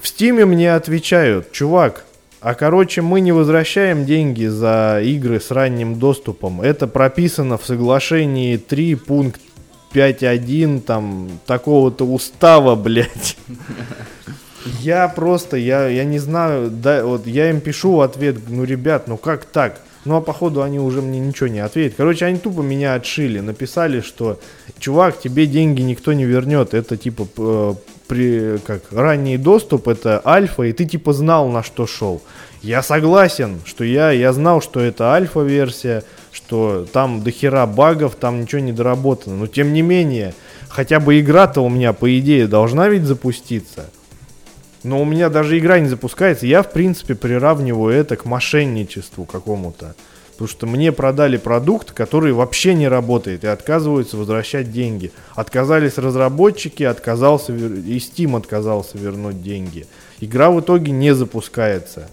В 0.00 0.04
Steam 0.04 0.44
мне 0.46 0.74
отвечают, 0.74 1.50
чувак, 1.52 2.04
а 2.40 2.54
короче, 2.54 3.02
мы 3.02 3.20
не 3.20 3.32
возвращаем 3.32 4.06
деньги 4.06 4.46
за 4.46 5.00
игры 5.02 5.40
с 5.40 5.50
ранним 5.50 5.98
доступом. 5.98 6.60
Это 6.60 6.86
прописано 6.86 7.58
в 7.58 7.66
соглашении 7.66 8.56
3 8.56 8.94
пункт 8.94 9.40
5.1 9.92 10.80
там 10.82 11.28
такого-то 11.46 12.04
устава, 12.06 12.76
блядь. 12.76 13.36
Я 14.80 15.08
просто, 15.08 15.56
я, 15.56 15.88
я 15.88 16.04
не 16.04 16.18
знаю, 16.18 16.70
да, 16.70 17.04
вот 17.04 17.26
я 17.26 17.50
им 17.50 17.60
пишу 17.60 17.96
в 17.96 18.00
ответ, 18.02 18.36
ну, 18.48 18.64
ребят, 18.64 19.08
ну 19.08 19.16
как 19.16 19.44
так? 19.44 19.80
Ну, 20.04 20.16
а 20.16 20.20
походу 20.20 20.62
они 20.62 20.78
уже 20.78 21.02
мне 21.02 21.18
ничего 21.18 21.48
не 21.48 21.58
ответят. 21.58 21.96
Короче, 21.96 22.24
они 22.24 22.38
тупо 22.38 22.60
меня 22.60 22.94
отшили. 22.94 23.40
Написали, 23.40 24.00
что, 24.00 24.40
чувак, 24.78 25.20
тебе 25.20 25.46
деньги 25.46 25.82
никто 25.82 26.12
не 26.12 26.24
вернет. 26.24 26.72
Это 26.72 26.96
типа 26.96 27.26
э, 27.36 27.74
при, 28.06 28.58
как, 28.58 28.82
ранний 28.90 29.36
доступ, 29.36 29.88
это 29.88 30.22
альфа, 30.24 30.64
и 30.64 30.72
ты 30.72 30.84
типа 30.86 31.12
знал, 31.12 31.48
на 31.48 31.62
что 31.62 31.86
шел. 31.86 32.22
Я 32.62 32.82
согласен, 32.82 33.60
что 33.64 33.84
я, 33.84 34.10
я 34.10 34.32
знал, 34.32 34.60
что 34.60 34.80
это 34.80 35.12
альфа-версия, 35.12 36.02
что 36.32 36.86
там 36.92 37.22
дохера 37.22 37.66
багов, 37.66 38.16
там 38.16 38.40
ничего 38.40 38.60
не 38.60 38.72
доработано. 38.72 39.36
Но 39.36 39.46
тем 39.46 39.72
не 39.72 39.82
менее, 39.82 40.34
хотя 40.68 41.00
бы 41.00 41.20
игра-то 41.20 41.60
у 41.60 41.68
меня, 41.68 41.92
по 41.92 42.18
идее, 42.18 42.46
должна 42.46 42.88
ведь 42.88 43.04
запуститься. 43.04 43.90
Но 44.84 45.00
у 45.02 45.04
меня 45.04 45.28
даже 45.28 45.58
игра 45.58 45.80
не 45.80 45.88
запускается. 45.88 46.46
Я, 46.46 46.62
в 46.62 46.70
принципе, 46.70 47.14
приравниваю 47.14 47.94
это 47.94 48.16
к 48.16 48.24
мошенничеству 48.24 49.24
какому-то. 49.24 49.94
Потому 50.32 50.48
что 50.48 50.66
мне 50.68 50.92
продали 50.92 51.36
продукт, 51.36 51.90
который 51.90 52.32
вообще 52.32 52.74
не 52.74 52.86
работает 52.86 53.42
и 53.42 53.48
отказываются 53.48 54.16
возвращать 54.16 54.70
деньги. 54.70 55.10
Отказались 55.34 55.98
разработчики, 55.98 56.84
отказался 56.84 57.52
и 57.52 57.98
Steam 57.98 58.36
отказался 58.36 58.98
вернуть 58.98 59.42
деньги. 59.42 59.86
Игра 60.20 60.52
в 60.52 60.60
итоге 60.60 60.92
не 60.92 61.12
запускается. 61.12 62.08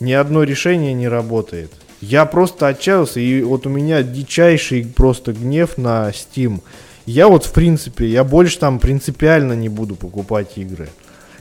Ни 0.00 0.12
одно 0.12 0.42
решение 0.42 0.92
не 0.92 1.06
работает. 1.06 1.72
Я 2.00 2.26
просто 2.26 2.66
отчаялся, 2.66 3.20
и 3.20 3.42
вот 3.42 3.66
у 3.66 3.70
меня 3.70 4.02
дичайший 4.02 4.84
просто 4.84 5.32
гнев 5.32 5.78
на 5.78 6.10
Steam. 6.10 6.60
Я 7.06 7.28
вот, 7.28 7.44
в 7.44 7.52
принципе, 7.52 8.06
я 8.06 8.24
больше 8.24 8.58
там 8.58 8.80
принципиально 8.80 9.52
не 9.52 9.68
буду 9.68 9.94
покупать 9.94 10.58
игры. 10.58 10.88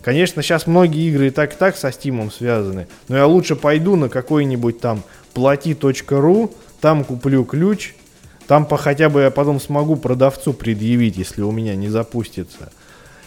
Конечно, 0.08 0.42
сейчас 0.42 0.68
многие 0.68 1.10
игры 1.10 1.28
и 1.28 1.32
так 1.32 1.54
и 1.54 1.58
так 1.58 1.76
со 1.76 1.90
Steam 1.90 2.32
связаны, 2.32 2.88
но 3.10 3.18
я 3.18 3.28
лучше 3.28 3.58
пойду 3.58 3.98
на 3.98 4.08
какой-нибудь 4.08 4.80
там 4.80 5.04
плати.ру, 5.34 6.54
там 6.80 7.04
куплю 7.04 7.44
ключ, 7.44 7.94
там 8.48 8.66
по 8.66 8.78
хотя 8.78 9.10
бы 9.10 9.24
я 9.24 9.32
потом 9.32 9.60
смогу 9.60 9.98
продавцу 9.98 10.54
предъявить, 10.54 11.18
если 11.18 11.42
у 11.42 11.52
меня 11.52 11.76
не 11.76 11.90
запустится. 11.90 12.72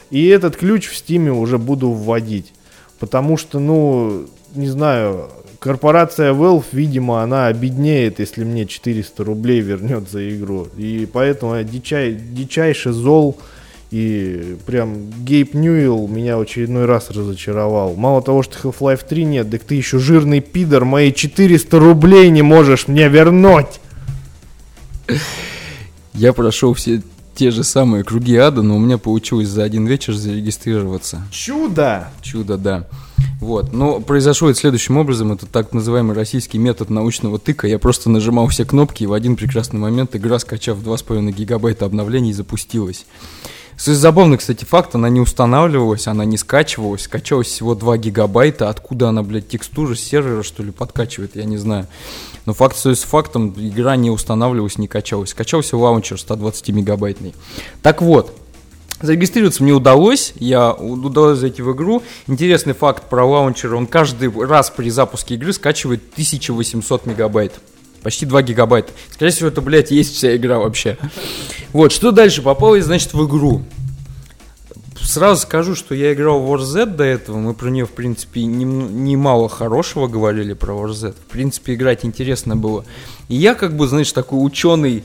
И 0.08 0.26
этот 0.28 0.56
ключ 0.56 0.88
в 0.88 0.96
стиме 0.96 1.32
уже 1.32 1.58
буду 1.58 1.90
вводить. 1.90 2.54
Потому 2.98 3.36
что, 3.36 3.58
ну, 3.58 4.24
не 4.54 4.68
знаю, 4.68 5.28
корпорация 5.58 6.32
Valve, 6.32 6.64
видимо, 6.72 7.22
она 7.22 7.48
обеднеет, 7.48 8.20
если 8.20 8.42
мне 8.42 8.64
400 8.64 9.22
рублей 9.22 9.60
вернет 9.60 10.08
за 10.08 10.26
игру. 10.34 10.68
И 10.78 11.06
поэтому 11.12 11.56
я 11.56 11.62
дичай, 11.62 12.14
дичайше 12.14 12.92
зол. 12.92 13.38
И 13.90 14.56
прям 14.66 15.10
Гейб 15.24 15.54
Ньюэлл 15.54 16.06
меня 16.06 16.36
в 16.36 16.42
очередной 16.42 16.84
раз 16.84 17.10
разочаровал. 17.10 17.94
Мало 17.96 18.22
того, 18.22 18.42
что 18.42 18.56
Half-Life 18.68 19.04
3 19.08 19.24
нет, 19.24 19.50
так 19.50 19.64
ты 19.64 19.74
еще 19.74 19.98
жирный 19.98 20.40
пидор, 20.40 20.84
мои 20.84 21.12
400 21.12 21.78
рублей 21.78 22.30
не 22.30 22.42
можешь 22.42 22.86
мне 22.86 23.08
вернуть. 23.08 23.80
Я 26.14 26.32
прошел 26.32 26.74
все 26.74 27.02
те 27.34 27.50
же 27.50 27.64
самые 27.64 28.04
круги 28.04 28.36
ада, 28.36 28.62
но 28.62 28.76
у 28.76 28.78
меня 28.78 28.98
получилось 28.98 29.48
за 29.48 29.64
один 29.64 29.86
вечер 29.86 30.12
зарегистрироваться. 30.12 31.26
Чудо! 31.30 32.10
Чудо, 32.20 32.58
да. 32.58 32.86
Вот. 33.40 33.72
Но 33.72 34.00
произошло 34.00 34.50
это 34.50 34.58
следующим 34.58 34.98
образом. 34.98 35.32
Это 35.32 35.46
так 35.46 35.72
называемый 35.72 36.14
российский 36.14 36.58
метод 36.58 36.90
научного 36.90 37.38
тыка. 37.38 37.66
Я 37.66 37.78
просто 37.78 38.10
нажимал 38.10 38.48
все 38.48 38.64
кнопки, 38.64 39.04
и 39.04 39.06
в 39.06 39.14
один 39.14 39.36
прекрасный 39.36 39.80
момент 39.80 40.14
игра, 40.14 40.38
скачав 40.38 40.78
2,5 40.78 41.32
гигабайта 41.32 41.86
обновлений, 41.86 42.32
запустилась. 42.34 43.06
Забавный, 43.82 44.36
кстати, 44.36 44.66
факт, 44.66 44.94
она 44.94 45.08
не 45.08 45.20
устанавливалась, 45.20 46.06
она 46.06 46.26
не 46.26 46.36
скачивалась, 46.36 47.02
скачалась 47.02 47.46
всего 47.46 47.74
2 47.74 47.96
гигабайта, 47.96 48.68
откуда 48.68 49.08
она, 49.08 49.22
блядь, 49.22 49.48
текстуры 49.48 49.96
с 49.96 50.00
сервера, 50.00 50.42
что 50.42 50.62
ли, 50.62 50.70
подкачивает, 50.70 51.34
я 51.34 51.44
не 51.44 51.56
знаю. 51.56 51.86
Но 52.44 52.52
факт 52.52 52.76
с 52.76 53.02
фактом, 53.04 53.54
игра 53.56 53.96
не 53.96 54.10
устанавливалась, 54.10 54.76
не 54.76 54.86
качалась. 54.86 55.30
Скачался 55.30 55.78
лаунчер 55.78 56.20
120 56.20 56.68
мегабайтный. 56.70 57.34
Так 57.82 58.02
вот, 58.02 58.36
Зарегистрироваться 59.02 59.62
мне 59.62 59.72
удалось, 59.72 60.34
я 60.36 60.74
удалось 60.74 61.38
зайти 61.38 61.62
в 61.62 61.72
игру. 61.72 62.02
Интересный 62.26 62.74
факт 62.74 63.08
про 63.08 63.24
лаунчер, 63.24 63.74
он 63.74 63.86
каждый 63.86 64.30
раз 64.46 64.68
при 64.68 64.90
запуске 64.90 65.36
игры 65.36 65.54
скачивает 65.54 66.02
1800 66.12 67.06
мегабайт. 67.06 67.54
Почти 68.02 68.26
2 68.26 68.42
гигабайта. 68.42 68.92
Скорее 69.10 69.32
всего, 69.32 69.48
это, 69.48 69.60
блядь, 69.60 69.90
есть 69.90 70.14
вся 70.14 70.34
игра 70.36 70.58
вообще. 70.58 70.96
Вот, 71.72 71.92
что 71.92 72.10
дальше? 72.10 72.42
Попал, 72.42 72.78
значит, 72.80 73.12
в 73.12 73.26
игру. 73.26 73.62
Сразу 75.02 75.42
скажу, 75.42 75.74
что 75.74 75.94
я 75.94 76.12
играл 76.12 76.40
в 76.40 76.52
War 76.52 76.60
Z 76.60 76.86
до 76.86 77.04
этого. 77.04 77.36
Мы 77.38 77.54
про 77.54 77.68
нее, 77.68 77.86
в 77.86 77.90
принципе, 77.90 78.44
немало 78.44 79.48
хорошего 79.48 80.06
говорили 80.06 80.52
про 80.52 80.74
War 80.74 80.92
Z. 80.92 81.12
В 81.12 81.32
принципе, 81.32 81.74
играть 81.74 82.04
интересно 82.04 82.56
было. 82.56 82.84
И 83.28 83.34
я, 83.34 83.54
как 83.54 83.76
бы, 83.76 83.88
знаешь, 83.88 84.12
такой 84.12 84.44
ученый, 84.44 85.02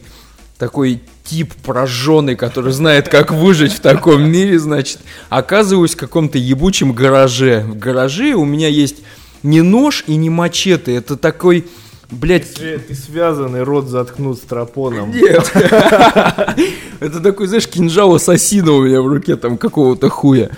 такой 0.57 1.01
тип 1.23 1.53
прожженный, 1.65 2.35
который 2.35 2.71
знает, 2.71 3.09
как 3.09 3.31
выжить 3.31 3.73
в 3.73 3.79
таком 3.79 4.23
мире, 4.29 4.59
значит, 4.59 4.99
оказываюсь 5.29 5.95
в 5.95 5.97
каком-то 5.97 6.37
ебучем 6.37 6.93
гараже. 6.93 7.61
В 7.61 7.77
гараже 7.77 8.35
у 8.35 8.45
меня 8.45 8.67
есть 8.67 8.97
не 9.43 9.61
нож 9.61 10.03
и 10.07 10.15
не 10.15 10.29
мачете. 10.29 10.95
Это 10.95 11.17
такой 11.17 11.65
Блять. 12.11 12.53
Ты, 12.53 12.77
ты 12.79 12.93
связанный, 12.95 13.63
рот 13.63 13.87
заткнут 13.87 14.37
стропоном. 14.37 15.11
Нет. 15.11 15.51
Это 16.99 17.19
такой, 17.19 17.47
знаешь, 17.47 17.67
кинжал 17.67 18.13
ассасина 18.15 18.71
у 18.73 18.83
меня 18.83 19.01
в 19.01 19.07
руке, 19.07 19.35
там, 19.35 19.57
какого-то 19.57 20.09
хуя. 20.09 20.51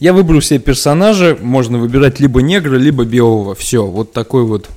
Я 0.00 0.12
выбрал 0.12 0.40
себе 0.40 0.58
персонажа, 0.58 1.38
можно 1.40 1.78
выбирать 1.78 2.18
либо 2.18 2.42
негра, 2.42 2.76
либо 2.76 3.04
белого. 3.04 3.54
Все, 3.54 3.86
вот 3.86 4.12
такой 4.12 4.44
вот. 4.44 4.68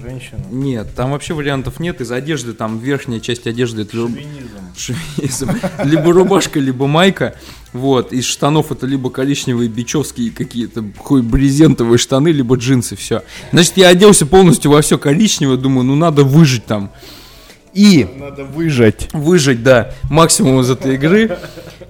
Женщина? 0.00 0.40
Нет, 0.50 0.94
там 0.94 1.10
вообще 1.12 1.34
вариантов 1.34 1.80
нет. 1.80 2.00
Из 2.00 2.10
одежды, 2.10 2.52
там 2.52 2.78
верхняя 2.78 3.20
часть 3.20 3.46
одежды... 3.46 3.82
Это 3.82 3.92
Шовинизм. 3.92 4.58
Шовинизм. 4.76 5.50
Либо 5.84 6.12
рубашка, 6.12 6.60
либо 6.60 6.86
майка. 6.86 7.34
Вот, 7.72 8.12
из 8.12 8.26
штанов 8.26 8.70
это 8.70 8.86
либо 8.86 9.08
коричневые 9.08 9.68
бичевские 9.68 10.30
какие-то 10.30 10.84
хуй 10.98 11.22
брезентовые 11.22 11.98
штаны, 11.98 12.28
либо 12.28 12.56
джинсы, 12.56 12.96
все. 12.96 13.22
Значит, 13.50 13.78
я 13.78 13.88
оделся 13.88 14.26
полностью 14.26 14.70
во 14.70 14.82
все 14.82 14.98
коричневое, 14.98 15.56
думаю, 15.56 15.84
ну 15.84 15.94
надо 15.94 16.22
выжить 16.22 16.66
там. 16.66 16.90
И... 17.72 18.06
Надо 18.18 18.44
выжать. 18.44 19.08
Выжать, 19.14 19.62
да, 19.62 19.94
максимум 20.10 20.60
из 20.60 20.70
этой 20.70 20.96
игры. 20.96 21.38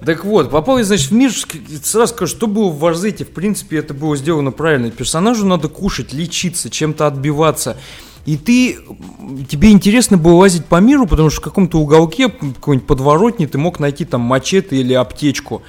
Так 0.05 0.25
вот, 0.25 0.49
попал 0.51 0.77
я, 0.77 0.83
значит, 0.83 1.11
в 1.11 1.13
мир, 1.13 1.31
сразу 1.83 2.13
скажу, 2.13 2.35
что 2.35 2.47
было 2.47 2.69
в 2.69 2.79
Варзете, 2.79 3.25
в 3.25 3.29
принципе, 3.29 3.77
это 3.77 3.93
было 3.93 4.15
сделано 4.17 4.51
правильно. 4.51 4.91
Персонажу 4.91 5.45
надо 5.45 5.69
кушать, 5.69 6.13
лечиться, 6.13 6.69
чем-то 6.69 7.07
отбиваться. 7.07 7.77
И 8.25 8.37
ты, 8.37 8.79
тебе 9.49 9.71
интересно 9.71 10.17
было 10.17 10.35
лазить 10.35 10.65
по 10.65 10.79
миру, 10.79 11.07
потому 11.07 11.29
что 11.29 11.41
в 11.41 11.43
каком-то 11.43 11.79
уголке, 11.79 12.29
какой-нибудь 12.29 12.87
подворотне, 12.87 13.47
ты 13.47 13.57
мог 13.57 13.79
найти 13.79 14.05
там 14.05 14.21
мачете 14.21 14.77
или 14.77 14.93
аптечку. 14.93 15.61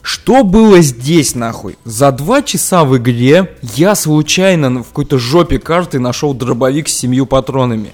Что 0.00 0.44
было 0.44 0.80
здесь, 0.80 1.34
нахуй? 1.34 1.76
За 1.84 2.12
два 2.12 2.42
часа 2.42 2.84
в 2.84 2.96
игре 2.96 3.56
я 3.74 3.94
случайно 3.94 4.82
в 4.82 4.88
какой-то 4.88 5.18
жопе 5.18 5.58
карты 5.58 5.98
нашел 5.98 6.34
дробовик 6.34 6.88
с 6.88 6.96
семью 6.96 7.26
патронами. 7.26 7.90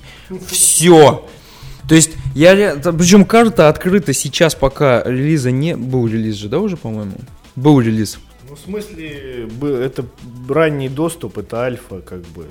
Все. 0.47 1.25
То 1.89 1.95
есть, 1.95 2.13
я, 2.35 2.77
причем 2.77 3.25
карта 3.25 3.69
открыта 3.69 4.13
сейчас, 4.13 4.55
пока 4.55 5.03
релиза 5.05 5.51
не... 5.51 5.77
Был 5.77 6.07
релиз 6.07 6.37
же, 6.37 6.49
да, 6.49 6.59
уже, 6.59 6.77
по-моему? 6.77 7.13
Был 7.57 7.81
релиз. 7.81 8.19
Ну, 8.49 8.57
в 8.57 8.61
смысле, 8.61 9.49
это 9.83 10.05
ранний 10.49 10.89
доступ, 10.89 11.39
это 11.39 11.63
альфа, 11.63 12.01
как 12.01 12.23
бы. 12.29 12.47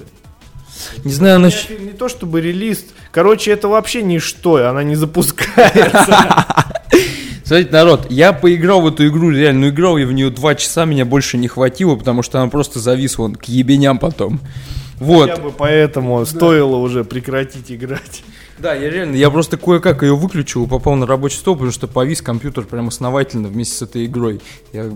Не 1.03 1.11
знаю, 1.11 1.37
она... 1.37 1.49
Не, 1.49 1.85
не 1.85 1.91
то 1.91 2.09
чтобы 2.09 2.41
релиз. 2.41 2.85
Короче, 3.11 3.51
это 3.51 3.67
вообще 3.67 4.03
ничто, 4.03 4.55
она 4.67 4.83
не 4.83 4.95
запускается. 4.95 6.45
Смотрите, 7.43 7.71
народ, 7.71 8.09
я 8.09 8.33
поиграл 8.33 8.81
в 8.81 8.87
эту 8.87 9.07
игру, 9.07 9.29
реально 9.29 9.69
играл 9.69 9.97
я 9.97 10.07
в 10.07 10.13
нее 10.13 10.29
два 10.29 10.55
часа, 10.55 10.85
меня 10.85 11.05
больше 11.05 11.37
не 11.37 11.47
хватило, 11.47 11.95
потому 11.95 12.23
что 12.23 12.39
она 12.39 12.49
просто 12.49 12.79
зависла 12.79 13.29
к 13.29 13.45
ебеням 13.45 13.99
потом. 13.99 14.39
Вот. 14.99 15.29
Хотя 15.29 15.41
бы 15.41 15.51
поэтому 15.51 16.19
да. 16.19 16.25
стоило 16.25 16.77
уже 16.77 17.03
прекратить 17.03 17.71
играть. 17.71 18.23
Да, 18.57 18.73
я 18.73 18.89
реально, 18.89 19.15
я 19.15 19.29
просто 19.31 19.57
кое-как 19.57 20.03
ее 20.03 20.15
выключил, 20.15 20.67
попал 20.67 20.95
на 20.95 21.05
рабочий 21.05 21.37
стол, 21.37 21.55
потому 21.55 21.71
что 21.71 21.87
повис 21.87 22.21
компьютер 22.21 22.65
прям 22.65 22.87
основательно 22.87 23.47
вместе 23.47 23.75
с 23.75 23.81
этой 23.81 24.05
игрой. 24.05 24.41
Я 24.71 24.91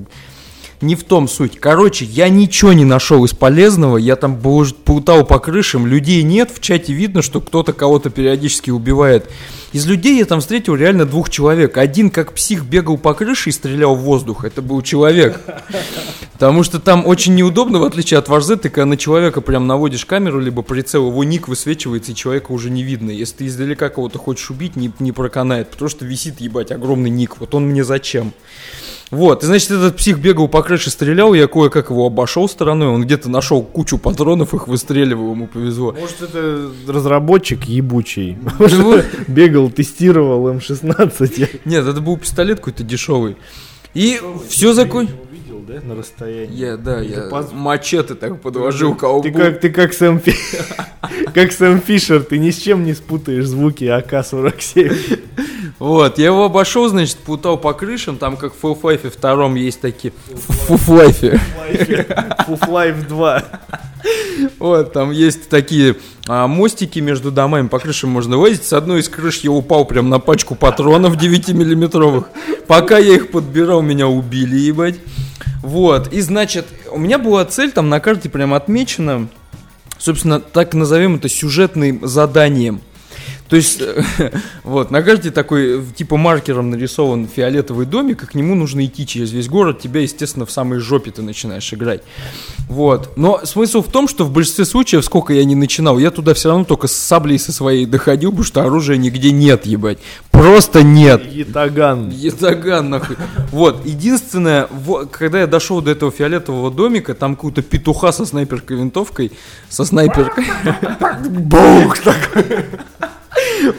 не 0.81 0.95
в 0.95 1.03
том 1.03 1.27
суть. 1.27 1.59
Короче, 1.59 2.05
я 2.05 2.29
ничего 2.29 2.73
не 2.73 2.85
нашел 2.85 3.25
из 3.25 3.33
полезного. 3.33 3.97
Я 3.97 4.15
там 4.15 4.39
плутал 4.39 5.25
по 5.25 5.39
крышам, 5.39 5.87
людей 5.87 6.21
нет. 6.23 6.51
В 6.51 6.59
чате 6.59 6.93
видно, 6.93 7.21
что 7.21 7.41
кто-то 7.41 7.73
кого-то 7.73 8.09
периодически 8.09 8.69
убивает. 8.69 9.29
Из 9.73 9.85
людей 9.85 10.17
я 10.17 10.25
там 10.25 10.39
встретил 10.39 10.75
реально 10.75 11.05
двух 11.05 11.29
человек. 11.29 11.77
Один 11.77 12.09
как 12.09 12.33
псих 12.33 12.63
бегал 12.63 12.97
по 12.97 13.13
крыше 13.13 13.49
и 13.49 13.53
стрелял 13.53 13.95
в 13.95 13.99
воздух. 13.99 14.45
Это 14.45 14.61
был 14.61 14.81
человек. 14.81 15.39
Потому 16.33 16.63
что 16.63 16.79
там 16.79 17.05
очень 17.07 17.33
неудобно, 17.33 17.79
в 17.79 17.83
отличие 17.83 18.19
от 18.19 18.29
Варзет, 18.29 18.61
ты 18.61 18.69
когда 18.69 18.85
на 18.85 18.97
человека 18.97 19.41
прям 19.41 19.65
наводишь 19.65 20.05
камеру, 20.05 20.39
либо 20.39 20.61
прицел, 20.61 21.07
его 21.07 21.23
ник 21.23 21.47
высвечивается, 21.47 22.11
и 22.11 22.15
человека 22.15 22.51
уже 22.51 22.69
не 22.69 22.83
видно. 22.83 23.09
Если 23.09 23.37
ты 23.37 23.47
издалека 23.47 23.89
кого-то 23.89 24.19
хочешь 24.19 24.51
убить, 24.51 24.75
не, 24.75 24.91
не 24.99 25.11
проканает, 25.11 25.71
потому 25.71 25.89
что 25.89 26.05
висит, 26.05 26.39
ебать, 26.39 26.71
огромный 26.71 27.09
ник. 27.09 27.39
Вот 27.39 27.55
он 27.55 27.67
мне 27.67 27.83
зачем? 27.83 28.33
Вот, 29.09 29.43
и 29.43 29.45
значит, 29.45 29.71
этот 29.71 29.95
псих 29.95 30.19
бегал 30.19 30.47
по 30.47 30.61
крыше, 30.61 30.89
стрелял, 30.89 31.33
я 31.33 31.47
кое-как 31.47 31.89
его 31.89 32.05
обошел 32.05 32.49
стороной, 32.49 32.87
он 32.87 33.03
где-то 33.03 33.29
нашел 33.29 33.63
кучу 33.63 33.97
патронов, 33.97 34.53
их 34.53 34.67
выстреливал, 34.67 35.31
ему 35.31 35.47
повезло. 35.47 35.93
Может, 35.93 36.21
это 36.21 36.69
разработчик 36.87 37.63
ебучий. 37.65 38.37
Бегал, 39.27 39.69
тестировал 39.69 40.49
М16. 40.49 41.61
Нет, 41.65 41.85
это 41.85 42.01
был 42.01 42.17
пистолет 42.17 42.57
какой-то 42.59 42.83
дешевый. 42.83 43.37
И 43.93 44.19
все 44.49 44.73
закончилось 44.73 45.26
да, 45.67 45.81
на 45.81 45.95
расстоянии. 45.95 46.55
Я, 46.55 46.77
да, 46.77 47.01
я 47.01 47.23
паз... 47.29 47.51
мачете 47.51 48.15
так 48.15 48.41
подложил 48.41 48.95
колбу. 48.95 49.23
Ты 49.23 49.31
как, 49.31 49.59
ты 49.59 49.69
как 49.69 49.93
Сэм, 49.93 50.19
Фи... 50.19 50.33
как 51.33 51.51
Сэм 51.51 51.81
Фишер, 51.81 52.23
ты 52.23 52.37
ни 52.37 52.51
с 52.51 52.57
чем 52.57 52.85
не 52.85 52.93
спутаешь 52.93 53.45
звуки 53.45 53.83
АК-47. 53.83 55.19
Вот, 55.79 56.17
я 56.17 56.27
его 56.27 56.45
обошел, 56.45 56.87
значит, 56.87 57.17
путал 57.17 57.57
по 57.57 57.73
крышам, 57.73 58.17
там 58.17 58.37
как 58.37 58.53
в 58.55 58.63
Full-Life 58.63 59.11
втором 59.11 59.55
есть 59.55 59.81
такие... 59.81 60.13
Full-Life. 60.67 61.39
Full-Life 62.47 63.07
2. 63.07 63.43
Вот, 64.59 64.93
там 64.93 65.11
есть 65.11 65.49
такие 65.49 65.97
а, 66.27 66.47
мостики 66.47 66.99
между 66.99 67.31
домами, 67.31 67.67
по 67.67 67.79
крышам 67.79 68.09
можно 68.09 68.37
лазить. 68.37 68.63
С 68.63 68.73
одной 68.73 69.01
из 69.01 69.09
крыш 69.09 69.41
я 69.41 69.51
упал 69.51 69.85
прям 69.85 70.09
на 70.09 70.19
пачку 70.19 70.55
патронов 70.55 71.15
9-миллиметровых. 71.15 72.25
Пока 72.67 72.97
я 72.97 73.15
их 73.15 73.31
подбирал, 73.31 73.81
меня 73.81 74.07
убили, 74.07 74.55
ебать. 74.55 74.95
Вот, 75.67 76.13
и 76.13 76.21
значит, 76.21 76.65
у 76.93 76.97
меня 76.97 77.17
была 77.17 77.43
цель, 77.43 77.73
там 77.73 77.89
на 77.89 77.99
карте 77.99 78.29
прям 78.29 78.53
отмечена, 78.53 79.27
собственно, 79.97 80.39
так 80.39 80.73
назовем 80.73 81.15
это 81.15 81.27
сюжетным 81.27 82.07
заданием. 82.07 82.79
То 83.49 83.55
есть, 83.55 83.81
вот, 84.63 84.91
на 84.91 85.01
карте 85.01 85.31
такой, 85.31 85.83
типа, 85.95 86.17
маркером 86.17 86.69
нарисован 86.69 87.27
фиолетовый 87.27 87.85
домик, 87.85 88.23
и 88.23 88.25
к 88.25 88.35
нему 88.35 88.55
нужно 88.55 88.85
идти 88.85 89.07
через 89.07 89.31
весь 89.31 89.47
город, 89.47 89.79
тебя, 89.79 90.01
естественно, 90.01 90.45
в 90.45 90.51
самой 90.51 90.79
жопе 90.79 91.11
ты 91.11 91.21
начинаешь 91.21 91.73
играть. 91.73 92.01
Вот. 92.67 93.13
Но 93.15 93.41
смысл 93.45 93.81
в 93.81 93.91
том, 93.91 94.07
что 94.07 94.25
в 94.25 94.31
большинстве 94.31 94.65
случаев, 94.65 95.05
сколько 95.05 95.33
я 95.33 95.45
не 95.45 95.55
начинал, 95.55 95.97
я 95.97 96.11
туда 96.11 96.33
все 96.33 96.49
равно 96.49 96.65
только 96.65 96.87
с 96.87 96.93
саблей 96.93 97.39
со 97.39 97.51
своей 97.51 97.85
доходил, 97.85 98.31
потому 98.31 98.45
что 98.45 98.63
оружия 98.63 98.97
нигде 98.97 99.31
нет, 99.31 99.65
ебать. 99.65 99.99
Просто 100.31 100.83
нет. 100.83 101.23
Ятаган. 101.31 102.09
Ятаган, 102.09 102.89
нахуй. 102.89 103.15
Вот, 103.51 103.85
единственное, 103.85 104.67
когда 105.11 105.39
я 105.39 105.47
дошел 105.47 105.81
до 105.81 105.91
этого 105.91 106.11
фиолетового 106.11 106.69
домика, 106.69 107.13
там 107.15 107.35
какого-то 107.35 107.61
петуха 107.61 108.11
со 108.11 108.25
снайперкой 108.25 108.77
винтовкой, 108.77 109.31
со 109.69 109.85
снайперкой. 109.85 110.45
Бух! 111.29 111.97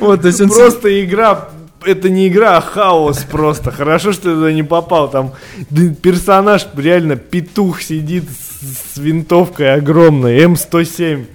Вот, 0.01 0.23
то 0.23 0.29
есть 0.29 0.41
он 0.41 0.51
просто 0.51 1.05
игра 1.05 1.49
это 1.85 2.09
не 2.09 2.29
игра, 2.29 2.57
а 2.57 2.61
хаос 2.61 3.25
просто. 3.31 3.71
Хорошо, 3.71 4.13
что 4.13 4.23
ты 4.23 4.35
туда 4.35 4.53
не 4.53 4.63
попал. 4.63 5.11
Там 5.11 5.33
персонаж 6.03 6.67
реально 6.77 7.17
петух 7.17 7.83
сидит 7.83 8.25
с, 8.25 8.95
с 8.95 8.99
винтовкой 8.99 9.75
огромной, 9.75 10.43
М107. 10.45 11.27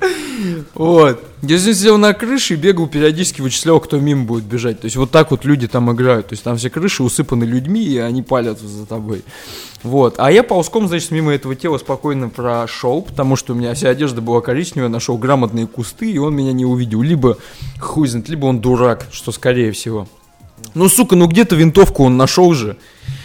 Вот. 0.74 1.24
Я 1.42 1.58
здесь 1.58 1.80
сидел 1.80 1.98
на 1.98 2.14
крыше 2.14 2.54
и 2.54 2.58
бегал, 2.58 2.88
периодически 2.88 3.42
вычислял, 3.42 3.80
кто 3.80 4.00
мимо 4.00 4.24
будет 4.26 4.46
бежать. 4.46 4.82
То 4.82 4.86
есть 4.86 4.96
вот 4.96 5.12
так 5.12 5.32
вот 5.32 5.46
люди 5.46 5.68
там 5.68 5.92
играют. 5.92 6.28
То 6.28 6.34
есть 6.34 6.44
там 6.44 6.58
все 6.58 6.70
крыши 6.70 7.04
усыпаны 7.04 7.44
людьми, 7.44 7.84
и 7.84 7.98
они 7.98 8.22
палят 8.22 8.60
за 8.60 8.86
тобой. 8.86 9.24
Вот. 9.84 10.16
А 10.18 10.32
я 10.32 10.44
ползком, 10.44 10.88
значит, 10.88 11.12
мимо 11.12 11.34
этого 11.34 11.56
тела 11.56 11.78
спокойно 11.78 12.30
прошел, 12.30 13.02
потому 13.02 13.36
что 13.36 13.54
у 13.54 13.56
меня 13.56 13.74
вся 13.74 13.90
одежда 13.90 14.22
была 14.22 14.42
коричневая, 14.42 14.90
нашел 14.90 15.18
грамотные 15.18 15.68
кусты, 15.68 16.10
и 16.10 16.18
он 16.18 16.34
меня 16.36 16.54
не 16.54 16.66
увидел. 16.66 17.02
Либо 17.02 17.38
хуй 17.80 18.08
знает, 18.08 18.30
либо 18.30 18.46
он 18.46 18.62
дурак, 18.62 19.08
что 19.12 19.32
скорее 19.32 19.72
всего. 19.74 20.08
Ну, 20.74 20.88
сука, 20.88 21.16
ну 21.16 21.28
где-то 21.28 21.56
винтовку 21.56 22.04
он 22.04 22.18
нашел 22.18 22.54
же. 22.54 22.78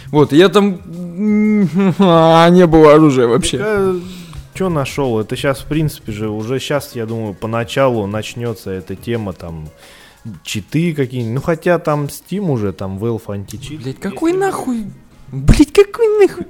Вот, 0.07 0.33
я 0.33 0.49
там... 0.49 0.79
А, 1.99 2.49
не 2.49 2.65
было 2.65 2.93
оружия 2.93 3.27
вообще. 3.27 3.57
Что 4.59 4.67
нашел? 4.67 5.17
Это 5.21 5.37
сейчас, 5.37 5.61
в 5.61 5.67
принципе 5.67 6.11
же, 6.11 6.27
уже 6.27 6.59
сейчас, 6.59 6.93
я 6.93 7.05
думаю, 7.05 7.33
поначалу 7.33 8.05
начнется 8.07 8.71
эта 8.71 8.93
тема 8.93 9.31
там 9.31 9.69
читы 10.43 10.93
какие-нибудь. 10.93 11.35
Ну, 11.35 11.41
хотя 11.41 11.79
там 11.79 12.07
Steam 12.07 12.51
уже, 12.51 12.73
там 12.73 12.97
Valve 12.97 13.33
античит. 13.33 13.81
Блять, 13.81 14.01
какой 14.01 14.33
нахуй 14.33 14.87
Блять, 15.31 15.71
какой 15.71 16.07
нахуй? 16.19 16.45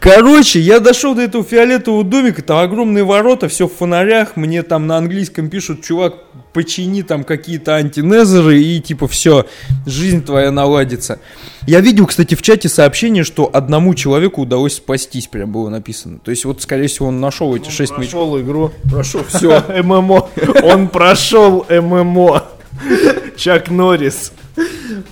Короче, 0.00 0.60
я 0.60 0.80
дошел 0.80 1.14
до 1.14 1.22
этого 1.22 1.44
фиолетового 1.44 2.02
домика, 2.02 2.42
там 2.42 2.58
огромные 2.58 3.04
ворота, 3.04 3.48
все 3.48 3.68
в 3.68 3.72
фонарях, 3.74 4.36
мне 4.36 4.62
там 4.62 4.86
на 4.86 4.96
английском 4.96 5.50
пишут, 5.50 5.82
чувак, 5.82 6.14
почини 6.54 7.02
там 7.02 7.24
какие-то 7.24 7.74
антинезеры 7.74 8.60
и 8.60 8.80
типа 8.80 9.06
все, 9.06 9.46
жизнь 9.86 10.24
твоя 10.24 10.50
наладится. 10.50 11.20
Я 11.66 11.80
видел, 11.80 12.06
кстати, 12.06 12.34
в 12.34 12.42
чате 12.42 12.68
сообщение, 12.68 13.22
что 13.22 13.50
одному 13.52 13.94
человеку 13.94 14.42
удалось 14.42 14.76
спастись, 14.76 15.26
прям 15.26 15.52
было 15.52 15.68
написано. 15.68 16.18
То 16.20 16.30
есть 16.30 16.44
вот, 16.46 16.62
скорее 16.62 16.86
всего, 16.86 17.08
он 17.08 17.20
нашел 17.20 17.54
эти 17.54 17.68
шесть 17.68 17.92
мячей. 17.92 18.12
Прошел 18.12 18.40
игру. 18.40 18.72
Прошел 18.90 19.24
все. 19.24 19.62
ММО. 19.82 20.28
Он 20.62 20.88
прошел 20.88 21.66
ММО. 21.68 22.44
Чак 23.36 23.70
Норрис. 23.70 24.32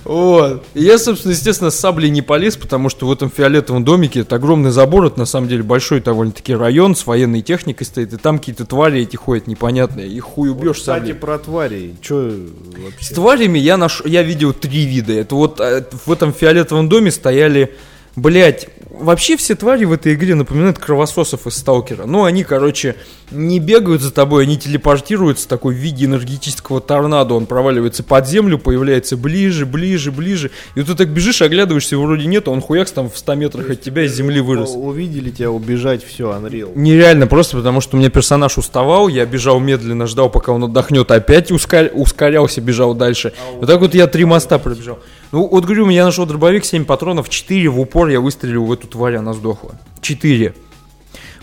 Вот. 0.03 0.65
И 0.73 0.83
я, 0.83 0.97
собственно, 0.97 1.31
естественно, 1.31 1.69
с 1.69 1.79
саблей 1.79 2.09
не 2.09 2.21
полез, 2.21 2.57
потому 2.57 2.89
что 2.89 3.07
в 3.07 3.11
этом 3.11 3.29
фиолетовом 3.29 3.83
домике 3.83 4.21
это 4.21 4.35
огромный 4.35 4.71
забор, 4.71 5.05
это 5.05 5.19
на 5.19 5.25
самом 5.25 5.47
деле 5.47 5.63
большой 5.63 6.01
довольно-таки 6.01 6.53
район 6.53 6.95
с 6.95 7.05
военной 7.05 7.41
техникой 7.41 7.85
стоит, 7.85 8.13
и 8.13 8.17
там 8.17 8.39
какие-то 8.39 8.65
твари 8.65 9.01
эти 9.01 9.15
ходят 9.15 9.47
непонятные, 9.47 10.07
их 10.07 10.23
хуй 10.23 10.49
убьешь 10.49 10.77
вот, 10.77 10.77
Кстати, 10.77 11.13
про 11.13 11.37
твари, 11.39 11.95
что 12.01 12.33
вообще? 12.83 13.05
С 13.05 13.09
тварями 13.09 13.59
я, 13.59 13.77
наш... 13.77 14.01
я 14.05 14.23
видел 14.23 14.53
три 14.53 14.85
вида. 14.85 15.13
Это 15.13 15.35
вот 15.35 15.59
э, 15.59 15.85
в 16.05 16.11
этом 16.11 16.33
фиолетовом 16.33 16.89
доме 16.89 17.11
стояли 17.11 17.75
Блять, 18.17 18.67
вообще 18.89 19.37
все 19.37 19.53
твари 19.53 19.85
в 19.85 19.91
этой 19.91 20.15
игре 20.15 20.33
напоминают 20.33 20.79
кровососов 20.79 21.45
из 21.45 21.53
Сталкера. 21.53 22.07
Ну, 22.07 22.23
они, 22.23 22.43
короче, 22.43 22.95
не 23.29 23.59
бегают 23.59 24.01
за 24.01 24.11
тобой, 24.11 24.45
они 24.45 24.57
телепортируются 24.57 25.47
такой 25.47 25.75
в 25.75 25.77
виде 25.77 26.05
энергетического 26.05 26.81
торнадо. 26.81 27.35
Он 27.35 27.45
проваливается 27.45 28.03
под 28.03 28.27
землю, 28.27 28.57
появляется 28.57 29.17
ближе, 29.17 29.67
ближе, 29.67 30.11
ближе. 30.11 30.49
И 30.73 30.79
вот 30.79 30.87
ты 30.87 30.95
так 30.95 31.09
бежишь, 31.09 31.43
оглядываешься, 31.43 31.95
вроде 31.95 32.25
нет, 32.25 32.47
а 32.47 32.51
он 32.51 32.61
хуякс 32.61 32.91
там 32.91 33.11
в 33.11 33.17
100 33.19 33.35
метрах 33.35 33.69
от 33.69 33.81
тебя 33.81 34.01
из 34.01 34.15
земли 34.15 34.41
вырос. 34.41 34.71
Увидели 34.75 35.29
тебя 35.29 35.51
убежать, 35.51 36.03
все, 36.03 36.31
Unreal. 36.31 36.71
Нереально, 36.73 37.27
просто 37.27 37.57
потому 37.57 37.81
что 37.81 37.97
у 37.97 37.99
меня 37.99 38.09
персонаж 38.09 38.57
уставал, 38.57 39.09
я 39.09 39.27
бежал 39.27 39.59
медленно, 39.59 40.07
ждал, 40.07 40.31
пока 40.31 40.53
он 40.53 40.63
отдохнет, 40.63 41.11
опять 41.11 41.51
ускоря... 41.51 41.89
ускорялся, 41.89 42.61
бежал 42.61 42.95
дальше. 42.95 43.33
А 43.37 43.59
вот 43.59 43.67
так 43.67 43.79
вот 43.79 43.93
я 43.93 44.07
три 44.07 44.25
моста 44.25 44.57
пробежал. 44.57 44.97
Ну, 45.31 45.47
вот 45.47 45.65
говорю, 45.65 45.89
я 45.89 46.05
нашел 46.05 46.25
дробовик, 46.25 46.65
7 46.65 46.85
патронов, 46.85 47.29
4 47.29 47.69
в 47.69 47.79
упор 47.79 48.07
я 48.09 48.21
выстрелил 48.21 48.65
в 48.65 48.71
эту 48.71 48.87
тварь, 48.87 49.15
она 49.15 49.33
сдохла. 49.33 49.75
4. 50.01 50.53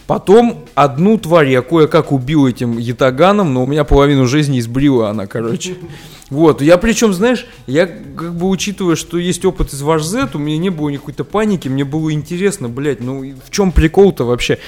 Потом 0.07 0.65
одну 0.75 1.19
тварь 1.19 1.49
я 1.49 1.63
кое-как 1.63 2.13
убил 2.13 2.47
этим 2.47 2.79
ятаганом, 2.79 3.55
но 3.55 3.65
у 3.65 3.67
меня 3.67 3.85
половину 3.85 4.27
жизни 4.27 4.59
избрила 4.59 5.11
она, 5.11 5.27
короче. 5.27 5.77
Вот, 6.31 6.63
я 6.63 6.79
причем, 6.79 7.13
знаешь, 7.13 7.47
я 7.67 7.87
как 7.87 8.35
бы 8.35 8.49
учитывая, 8.49 8.97
что 8.97 9.19
есть 9.19 9.45
опыт 9.45 9.75
из 9.75 9.83
Ваш 9.83 10.03
Z, 10.03 10.31
у 10.33 10.39
меня 10.39 10.57
не 10.57 10.71
было 10.71 10.89
никакой-то 10.89 11.23
паники, 11.23 11.69
мне 11.69 11.85
было 11.85 12.11
интересно, 12.13 12.69
блядь, 12.71 13.01
ну 13.01 13.35
в 13.45 13.51
чем 13.51 13.73
прикол-то 13.73 14.25
вообще? 14.25 14.59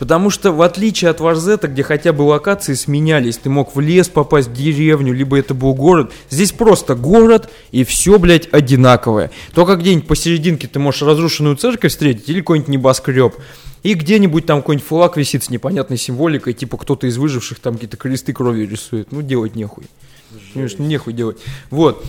Потому 0.00 0.30
что 0.30 0.50
в 0.50 0.62
отличие 0.62 1.10
от 1.10 1.20
Варзета, 1.20 1.68
где 1.68 1.82
хотя 1.82 2.14
бы 2.14 2.22
локации 2.22 2.72
сменялись, 2.72 3.36
ты 3.36 3.50
мог 3.50 3.76
в 3.76 3.80
лес 3.80 4.08
попасть, 4.08 4.48
в 4.48 4.54
деревню, 4.54 5.12
либо 5.12 5.38
это 5.38 5.52
был 5.52 5.74
город, 5.74 6.10
здесь 6.30 6.52
просто 6.52 6.94
город 6.94 7.50
и 7.70 7.84
все, 7.84 8.18
блядь, 8.18 8.48
одинаковое. 8.50 9.30
Только 9.52 9.76
где-нибудь 9.76 10.08
посерединке 10.08 10.68
ты 10.68 10.78
можешь 10.78 11.02
разрушенную 11.02 11.56
церковь 11.56 11.92
встретить 11.92 12.30
или 12.30 12.40
какой-нибудь 12.40 12.70
небоскреб. 12.70 13.34
И 13.82 13.92
где-нибудь 13.92 14.46
там 14.46 14.62
какой-нибудь 14.62 14.88
флаг 14.88 15.18
висит 15.18 15.44
с 15.44 15.50
непонятной 15.50 15.98
символикой, 15.98 16.54
типа 16.54 16.78
кто-то 16.78 17.06
из 17.06 17.18
выживших 17.18 17.60
там 17.60 17.74
какие-то 17.74 17.98
кресты 17.98 18.32
крови 18.32 18.64
рисует. 18.64 19.12
Ну, 19.12 19.20
делать 19.20 19.54
нехуй. 19.54 19.84
Конечно, 20.54 20.82
нехуй 20.82 21.12
делать. 21.12 21.36
Вот. 21.68 22.02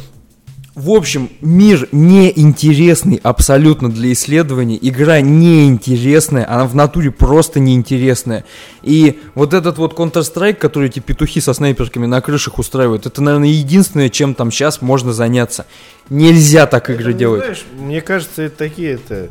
В 0.74 0.92
общем, 0.92 1.30
мир 1.42 1.90
неинтересный 1.92 3.20
абсолютно 3.22 3.92
для 3.92 4.14
исследований. 4.14 4.80
Игра 4.82 5.20
неинтересная, 5.20 6.50
она 6.50 6.66
в 6.66 6.76
натуре 6.76 7.12
просто 7.12 7.60
неинтересная. 7.60 8.46
И 8.82 9.20
вот 9.36 9.54
этот 9.54 9.78
вот 9.78 9.94
Counter-Strike, 9.94 10.54
который 10.54 10.88
эти 10.88 11.00
петухи 11.00 11.42
со 11.42 11.54
снайперками 11.54 12.06
на 12.06 12.22
крышах 12.22 12.58
устраивают, 12.58 13.06
это, 13.06 13.22
наверное, 13.22 13.50
единственное, 13.50 14.08
чем 14.08 14.34
там 14.34 14.50
сейчас 14.50 14.82
можно 14.82 15.12
заняться. 15.12 15.66
Нельзя 16.10 16.66
так 16.68 16.90
игры 16.90 17.10
это, 17.10 17.20
делать. 17.20 17.42
Знаешь, 17.42 17.66
мне 17.78 18.00
кажется, 18.00 18.44
это 18.44 18.58
такие 18.58 18.92
это 18.92 19.28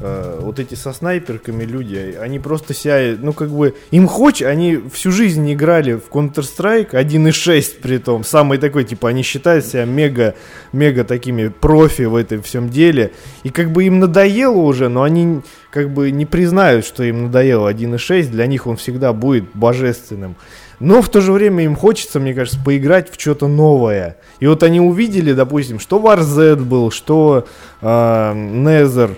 э, 0.00 0.38
вот 0.40 0.58
эти 0.58 0.74
со 0.74 0.92
снайперками 0.92 1.64
люди, 1.64 2.16
они 2.20 2.38
просто 2.38 2.74
себя, 2.74 3.16
ну 3.18 3.32
как 3.32 3.50
бы, 3.50 3.74
им 3.90 4.06
хоч, 4.06 4.42
они 4.42 4.80
всю 4.92 5.10
жизнь 5.10 5.52
играли 5.52 5.94
в 5.94 6.10
Counter-Strike 6.10 6.92
1.6 6.92 7.80
при 7.80 7.98
том, 7.98 8.24
самый 8.24 8.58
такой, 8.58 8.84
типа, 8.84 9.08
они 9.08 9.22
считают 9.22 9.64
себя 9.64 9.84
мега, 9.84 10.34
мега 10.72 11.04
такими 11.04 11.48
профи 11.48 12.02
в 12.02 12.14
этом 12.14 12.42
всем 12.42 12.68
деле, 12.68 13.12
и 13.42 13.50
как 13.50 13.70
бы 13.70 13.84
им 13.84 14.00
надоело 14.00 14.60
уже, 14.60 14.88
но 14.88 15.02
они 15.02 15.42
как 15.70 15.90
бы 15.90 16.10
не 16.10 16.26
признают, 16.26 16.84
что 16.84 17.02
им 17.02 17.24
надоело 17.24 17.72
1.6, 17.72 18.28
для 18.28 18.46
них 18.46 18.66
он 18.66 18.76
всегда 18.76 19.12
будет 19.12 19.44
божественным. 19.54 20.36
Но 20.80 21.02
в 21.02 21.08
то 21.08 21.20
же 21.20 21.32
время 21.32 21.64
им 21.64 21.76
хочется, 21.76 22.20
мне 22.20 22.34
кажется, 22.34 22.60
поиграть 22.62 23.10
в 23.10 23.20
что-то 23.20 23.48
новое. 23.48 24.16
И 24.40 24.46
вот 24.46 24.62
они 24.62 24.80
увидели, 24.80 25.32
допустим, 25.32 25.80
что 25.80 25.98
War 25.98 26.56
был, 26.56 26.90
что 26.90 27.46
э, 27.80 27.86
Nether, 27.86 29.16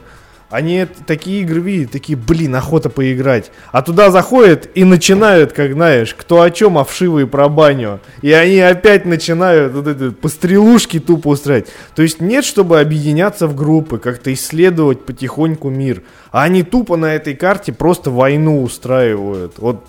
они 0.49 0.87
такие 1.07 1.43
игры 1.43 1.61
видят, 1.61 1.91
такие, 1.91 2.17
блин, 2.17 2.55
охота 2.55 2.89
поиграть. 2.89 3.51
А 3.73 3.83
туда 3.83 4.11
заходят 4.11 4.69
и 4.75 4.85
начинают, 4.85 5.53
как 5.53 5.73
знаешь, 5.73 6.15
кто 6.15 6.41
о 6.41 6.51
чем, 6.51 6.79
а 6.79 6.85
вшивые 6.85 7.27
про 7.27 7.49
баню. 7.49 8.01
И 8.23 8.31
они 8.31 8.61
опять 8.61 9.07
начинают 9.07 9.73
вот 9.73 9.89
это 9.89 10.13
пострелушки 10.13 11.01
тупо 11.01 11.29
устраивать. 11.29 11.69
То 11.97 12.03
есть 12.03 12.21
нет, 12.21 12.45
чтобы 12.45 12.79
объединяться 12.79 13.49
в 13.49 13.57
группы, 13.57 13.99
как-то 13.99 14.33
исследовать 14.33 15.05
потихоньку 15.05 15.69
мир. 15.69 16.03
А 16.31 16.45
они 16.45 16.63
тупо 16.63 16.97
на 16.97 17.15
этой 17.15 17.35
карте 17.35 17.73
просто 17.73 18.11
войну 18.11 18.63
устраивают. 18.63 19.55
Вот 19.59 19.85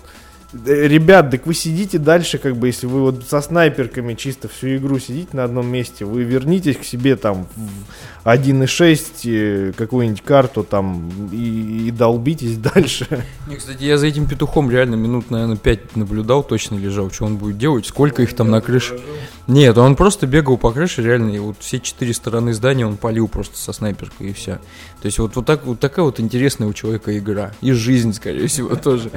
Ребят, 0.52 1.30
так 1.30 1.46
вы 1.46 1.52
сидите 1.52 1.98
дальше, 1.98 2.38
как 2.38 2.56
бы, 2.56 2.68
если 2.68 2.86
вы 2.86 3.02
вот 3.02 3.22
со 3.28 3.42
снайперками 3.42 4.14
чисто 4.14 4.48
всю 4.48 4.76
игру 4.76 4.98
сидите 4.98 5.36
на 5.36 5.44
одном 5.44 5.66
месте, 5.66 6.06
вы 6.06 6.22
вернитесь 6.22 6.78
к 6.78 6.84
себе 6.84 7.16
там 7.16 7.46
в 7.54 8.26
1.6 8.26 9.10
э, 9.24 9.72
какую-нибудь 9.76 10.22
карту 10.22 10.64
там 10.64 11.10
и, 11.30 11.88
и 11.88 11.90
долбитесь 11.90 12.56
дальше. 12.74 13.26
Не, 13.46 13.56
кстати, 13.56 13.84
я 13.84 13.98
за 13.98 14.06
этим 14.06 14.26
петухом 14.26 14.70
реально 14.70 14.94
минут, 14.94 15.30
наверное, 15.30 15.58
5 15.58 15.96
наблюдал, 15.96 16.42
точно 16.42 16.76
лежал, 16.76 17.10
что 17.10 17.26
он 17.26 17.36
будет 17.36 17.58
делать, 17.58 17.84
сколько 17.84 18.22
их 18.22 18.34
там 18.34 18.50
на 18.50 18.62
крыше. 18.62 18.98
Нет, 19.48 19.76
он 19.76 19.96
просто 19.96 20.26
бегал 20.26 20.56
по 20.56 20.72
крыше, 20.72 21.02
реально, 21.02 21.30
и 21.32 21.38
вот 21.40 21.56
все 21.60 21.78
четыре 21.78 22.14
стороны 22.14 22.54
здания 22.54 22.86
он 22.86 22.96
полил 22.96 23.28
просто 23.28 23.58
со 23.58 23.74
снайперкой 23.74 24.30
и 24.30 24.32
все. 24.32 24.54
То 25.02 25.06
есть 25.06 25.18
вот, 25.18 25.36
вот, 25.36 25.44
так, 25.44 25.66
вот 25.66 25.78
такая 25.78 26.06
вот 26.06 26.20
интересная 26.20 26.68
у 26.68 26.72
человека 26.72 27.16
игра. 27.18 27.52
И 27.60 27.72
жизнь, 27.72 28.14
скорее 28.14 28.46
всего, 28.46 28.74
тоже. 28.76 29.10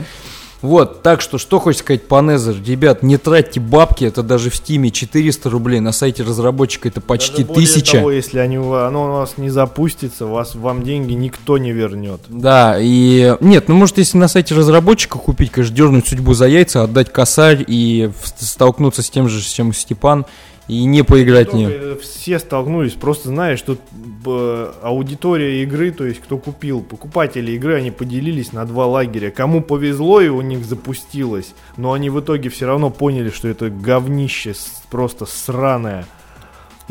Вот, 0.62 1.02
так 1.02 1.22
что, 1.22 1.38
что 1.38 1.60
хочешь 1.60 1.80
сказать 1.80 2.08
по 2.08 2.16
Nether? 2.16 2.64
Ребят, 2.64 3.02
не 3.02 3.18
тратьте 3.18 3.60
бабки, 3.60 4.06
это 4.06 4.22
даже 4.22 4.50
в 4.50 4.56
Стиме 4.56 4.92
400 4.92 5.50
рублей, 5.50 5.80
на 5.80 5.92
сайте 5.92 6.24
разработчика 6.24 6.88
это 6.88 7.02
почти 7.02 7.44
Даже 7.44 7.54
1000. 7.54 7.98
того, 7.98 8.12
если 8.12 8.38
они, 8.38 8.58
оно 8.58 9.06
у 9.06 9.12
вас 9.14 9.34
не 9.38 9.50
запустится, 9.50 10.28
вас, 10.28 10.54
вам 10.56 10.84
деньги 10.84 11.14
никто 11.14 11.58
не 11.58 11.72
вернет. 11.72 12.22
Да, 12.28 12.78
и... 12.80 13.36
Нет, 13.40 13.70
ну 13.70 13.76
может, 13.76 13.98
если 13.98 14.18
на 14.18 14.28
сайте 14.28 14.54
разработчика 14.54 15.18
купить, 15.18 15.52
конечно, 15.52 15.76
дернуть 15.76 16.08
судьбу 16.08 16.34
за 16.34 16.48
яйца, 16.48 16.84
отдать 16.84 17.12
косарь 17.12 17.64
и 17.68 18.12
столкнуться 18.38 19.02
с 19.02 19.10
тем 19.10 19.30
же, 19.30 19.42
чем 19.42 19.74
Степан, 19.74 20.26
и 20.68 20.86
не 20.86 21.04
поиграть 21.04 21.48
в 21.50 21.52
Только, 21.52 21.68
нее. 21.68 21.80
э, 21.94 21.98
Все 22.02 22.40
столкнулись, 22.40 22.94
просто 22.94 23.30
знаешь, 23.30 23.62
тут 23.62 23.80
аудитория 24.82 25.64
игры, 25.64 25.92
то 25.92 26.06
есть 26.06 26.22
кто 26.22 26.38
купил, 26.38 26.82
покупатели 26.82 27.52
игры, 27.54 27.76
они 27.76 27.92
поделились 27.92 28.54
на 28.54 28.66
два 28.66 28.86
лагеря. 28.86 29.32
Кому 29.32 29.62
повезло 29.62 30.22
и 30.22 30.30
у 30.30 30.42
них 30.42 30.64
запустилось, 30.66 31.54
но 31.78 31.94
они 31.94 32.10
в 32.10 32.20
итоге 32.20 32.50
все 32.50 32.68
равно 32.68 32.90
поняли, 32.90 33.30
что 33.30 33.48
это 33.48 33.70
говнище 33.70 34.54
просто 34.90 35.26
сраное. 35.26 36.06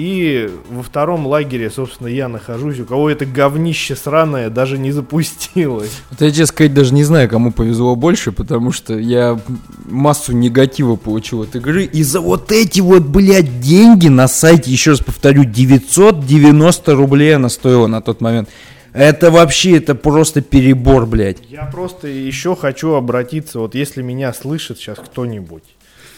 И 0.01 0.49
во 0.71 0.83
втором 0.83 1.27
лагере, 1.27 1.69
собственно, 1.69 2.07
я 2.07 2.27
нахожусь, 2.27 2.81
у 2.81 2.87
кого 2.87 3.11
это 3.11 3.27
говнище 3.27 3.95
сраное 3.95 4.49
даже 4.49 4.79
не 4.79 4.93
запустилось. 4.93 5.93
Вот 6.09 6.23
я, 6.23 6.31
честно 6.31 6.47
сказать, 6.47 6.73
даже 6.73 6.95
не 6.95 7.05
знаю, 7.05 7.29
кому 7.29 7.53
повезло 7.53 7.95
больше, 7.97 8.33
потому 8.33 8.73
что 8.73 8.99
я 8.99 9.39
массу 9.85 10.33
негатива 10.33 10.97
получил 10.97 11.43
от 11.43 11.55
игры. 11.55 11.85
И 11.85 12.03
за 12.03 12.23
вот 12.23 12.51
эти 12.51 12.81
вот, 12.81 13.03
блядь, 13.03 13.61
деньги 13.61 14.09
на 14.09 14.27
сайте, 14.27 14.71
еще 14.71 14.93
раз 14.93 15.01
повторю, 15.01 15.45
990 15.45 16.95
рублей 16.95 17.37
она 17.37 17.51
стоила 17.51 17.87
на 17.87 18.01
тот 18.01 18.23
момент. 18.23 18.49
Это 18.95 19.31
вообще, 19.31 19.77
это 19.77 19.95
просто 19.95 20.41
перебор, 20.41 21.05
блядь. 21.05 21.37
Я 21.51 21.67
просто 21.67 22.09
еще 22.09 22.57
хочу 22.57 22.95
обратиться, 22.95 23.59
вот 23.59 23.75
если 23.75 24.01
меня 24.01 24.33
слышит 24.33 24.79
сейчас 24.79 24.97
кто-нибудь, 24.97 25.65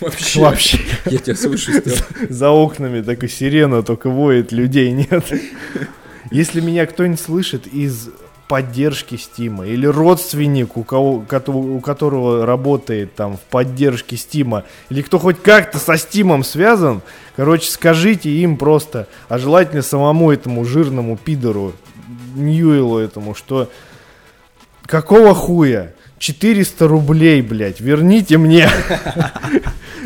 Вообще. 0.03 0.41
вообще 0.41 0.79
Я 1.07 1.19
тебя 1.19 1.37
слышу, 1.37 1.73
за 2.29 2.51
окнами 2.51 3.03
так 3.03 3.25
и 3.25 3.29
сирена 3.29 3.83
только 3.83 4.11
воет, 4.11 4.53
людей 4.53 4.91
нет. 4.93 5.25
Если 6.31 6.61
меня 6.61 6.87
кто-нибудь 6.87 7.21
слышит 7.21 7.67
из 7.67 8.09
поддержки 8.49 9.17
Стима 9.17 9.67
или 9.67 9.87
родственник, 9.87 10.77
у, 10.77 10.85
кого, 10.85 11.25
у 11.49 11.81
которого 11.81 12.45
работает 12.45 13.15
там 13.15 13.39
в 13.39 13.41
поддержке 13.41 14.17
Стима, 14.17 14.65
или 14.91 15.01
кто 15.01 15.19
хоть 15.19 15.41
как-то 15.41 15.79
со 15.79 15.97
Стимом 15.97 16.45
связан, 16.45 17.01
короче, 17.35 17.71
скажите 17.71 18.29
им 18.29 18.59
просто, 18.59 19.09
а 19.31 19.39
желательно 19.39 19.81
самому 19.81 20.31
этому 20.31 20.67
жирному 20.67 21.17
пидору, 21.17 21.73
Ньюэлу 22.35 22.99
этому, 22.99 23.35
что 23.35 23.71
какого 24.87 25.35
хуя? 25.35 25.95
400 26.19 26.87
рублей, 26.87 27.43
блядь, 27.43 27.81
верните 27.81 28.39
мне. 28.39 28.69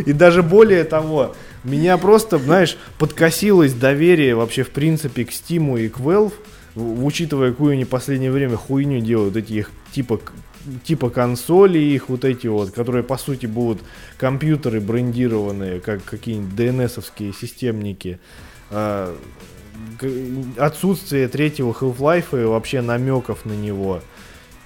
И 0.04 0.12
даже 0.12 0.42
более 0.42 0.84
того, 0.84 1.34
меня 1.64 1.96
просто, 1.98 2.38
знаешь, 2.38 2.76
подкосилось 2.98 3.72
доверие 3.72 4.34
вообще 4.34 4.62
в 4.62 4.70
принципе 4.70 5.24
к 5.24 5.32
Стиму 5.32 5.76
и 5.78 5.88
к 5.88 5.98
Valve, 5.98 6.34
учитывая, 6.74 7.50
какую 7.50 7.72
они 7.72 7.84
в 7.84 7.88
последнее 7.88 8.30
время 8.30 8.56
хуйню 8.56 9.00
делают, 9.00 9.36
эти 9.36 9.52
их 9.52 9.70
типа 9.92 10.20
типа 10.84 11.10
консоли 11.10 11.78
их 11.78 12.08
вот 12.08 12.24
эти 12.24 12.48
вот, 12.48 12.72
которые 12.72 13.04
по 13.04 13.16
сути 13.16 13.46
будут 13.46 13.82
компьютеры 14.18 14.80
брендированные, 14.80 15.80
как 15.80 16.04
какие-нибудь 16.04 16.58
DNS-овские 16.58 17.32
системники. 17.32 18.18
А, 18.70 19.16
отсутствие 20.56 21.28
третьего 21.28 21.72
Half-Life 21.72 22.40
и 22.40 22.44
вообще 22.44 22.80
намеков 22.80 23.44
на 23.44 23.52
него. 23.52 24.02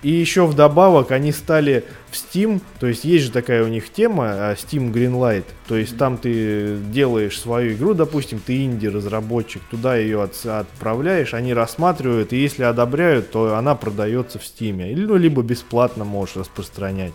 И 0.03 0.11
еще 0.11 0.46
вдобавок 0.46 1.11
они 1.11 1.30
стали 1.30 1.84
в 2.11 2.14
Steam, 2.14 2.62
то 2.78 2.86
есть 2.86 3.05
есть 3.05 3.26
же 3.26 3.30
такая 3.30 3.62
у 3.64 3.68
них 3.68 3.92
тема 3.92 4.30
а, 4.30 4.55
Steam 4.55 4.90
Greenlight, 4.92 5.44
то 5.68 5.76
есть 5.76 5.98
там 5.98 6.16
ты 6.16 6.78
делаешь 6.90 7.38
свою 7.38 7.74
игру, 7.74 7.92
допустим, 7.92 8.40
ты 8.44 8.64
инди-разработчик, 8.64 9.61
туда 9.70 9.96
ее 9.96 10.22
от- 10.22 10.46
отправляешь, 10.46 11.34
они 11.34 11.53
рассматривают, 11.53 12.32
и 12.32 12.38
если 12.38 12.62
одобряют, 12.62 13.30
то 13.30 13.57
она 13.57 13.74
продается 13.74 14.38
в 14.38 14.42
Steam, 14.42 14.94
ну, 14.96 15.16
либо 15.16 15.42
бесплатно 15.42 16.05
можешь 16.05 16.36
распространять. 16.36 17.12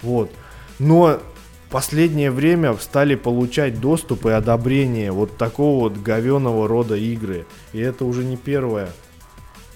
Вот. 0.00 0.30
Но 0.78 1.20
последнее 1.70 2.30
время 2.30 2.74
стали 2.80 3.14
получать 3.14 3.80
доступ 3.80 4.26
и 4.26 4.30
одобрение 4.30 5.12
вот 5.12 5.36
такого 5.36 5.80
вот 5.80 5.98
говеного 5.98 6.66
рода 6.66 6.96
игры. 6.96 7.46
И 7.72 7.80
это 7.80 8.04
уже 8.04 8.24
не 8.24 8.36
первое. 8.36 8.88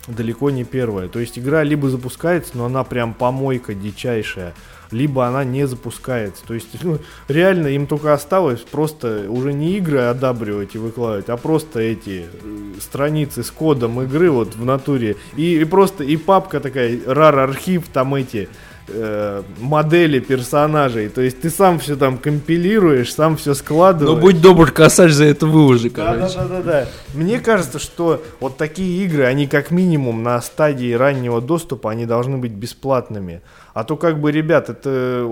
Далеко 0.08 0.50
не 0.50 0.64
первое. 0.64 1.08
То 1.08 1.20
есть 1.20 1.38
игра 1.38 1.62
либо 1.62 1.88
запускается, 1.88 2.52
но 2.58 2.64
она 2.64 2.82
прям 2.82 3.14
помойка 3.14 3.72
дичайшая, 3.72 4.52
либо 4.90 5.26
она 5.26 5.44
не 5.44 5.64
запускается. 5.66 6.42
То 6.44 6.54
есть 6.54 6.68
ну, 6.82 6.98
реально 7.28 7.68
им 7.68 7.86
только 7.86 8.12
осталось 8.12 8.60
просто 8.60 9.26
уже 9.28 9.52
не 9.52 9.76
игры 9.76 10.00
одабривать 10.00 10.74
и 10.74 10.78
выкладывать, 10.78 11.28
а 11.28 11.36
просто 11.36 11.78
эти 11.78 12.26
э, 12.26 12.72
страницы 12.80 13.44
с 13.44 13.50
кодом 13.52 14.02
игры 14.02 14.30
вот 14.30 14.56
в 14.56 14.64
натуре. 14.64 15.16
И, 15.36 15.60
и 15.60 15.64
просто 15.64 16.02
и 16.02 16.16
папка 16.16 16.58
такая, 16.58 16.98
рар 17.06 17.38
архив, 17.38 17.86
там 17.92 18.16
эти 18.16 18.48
э, 18.92 19.42
модели 19.58 20.18
персонажей. 20.20 21.08
То 21.08 21.20
есть 21.20 21.40
ты 21.40 21.50
сам 21.50 21.78
все 21.78 21.96
там 21.96 22.18
компилируешь, 22.18 23.12
сам 23.14 23.36
все 23.36 23.54
складываешь. 23.54 24.14
Ну 24.16 24.20
будь 24.20 24.40
добр, 24.40 24.70
косарь 24.70 25.10
за 25.10 25.24
это 25.24 25.46
выложи, 25.46 25.90
Да, 25.90 26.12
да, 26.14 26.18
короче. 26.18 26.34
да, 26.38 26.44
да, 26.48 26.62
да. 26.62 26.86
Мне 27.14 27.38
кажется, 27.40 27.78
что 27.78 28.22
вот 28.40 28.56
такие 28.56 29.04
игры, 29.04 29.24
они 29.24 29.46
как 29.46 29.70
минимум 29.70 30.22
на 30.22 30.40
стадии 30.40 30.92
раннего 30.92 31.40
доступа, 31.40 31.90
они 31.90 32.06
должны 32.06 32.36
быть 32.38 32.52
бесплатными. 32.52 33.42
А 33.74 33.84
то 33.84 33.96
как 33.96 34.20
бы, 34.20 34.32
ребят, 34.32 34.68
это 34.68 35.24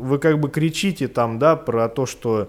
вы 0.00 0.18
как 0.18 0.40
бы 0.40 0.48
кричите 0.48 1.08
там, 1.08 1.38
да, 1.38 1.56
про 1.56 1.88
то, 1.88 2.06
что 2.06 2.48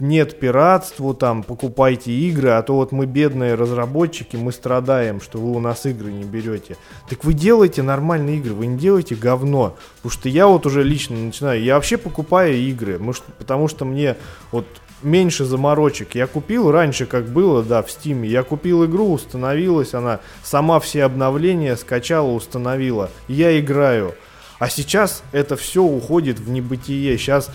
нет 0.00 0.38
пиратству, 0.38 1.14
там, 1.14 1.42
покупайте 1.42 2.12
игры, 2.12 2.50
а 2.50 2.62
то 2.62 2.74
вот 2.74 2.92
мы 2.92 3.06
бедные 3.06 3.54
разработчики, 3.54 4.36
мы 4.36 4.52
страдаем, 4.52 5.20
что 5.20 5.38
вы 5.38 5.52
у 5.52 5.60
нас 5.60 5.86
игры 5.86 6.10
не 6.10 6.24
берете. 6.24 6.76
Так 7.08 7.24
вы 7.24 7.34
делаете 7.34 7.82
нормальные 7.82 8.38
игры, 8.38 8.54
вы 8.54 8.66
не 8.66 8.78
делаете 8.78 9.14
говно. 9.14 9.76
Потому 9.96 10.10
что 10.12 10.28
я 10.28 10.46
вот 10.46 10.66
уже 10.66 10.82
лично 10.82 11.16
начинаю, 11.16 11.62
я 11.62 11.76
вообще 11.76 11.96
покупаю 11.96 12.56
игры, 12.56 13.00
потому 13.38 13.68
что 13.68 13.84
мне 13.84 14.16
вот 14.50 14.66
меньше 15.02 15.44
заморочек. 15.44 16.14
Я 16.14 16.26
купил 16.26 16.70
раньше, 16.70 17.06
как 17.06 17.26
было, 17.26 17.62
да, 17.62 17.82
в 17.82 17.90
Стиме. 17.90 18.28
Я 18.28 18.42
купил 18.42 18.84
игру, 18.84 19.12
установилась 19.12 19.94
она, 19.94 20.20
сама 20.42 20.80
все 20.80 21.04
обновления 21.04 21.76
скачала, 21.76 22.30
установила. 22.30 23.10
Я 23.28 23.58
играю. 23.58 24.14
А 24.62 24.68
сейчас 24.68 25.24
это 25.32 25.56
все 25.56 25.82
уходит 25.82 26.38
в 26.38 26.48
небытие. 26.48 27.18
Сейчас 27.18 27.50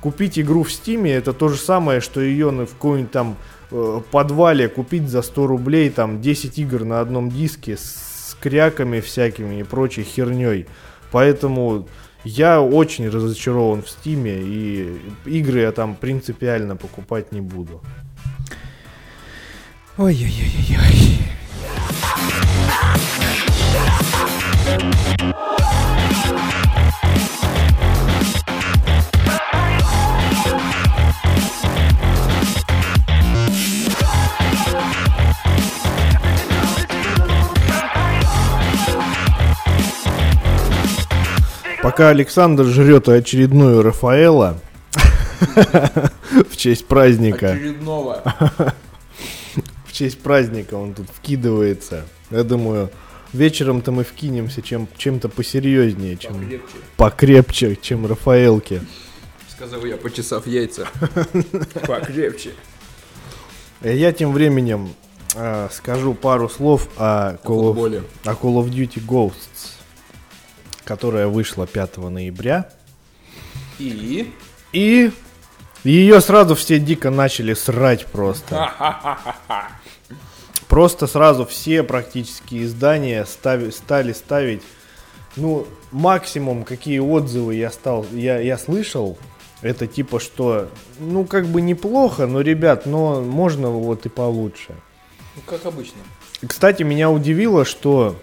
купить 0.00 0.38
игру 0.38 0.62
в 0.62 0.72
Стиме 0.72 1.12
это 1.12 1.34
то 1.34 1.50
же 1.50 1.58
самое, 1.58 2.00
что 2.00 2.22
ее 2.22 2.48
в 2.48 2.66
каком-нибудь 2.66 3.10
там 3.10 3.36
э, 3.70 4.00
подвале 4.10 4.66
купить 4.70 5.06
за 5.06 5.20
100 5.20 5.46
рублей, 5.48 5.90
там 5.90 6.22
10 6.22 6.58
игр 6.58 6.84
на 6.84 7.00
одном 7.00 7.30
диске 7.30 7.76
с 7.76 8.34
кряками 8.40 9.00
всякими 9.00 9.60
и 9.60 9.64
прочей 9.64 10.02
херней. 10.02 10.64
Поэтому 11.12 11.86
я 12.24 12.62
очень 12.62 13.10
разочарован 13.10 13.82
в 13.82 13.90
Стиме 13.90 14.38
и 14.40 14.98
игры 15.26 15.60
я 15.60 15.72
там 15.72 15.94
принципиально 15.94 16.74
покупать 16.74 17.32
не 17.32 17.42
буду. 17.42 17.82
Ой-ой-ой-ой. 19.98 21.16
Пока 41.86 42.08
Александр 42.08 42.64
жрет 42.64 43.08
очередную 43.08 43.80
Рафаэла 43.80 44.58
в 46.50 46.56
честь 46.56 46.86
праздника, 46.86 47.50
Очередного. 47.52 48.22
в 49.84 49.92
честь 49.92 50.20
праздника 50.20 50.74
он 50.74 50.94
тут 50.94 51.06
вкидывается. 51.10 52.04
Я 52.32 52.42
думаю, 52.42 52.90
вечером-то 53.32 53.92
мы 53.92 54.02
вкинемся 54.02 54.62
чем, 54.62 54.88
чем-то 54.96 55.28
посерьезнее, 55.28 56.16
чем 56.16 56.32
Покрепче. 56.34 56.76
покрепче, 56.96 57.78
чем 57.80 58.06
Рафаэлки. 58.06 58.82
Сказал 59.48 59.84
я, 59.84 59.96
почесав 59.96 60.44
яйца. 60.48 60.88
Покрепче. 61.86 62.50
Э, 63.80 63.96
Я 63.96 64.12
тем 64.12 64.32
временем 64.32 64.88
э, 65.36 65.68
скажу 65.70 66.14
пару 66.14 66.48
слов 66.48 66.88
о 66.96 67.34
Call, 67.44 67.60
of, 67.60 67.66
Футболе. 67.68 68.02
о 68.24 68.30
Call 68.32 68.56
of 68.60 68.70
Duty 68.70 69.00
Ghosts, 69.06 69.75
которая 70.86 71.26
вышла 71.26 71.66
5 71.66 71.98
ноября. 71.98 72.70
И? 73.78 74.32
И 74.72 75.10
ее 75.84 76.20
сразу 76.20 76.54
все 76.54 76.78
дико 76.78 77.10
начали 77.10 77.52
срать 77.52 78.06
просто. 78.06 78.70
Просто 80.68 81.06
сразу 81.06 81.46
все 81.46 81.84
практически 81.84 82.64
издания 82.64 83.24
стави- 83.24 83.70
стали 83.70 84.12
ставить 84.12 84.62
ну, 85.36 85.66
максимум, 85.92 86.64
какие 86.64 86.98
отзывы 86.98 87.54
я 87.54 87.70
стал, 87.70 88.04
я, 88.12 88.40
я 88.40 88.58
слышал, 88.58 89.16
это 89.62 89.86
типа, 89.86 90.18
что, 90.18 90.68
ну, 90.98 91.24
как 91.24 91.46
бы 91.46 91.60
неплохо, 91.60 92.26
но, 92.26 92.40
ребят, 92.40 92.84
но 92.86 93.20
можно 93.20 93.70
вот 93.70 94.06
и 94.06 94.08
получше. 94.08 94.74
Ну, 95.36 95.42
как 95.46 95.66
обычно. 95.66 95.98
Кстати, 96.46 96.82
меня 96.82 97.10
удивило, 97.10 97.64
что 97.64 98.16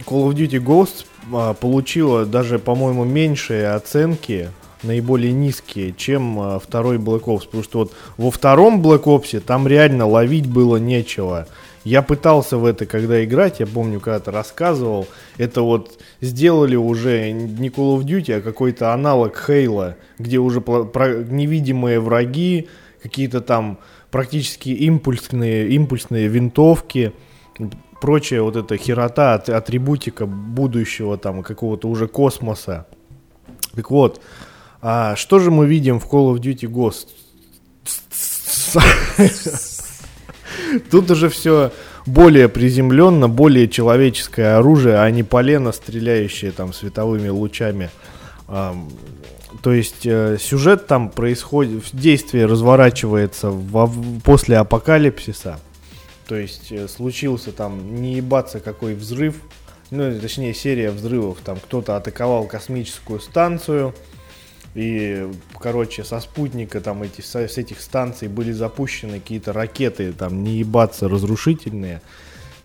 Call 0.00 0.28
of 0.28 0.34
Duty 0.34 0.62
Ghosts 0.62 1.06
а, 1.32 1.54
получила 1.54 2.26
даже, 2.26 2.58
по-моему, 2.58 3.04
меньшие 3.04 3.70
оценки, 3.70 4.50
наиболее 4.82 5.32
низкие, 5.32 5.94
чем 5.96 6.38
а, 6.38 6.58
второй 6.58 6.98
Black 6.98 7.24
Ops. 7.24 7.44
Потому 7.46 7.62
что 7.62 7.78
вот 7.80 7.92
во 8.16 8.30
втором 8.30 8.82
Black 8.82 9.04
Ops 9.04 9.40
там 9.40 9.66
реально 9.66 10.06
ловить 10.06 10.46
было 10.46 10.76
нечего. 10.76 11.46
Я 11.84 12.00
пытался 12.00 12.56
в 12.56 12.64
это 12.64 12.86
когда 12.86 13.22
играть, 13.22 13.60
я 13.60 13.66
помню, 13.66 14.00
когда-то 14.00 14.30
рассказывал. 14.30 15.06
Это 15.36 15.60
вот 15.60 15.98
сделали 16.20 16.76
уже 16.76 17.30
не 17.30 17.68
Call 17.68 17.98
of 17.98 18.04
Duty, 18.04 18.38
а 18.38 18.40
какой-то 18.40 18.92
аналог 18.92 19.36
Хейла, 19.46 19.96
где 20.18 20.38
уже 20.38 20.60
невидимые 20.60 22.00
враги, 22.00 22.68
какие-то 23.02 23.42
там 23.42 23.78
практически 24.10 24.70
импульсные, 24.70 25.68
импульсные 25.70 26.28
винтовки, 26.28 27.12
прочая 28.04 28.42
вот 28.42 28.54
эта 28.54 28.76
херота, 28.76 29.32
от, 29.32 29.48
атрибутика 29.48 30.26
будущего 30.26 31.16
там 31.16 31.42
какого-то 31.42 31.88
уже 31.88 32.06
космоса. 32.06 32.86
Так 33.74 33.90
вот, 33.90 34.20
а 34.82 35.16
что 35.16 35.38
же 35.38 35.50
мы 35.50 35.64
видим 35.64 36.00
в 36.00 36.04
Call 36.04 36.34
of 36.34 36.38
Duty 36.38 36.68
Ghost? 36.68 37.08
Тут 40.90 41.10
уже 41.10 41.30
все 41.30 41.72
более 42.04 42.50
приземленно, 42.50 43.30
более 43.30 43.68
человеческое 43.68 44.58
оружие, 44.58 44.98
а 44.98 45.10
не 45.10 45.22
полено, 45.22 45.72
стреляющее 45.72 46.52
там 46.52 46.74
световыми 46.74 47.30
лучами. 47.30 47.88
То 48.46 49.72
есть 49.72 50.04
э, 50.04 50.36
сюжет 50.38 50.88
там 50.88 51.08
происходит, 51.08 51.84
действие 51.94 52.44
разворачивается 52.44 53.48
во, 53.48 53.90
после 54.22 54.58
апокалипсиса. 54.58 55.58
То 56.26 56.36
есть 56.36 56.72
э, 56.72 56.88
случился 56.88 57.52
там 57.52 58.00
не 58.00 58.14
ебаться 58.14 58.60
какой 58.60 58.94
взрыв, 58.94 59.36
ну 59.90 60.18
точнее 60.18 60.54
серия 60.54 60.90
взрывов, 60.90 61.38
там 61.44 61.58
кто-то 61.58 61.96
атаковал 61.96 62.46
космическую 62.46 63.20
станцию, 63.20 63.94
и, 64.74 65.30
короче, 65.60 66.02
со 66.02 66.18
спутника 66.20 66.80
там 66.80 67.02
эти, 67.02 67.20
с 67.20 67.36
этих 67.36 67.80
станций 67.80 68.26
были 68.28 68.50
запущены 68.50 69.20
какие-то 69.20 69.52
ракеты, 69.52 70.12
там, 70.12 70.42
не 70.42 70.58
ебаться, 70.58 71.08
разрушительные. 71.08 72.02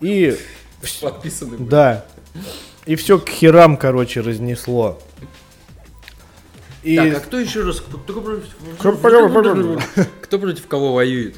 И... 0.01 0.35
Подписаны. 1.01 1.57
Да. 1.57 2.05
И 2.85 2.95
все 2.95 3.19
к 3.19 3.29
херам, 3.29 3.77
короче, 3.77 4.21
разнесло. 4.21 4.99
И... 6.81 6.95
Так, 6.95 7.17
а 7.17 7.19
кто 7.19 7.39
еще 7.39 7.63
раз? 7.63 7.81
Кто 10.21 10.39
против 10.39 10.65
кого 10.67 10.93
воюет? 10.93 11.35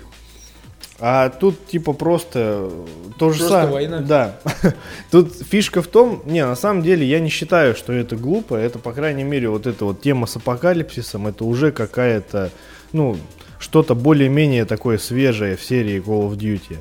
А 1.04 1.30
тут 1.30 1.66
типа 1.66 1.94
просто 1.94 2.70
то 3.18 3.32
же 3.32 3.40
просто 3.40 3.62
самое. 3.62 3.72
война. 3.72 4.00
Да. 4.02 4.40
тут 5.12 5.36
фишка 5.36 5.82
в 5.82 5.88
том, 5.88 6.22
не, 6.26 6.46
на 6.46 6.56
самом 6.56 6.84
деле 6.84 7.08
я 7.08 7.20
не 7.20 7.30
считаю, 7.30 7.76
что 7.76 7.92
это 7.92 8.16
глупо. 8.16 8.54
Это, 8.54 8.78
по 8.78 8.94
крайней 8.94 9.24
мере, 9.24 9.50
вот 9.50 9.66
эта 9.66 9.84
вот 9.84 10.02
тема 10.02 10.28
с 10.28 10.36
апокалипсисом, 10.36 11.26
это 11.26 11.44
уже 11.44 11.72
какая-то, 11.72 12.52
ну, 12.94 13.18
что-то 13.58 13.96
более-менее 13.96 14.66
такое 14.66 15.00
свежее 15.00 15.58
в 15.58 15.64
серии 15.64 16.00
Call 16.00 16.30
of 16.30 16.38
Duty. 16.38 16.78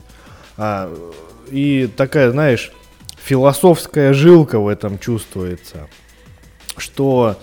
А, 0.58 0.94
и 1.50 1.88
такая, 1.96 2.30
знаешь, 2.30 2.72
философская 3.16 4.12
жилка 4.12 4.58
в 4.58 4.68
этом 4.68 4.98
чувствуется. 4.98 5.88
Что, 6.76 7.38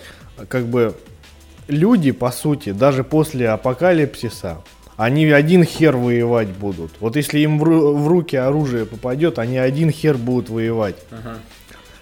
как 0.48 0.66
бы, 0.66 0.94
люди, 1.66 2.12
по 2.12 2.30
сути, 2.30 2.70
даже 2.70 3.02
после 3.02 3.48
апокалипсиса, 3.48 4.62
они 4.98 5.26
один 5.26 5.64
хер 5.64 5.96
воевать 5.96 6.48
будут. 6.48 6.90
Вот 6.98 7.14
если 7.14 7.38
им 7.38 7.60
в, 7.60 7.62
в 7.62 8.08
руки 8.08 8.34
оружие 8.34 8.84
попадет, 8.84 9.38
они 9.38 9.56
один 9.56 9.92
хер 9.92 10.18
будут 10.18 10.50
воевать. 10.50 10.96
Ага. 11.12 11.36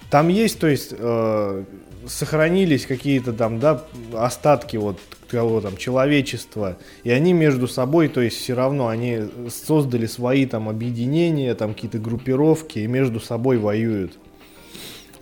Там 0.09 0.29
есть, 0.29 0.59
то 0.59 0.65
есть, 0.65 0.95
э, 0.97 1.63
сохранились 2.07 2.87
какие-то 2.87 3.33
там, 3.33 3.59
да, 3.59 3.83
остатки 4.13 4.77
вот 4.77 4.99
кого 5.29 5.61
там 5.61 5.77
человечества, 5.77 6.77
и 7.03 7.11
они 7.11 7.33
между 7.33 7.67
собой, 7.67 8.07
то 8.07 8.21
есть 8.21 8.37
все 8.37 8.55
равно 8.55 8.87
они 8.87 9.29
создали 9.49 10.07
свои 10.07 10.47
там 10.47 10.67
объединения, 10.67 11.53
там 11.53 11.75
какие-то 11.75 11.99
группировки 11.99 12.79
и 12.79 12.87
между 12.87 13.19
собой 13.19 13.59
воюют. 13.59 14.17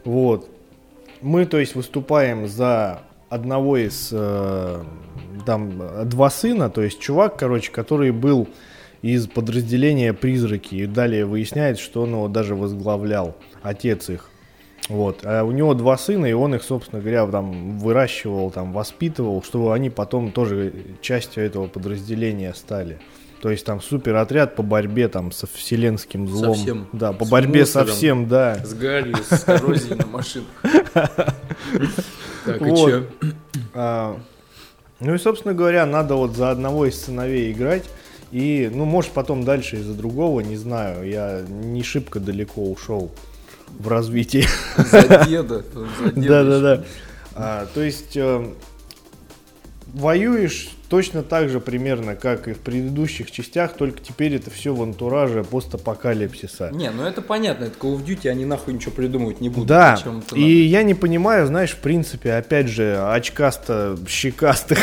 Вот. 0.06 0.50
Мы, 1.22 1.46
то 1.46 1.60
есть, 1.60 1.76
выступаем 1.76 2.48
за 2.48 3.02
одного 3.30 3.78
из 3.78 4.10
э, 4.12 4.84
там 5.46 6.10
два 6.10 6.30
сына, 6.30 6.70
то 6.70 6.82
есть 6.82 7.00
чувак, 7.00 7.38
короче, 7.38 7.72
который 7.72 8.12
был 8.12 8.48
из 9.02 9.28
подразделения 9.28 10.14
«Призраки», 10.14 10.76
и 10.76 10.86
далее 10.88 11.26
выясняет, 11.26 11.78
что 11.78 12.04
он 12.04 12.12
его 12.12 12.28
даже 12.28 12.56
возглавлял, 12.56 13.36
отец 13.62 14.10
их. 14.10 14.30
Вот. 14.90 15.22
А 15.24 15.44
у 15.44 15.52
него 15.52 15.74
два 15.74 15.98
сына, 15.98 16.26
и 16.26 16.34
он 16.34 16.56
их, 16.56 16.64
собственно 16.64 17.02
говоря, 17.02 17.26
там 17.28 17.80
выращивал, 17.80 18.52
там 18.52 18.74
воспитывал, 18.74 19.42
чтобы 19.44 19.74
они 19.74 19.90
потом 19.90 20.32
тоже 20.32 20.74
частью 21.02 21.44
этого 21.44 21.68
подразделения 21.68 22.54
стали. 22.54 23.00
То 23.42 23.52
есть 23.52 23.66
там 23.66 23.82
супер 23.82 24.16
отряд 24.16 24.56
по 24.56 24.64
борьбе 24.64 25.08
там 25.08 25.32
со 25.32 25.46
вселенским 25.46 26.28
злом. 26.28 26.56
Совсем. 26.56 26.88
Да, 26.94 27.14
по 27.14 27.26
с 27.26 27.30
борьбе 27.30 27.60
мусором, 27.62 27.88
со 27.88 27.94
всем, 27.94 28.28
да. 28.28 28.56
С 28.64 28.74
гарью, 28.74 29.18
с 29.18 29.44
коррозией 29.44 29.96
на 29.96 30.08
машинах. 30.08 30.48
Так, 32.46 32.62
и 32.62 32.76
че? 32.76 33.04
А, 33.74 34.18
ну 35.00 35.16
и, 35.16 35.18
собственно 35.18 35.54
говоря, 35.54 35.86
надо 35.86 36.16
вот 36.16 36.36
за 36.36 36.52
одного 36.52 36.86
из 36.86 37.02
сыновей 37.02 37.52
играть. 37.52 37.84
И, 38.32 38.70
ну, 38.74 38.86
может, 38.86 39.12
потом 39.12 39.44
дальше 39.44 39.78
из-за 39.78 39.94
другого, 39.94 40.42
не 40.42 40.58
знаю. 40.58 41.08
Я 41.08 41.42
не 41.48 41.84
шибко 41.84 42.20
далеко 42.20 42.64
ушел 42.64 43.12
в 43.80 43.88
развитии. 43.88 44.46
За 44.78 45.26
деда. 45.28 45.64
Да, 46.16 46.44
да, 46.44 46.60
да. 46.60 46.84
А, 47.34 47.68
то 47.74 47.82
есть 47.82 48.16
э, 48.16 48.48
воюешь 49.88 50.70
точно 50.96 51.24
так 51.24 51.50
же 51.50 51.60
примерно, 51.60 52.16
как 52.16 52.48
и 52.48 52.54
в 52.54 52.60
предыдущих 52.60 53.30
частях, 53.30 53.74
только 53.74 54.00
теперь 54.00 54.34
это 54.36 54.50
все 54.50 54.74
в 54.74 54.82
антураже 54.82 55.44
постапокалипсиса. 55.44 56.70
Не, 56.72 56.90
ну 56.90 57.04
это 57.04 57.22
понятно, 57.22 57.66
это 57.66 57.78
Call 57.78 57.98
of 57.98 58.06
Duty, 58.06 58.30
они 58.30 58.46
нахуй 58.46 58.74
ничего 58.74 58.92
придумывать 58.94 59.42
не 59.42 59.50
будут. 59.50 59.68
Да, 59.68 59.98
и 60.34 60.42
я 60.42 60.84
не 60.84 60.94
понимаю, 60.94 61.48
знаешь, 61.48 61.72
в 61.72 61.80
принципе, 61.80 62.32
опять 62.36 62.70
же, 62.70 62.96
очкасто-щекастых 63.12 64.80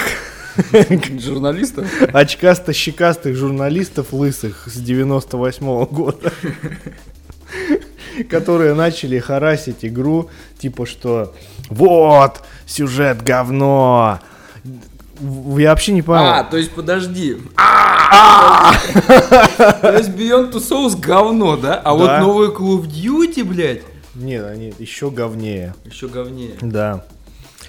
Журналистов? 1.19 1.91
Очкасто-щекастых 2.13 3.35
журналистов 3.35 4.13
лысых 4.13 4.69
с 4.71 4.77
98 4.77 5.67
-го 5.67 5.91
года. 5.91 6.31
Которые 8.29 8.75
начали 8.75 9.19
харасить 9.19 9.83
игру, 9.83 10.29
типа 10.59 10.85
что 10.85 11.35
вот, 11.71 12.43
сюжет 12.67 13.23
говно, 13.23 14.21
я 15.59 15.71
вообще 15.71 15.93
не 15.93 16.03
понял. 16.03 16.25
А, 16.25 16.45
то 16.45 16.57
есть 16.57 16.73
подожди. 16.73 17.37
То 19.81 19.97
есть 19.97 20.11
Beyond 20.11 20.53
Two 20.53 20.61
Souls 20.61 20.99
говно, 20.99 21.57
да? 21.57 21.81
А 21.83 21.95
вот 21.95 22.19
новые 22.21 22.51
Call 22.51 22.81
of 22.81 22.87
Duty, 22.89 23.45
блядь. 23.45 23.83
Нет, 24.15 24.45
они 24.45 24.75
еще 24.79 25.11
говнее. 25.11 25.75
Еще 25.85 26.09
говнее. 26.09 26.57
Да. 26.61 27.05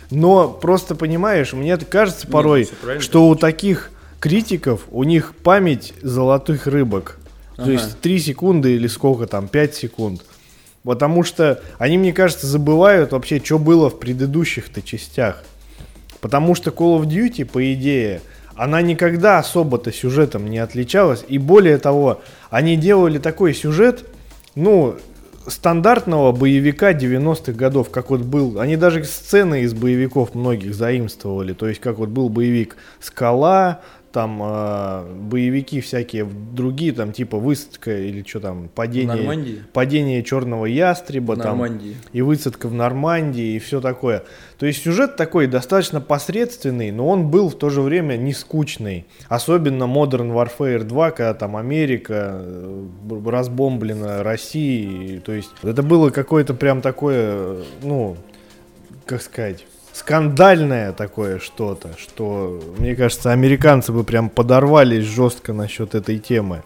Но 0.10 0.50
просто 0.50 0.96
понимаешь, 0.96 1.54
мне 1.54 1.78
кажется 1.78 2.28
порой, 2.28 2.70
Нет, 2.84 3.02
что 3.02 3.28
у 3.28 3.36
таких 3.36 3.92
критиков 4.20 4.82
у 4.92 5.04
них 5.04 5.34
память 5.44 5.94
золотых 6.02 6.68
рыбок. 6.68 7.18
То 7.56 7.70
есть 7.72 8.00
3 8.00 8.20
секунды 8.20 8.76
или 8.76 8.88
сколько 8.88 9.28
там, 9.28 9.48
5 9.48 9.76
секунд. 9.76 10.24
Потому 10.84 11.24
что 11.24 11.62
они, 11.78 11.98
мне 11.98 12.12
кажется, 12.12 12.46
забывают 12.46 13.14
вообще, 13.14 13.42
что 13.42 13.58
было 13.58 13.90
в 13.90 14.00
предыдущих-то 14.00 14.82
частях. 14.82 15.44
Потому 16.24 16.56
что 16.56 16.72
Call 16.72 17.02
of 17.02 17.06
Duty, 17.06 17.44
по 17.44 17.74
идее, 17.74 18.22
она 18.56 18.82
никогда 18.82 19.40
особо-то 19.40 19.92
сюжетом 19.92 20.50
не 20.50 20.58
отличалась. 20.58 21.26
И 21.28 21.38
более 21.38 21.78
того, 21.78 22.22
они 22.50 22.78
делали 22.78 23.18
такой 23.18 23.54
сюжет, 23.54 24.06
ну, 24.56 24.96
стандартного 25.46 26.32
боевика 26.32 26.94
90-х 26.94 27.52
годов, 27.52 27.90
как 27.90 28.10
вот 28.10 28.22
был. 28.22 28.62
Они 28.62 28.78
даже 28.78 29.04
сцены 29.04 29.64
из 29.64 29.74
боевиков 29.74 30.34
многих 30.34 30.74
заимствовали. 30.74 31.52
То 31.52 31.68
есть, 31.68 31.82
как 31.82 31.98
вот 31.98 32.08
был 32.08 32.30
боевик 32.30 32.78
«Скала», 33.02 33.82
там 34.14 34.40
э, 34.44 35.06
боевики 35.16 35.82
всякие 35.82 36.24
другие, 36.24 36.94
там 36.94 37.12
типа 37.12 37.38
высадка 37.38 37.98
или 37.98 38.24
что 38.26 38.40
там, 38.40 38.70
падение, 38.74 39.64
падение 39.74 40.24
черного 40.24 40.68
ястреба 40.68 41.36
там, 41.36 41.80
и 42.14 42.22
высадка 42.22 42.68
в 42.68 42.74
Нормандии 42.74 43.56
и 43.56 43.60
все 43.60 43.82
такое. 43.82 44.24
То 44.60 44.68
есть 44.68 44.84
сюжет 44.84 45.16
такой 45.16 45.48
достаточно 45.48 46.00
посредственный, 46.00 46.92
но 46.92 47.10
он 47.10 47.30
был 47.30 47.50
в 47.50 47.56
то 47.56 47.70
же 47.70 47.82
время 47.82 48.16
не 48.16 48.34
скучный. 48.34 49.06
Особенно 49.30 49.86
Modern 49.86 50.32
Warfare 50.32 50.84
2, 50.84 51.12
когда 51.12 51.34
там 51.34 51.58
Америка 51.58 52.34
э, 52.36 52.88
разбомблена 53.26 54.22
Россией. 54.22 55.20
То 55.20 55.32
есть 55.34 55.50
это 55.64 55.82
было 55.82 56.12
какое-то 56.12 56.54
прям 56.54 56.82
такое, 56.82 57.64
ну, 57.82 58.16
как 59.06 59.24
сказать, 59.24 59.66
скандальное 59.94 60.92
такое 60.92 61.40
что-то, 61.40 61.92
что, 61.98 62.60
мне 62.78 62.96
кажется, 62.96 63.32
американцы 63.32 63.92
бы 63.92 64.04
прям 64.04 64.30
подорвались 64.30 65.06
жестко 65.06 65.54
насчет 65.54 65.96
этой 65.96 66.20
темы 66.20 66.64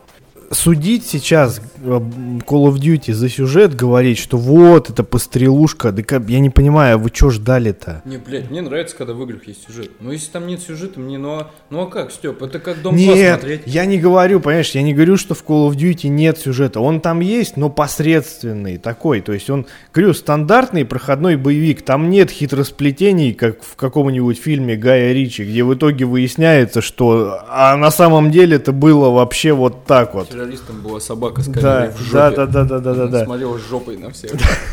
судить 0.51 1.05
сейчас 1.05 1.61
э, 1.81 1.87
Call 1.87 2.69
of 2.69 2.75
Duty 2.75 3.13
за 3.13 3.29
сюжет, 3.29 3.75
говорить, 3.75 4.17
что 4.17 4.37
вот, 4.37 4.89
это 4.89 5.03
пострелушка, 5.03 5.91
да 5.91 6.03
как, 6.03 6.27
я 6.29 6.39
не 6.39 6.49
понимаю, 6.49 6.99
вы 6.99 7.09
что 7.13 7.29
ждали-то? 7.29 8.01
Не, 8.05 8.17
блядь, 8.17 8.49
мне 8.49 8.61
нравится, 8.61 8.95
когда 8.95 9.13
в 9.13 9.21
играх 9.23 9.47
есть 9.47 9.65
сюжет. 9.67 9.91
Но 9.99 10.11
если 10.11 10.31
там 10.31 10.47
нет 10.47 10.61
сюжета, 10.61 10.99
мне, 10.99 11.17
ну 11.17 11.39
а, 11.39 11.51
ну 11.69 11.81
а 11.81 11.87
как, 11.87 12.11
Степ, 12.11 12.41
это 12.41 12.59
как 12.59 12.81
Дом 12.81 12.95
Нет, 12.95 13.39
смотреть. 13.39 13.61
я 13.65 13.85
не 13.85 13.97
говорю, 13.97 14.39
понимаешь, 14.39 14.71
я 14.71 14.81
не 14.81 14.93
говорю, 14.93 15.17
что 15.17 15.35
в 15.35 15.43
Call 15.43 15.69
of 15.69 15.75
Duty 15.75 16.07
нет 16.07 16.37
сюжета. 16.37 16.79
Он 16.79 17.01
там 17.01 17.19
есть, 17.19 17.57
но 17.57 17.69
посредственный 17.69 18.77
такой. 18.77 19.21
То 19.21 19.33
есть 19.33 19.49
он, 19.49 19.65
говорю, 19.93 20.13
стандартный 20.13 20.85
проходной 20.85 21.35
боевик. 21.35 21.81
Там 21.81 22.09
нет 22.09 22.31
хитросплетений, 22.31 23.33
как 23.33 23.63
в 23.63 23.75
каком-нибудь 23.75 24.39
фильме 24.39 24.75
Гая 24.75 25.13
Ричи, 25.13 25.43
где 25.43 25.63
в 25.63 25.73
итоге 25.73 26.05
выясняется, 26.05 26.81
что 26.81 27.41
а 27.49 27.75
на 27.75 27.91
самом 27.91 28.31
деле 28.31 28.57
это 28.57 28.71
было 28.71 29.09
вообще 29.09 29.53
вот 29.53 29.85
так 29.85 30.13
вот 30.13 30.36
террористом 30.37 30.81
была 30.81 30.99
собака 30.99 31.41
с 31.41 31.47
да, 31.47 31.91
в 31.91 31.99
жопе. 31.99 32.13
Да, 32.13 32.31
да, 32.31 32.45
да, 32.45 32.63
да, 32.63 32.79
да, 32.79 32.93
да, 32.93 33.07
да. 33.07 33.25
Смотрел 33.25 33.57
жопой 33.57 33.97
на 33.97 34.11
всех. 34.11 34.31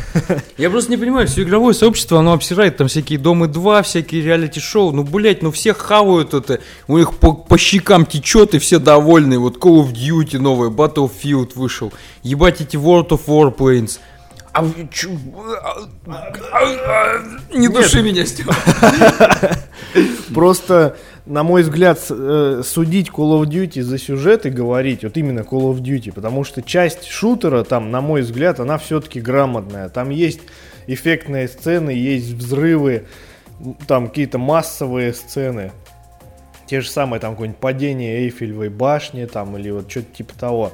Я 0.58 0.70
просто 0.70 0.90
не 0.90 0.96
понимаю, 0.96 1.26
все 1.26 1.42
игровое 1.42 1.74
сообщество, 1.74 2.18
оно 2.18 2.34
обсирает 2.34 2.76
там 2.76 2.88
всякие 2.88 3.18
Домы 3.18 3.48
2, 3.48 3.82
всякие 3.82 4.22
реалити-шоу. 4.22 4.92
Ну, 4.92 5.04
блять, 5.04 5.42
ну 5.42 5.50
все 5.50 5.72
хавают 5.72 6.34
это, 6.34 6.60
у 6.86 6.98
них 6.98 7.14
по, 7.14 7.32
по 7.32 7.56
щекам 7.56 8.04
течет, 8.04 8.54
и 8.54 8.58
все 8.58 8.78
довольны. 8.78 9.38
Вот 9.38 9.56
Call 9.56 9.86
of 9.86 9.92
Duty 9.92 10.38
новый, 10.38 10.70
Battlefield 10.70 11.52
вышел. 11.54 11.92
Ебать 12.22 12.60
эти 12.60 12.76
World 12.76 13.08
of 13.08 13.22
Warplanes. 13.26 13.98
А, 14.52 14.64
чё, 14.92 15.10
не 17.52 17.68
души 17.68 18.02
меня, 18.02 18.24
Степа. 18.24 18.54
Просто 20.34 20.96
на 21.26 21.42
мой 21.42 21.62
взгляд, 21.62 21.98
э, 22.10 22.62
судить 22.64 23.08
Call 23.08 23.40
of 23.40 23.44
Duty 23.46 23.82
за 23.82 23.98
сюжет 23.98 24.44
и 24.44 24.50
говорить, 24.50 25.04
вот 25.04 25.16
именно 25.16 25.40
Call 25.40 25.72
of 25.72 25.80
Duty, 25.80 26.12
потому 26.12 26.44
что 26.44 26.62
часть 26.62 27.06
шутера 27.06 27.64
там, 27.64 27.90
на 27.90 28.00
мой 28.00 28.20
взгляд, 28.22 28.60
она 28.60 28.76
все-таки 28.76 29.20
грамотная. 29.20 29.88
Там 29.88 30.10
есть 30.10 30.40
эффектные 30.86 31.48
сцены, 31.48 31.90
есть 31.90 32.32
взрывы, 32.32 33.06
там 33.86 34.08
какие-то 34.08 34.38
массовые 34.38 35.14
сцены. 35.14 35.72
Те 36.66 36.80
же 36.80 36.88
самые, 36.88 37.20
там, 37.20 37.32
какое-нибудь 37.32 37.60
падение 37.60 38.24
Эйфелевой 38.24 38.68
башни, 38.68 39.24
там, 39.26 39.56
или 39.56 39.70
вот 39.70 39.90
что-то 39.90 40.14
типа 40.14 40.34
того. 40.38 40.72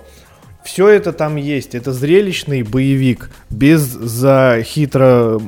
Все 0.65 0.89
это 0.89 1.13
там 1.13 1.37
есть. 1.37 1.75
Это 1.75 1.93
зрелищный 1.93 2.63
боевик 2.63 3.31
без 3.49 3.81
за 3.81 4.61
хитро... 4.63 5.41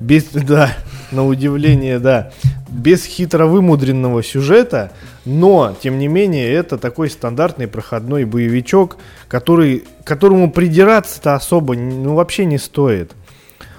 Без, 0.00 0.24
да, 0.24 0.72
на 1.12 1.26
удивление, 1.26 1.98
да. 1.98 2.32
Без 2.68 3.04
хитро 3.04 3.46
вымудренного 3.46 4.22
сюжета, 4.22 4.92
но, 5.24 5.76
тем 5.80 5.98
не 5.98 6.08
менее, 6.08 6.50
это 6.50 6.78
такой 6.78 7.10
стандартный 7.10 7.68
проходной 7.68 8.24
боевичок, 8.24 8.96
который, 9.28 9.84
которому 10.04 10.50
придираться-то 10.50 11.34
особо 11.34 11.74
ну, 11.74 12.14
вообще 12.14 12.44
не 12.44 12.58
стоит. 12.58 13.12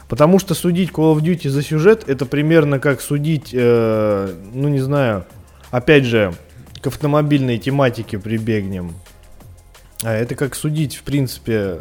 Потому 0.08 0.40
что 0.40 0.54
судить 0.54 0.92
Call 0.92 1.16
of 1.16 1.22
Duty 1.22 1.50
за 1.50 1.64
сюжет, 1.64 2.04
это 2.08 2.26
примерно 2.26 2.80
как 2.80 3.02
судить, 3.02 3.52
э, 3.54 4.34
ну 4.54 4.68
не 4.68 4.82
знаю, 4.82 5.26
опять 5.72 6.04
же, 6.04 6.34
к 6.82 6.88
автомобильной 6.88 7.58
тематике 7.58 8.20
прибегнем. 8.20 8.94
А 10.04 10.14
это 10.14 10.36
как 10.36 10.56
судить, 10.56 10.96
в 10.96 11.04
принципе, 11.04 11.80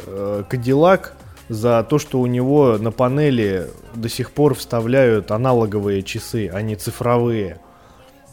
Кадиллак 0.49 1.15
за 1.49 1.85
то, 1.89 1.99
что 1.99 2.19
у 2.19 2.27
него 2.27 2.77
на 2.79 2.91
панели 2.91 3.67
до 3.95 4.09
сих 4.09 4.31
пор 4.31 4.55
вставляют 4.55 5.31
аналоговые 5.31 6.03
часы, 6.03 6.49
а 6.53 6.61
не 6.61 6.75
цифровые. 6.75 7.59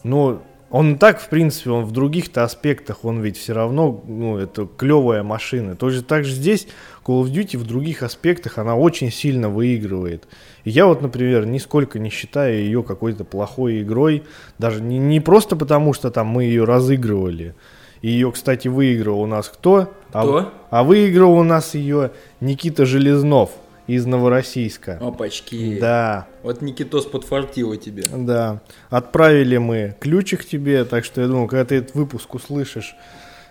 Ну, 0.04 0.40
он 0.70 0.98
так, 0.98 1.18
в 1.18 1.28
принципе, 1.30 1.70
он 1.70 1.84
в 1.84 1.92
других-то 1.92 2.44
аспектах, 2.44 3.04
он 3.04 3.22
ведь 3.22 3.38
все 3.38 3.54
равно, 3.54 4.04
ну, 4.06 4.36
это 4.36 4.66
клевая 4.66 5.22
машина. 5.22 5.74
Тоже 5.74 6.02
так 6.02 6.24
же 6.24 6.32
здесь 6.34 6.68
Call 7.02 7.22
of 7.22 7.32
Duty 7.32 7.56
в 7.56 7.66
других 7.66 8.02
аспектах 8.02 8.58
она 8.58 8.76
очень 8.76 9.10
сильно 9.10 9.48
выигрывает. 9.48 10.28
И 10.64 10.70
я 10.70 10.86
вот, 10.86 11.00
например, 11.00 11.46
нисколько 11.46 11.98
не 11.98 12.10
считаю 12.10 12.58
ее 12.58 12.82
какой-то 12.82 13.24
плохой 13.24 13.80
игрой, 13.80 14.24
даже 14.58 14.82
не, 14.82 14.98
не 14.98 15.20
просто 15.20 15.56
потому, 15.56 15.94
что 15.94 16.10
там 16.10 16.26
мы 16.26 16.44
ее 16.44 16.64
разыгрывали, 16.64 17.54
и 18.02 18.10
ее, 18.10 18.30
кстати, 18.32 18.68
выиграл 18.68 19.20
у 19.20 19.26
нас 19.26 19.48
кто? 19.48 19.92
А 20.12 20.22
кто? 20.22 20.38
А, 20.38 20.52
а 20.70 20.84
выиграл 20.84 21.32
у 21.32 21.42
нас 21.42 21.74
ее 21.74 22.12
Никита 22.40 22.86
Железнов 22.86 23.50
из 23.86 24.04
Новороссийска. 24.06 24.98
Опачки. 25.00 25.78
Да. 25.80 26.26
Вот 26.42 26.60
Никитос 26.62 27.06
подфартило 27.06 27.76
тебе. 27.76 28.06
Да. 28.06 28.60
Отправили 28.90 29.56
мы 29.56 29.96
ключик 29.98 30.44
тебе, 30.44 30.84
так 30.84 31.04
что 31.04 31.22
я 31.22 31.26
думаю, 31.26 31.48
когда 31.48 31.64
ты 31.64 31.76
этот 31.76 31.94
выпуск 31.94 32.34
услышишь, 32.34 32.94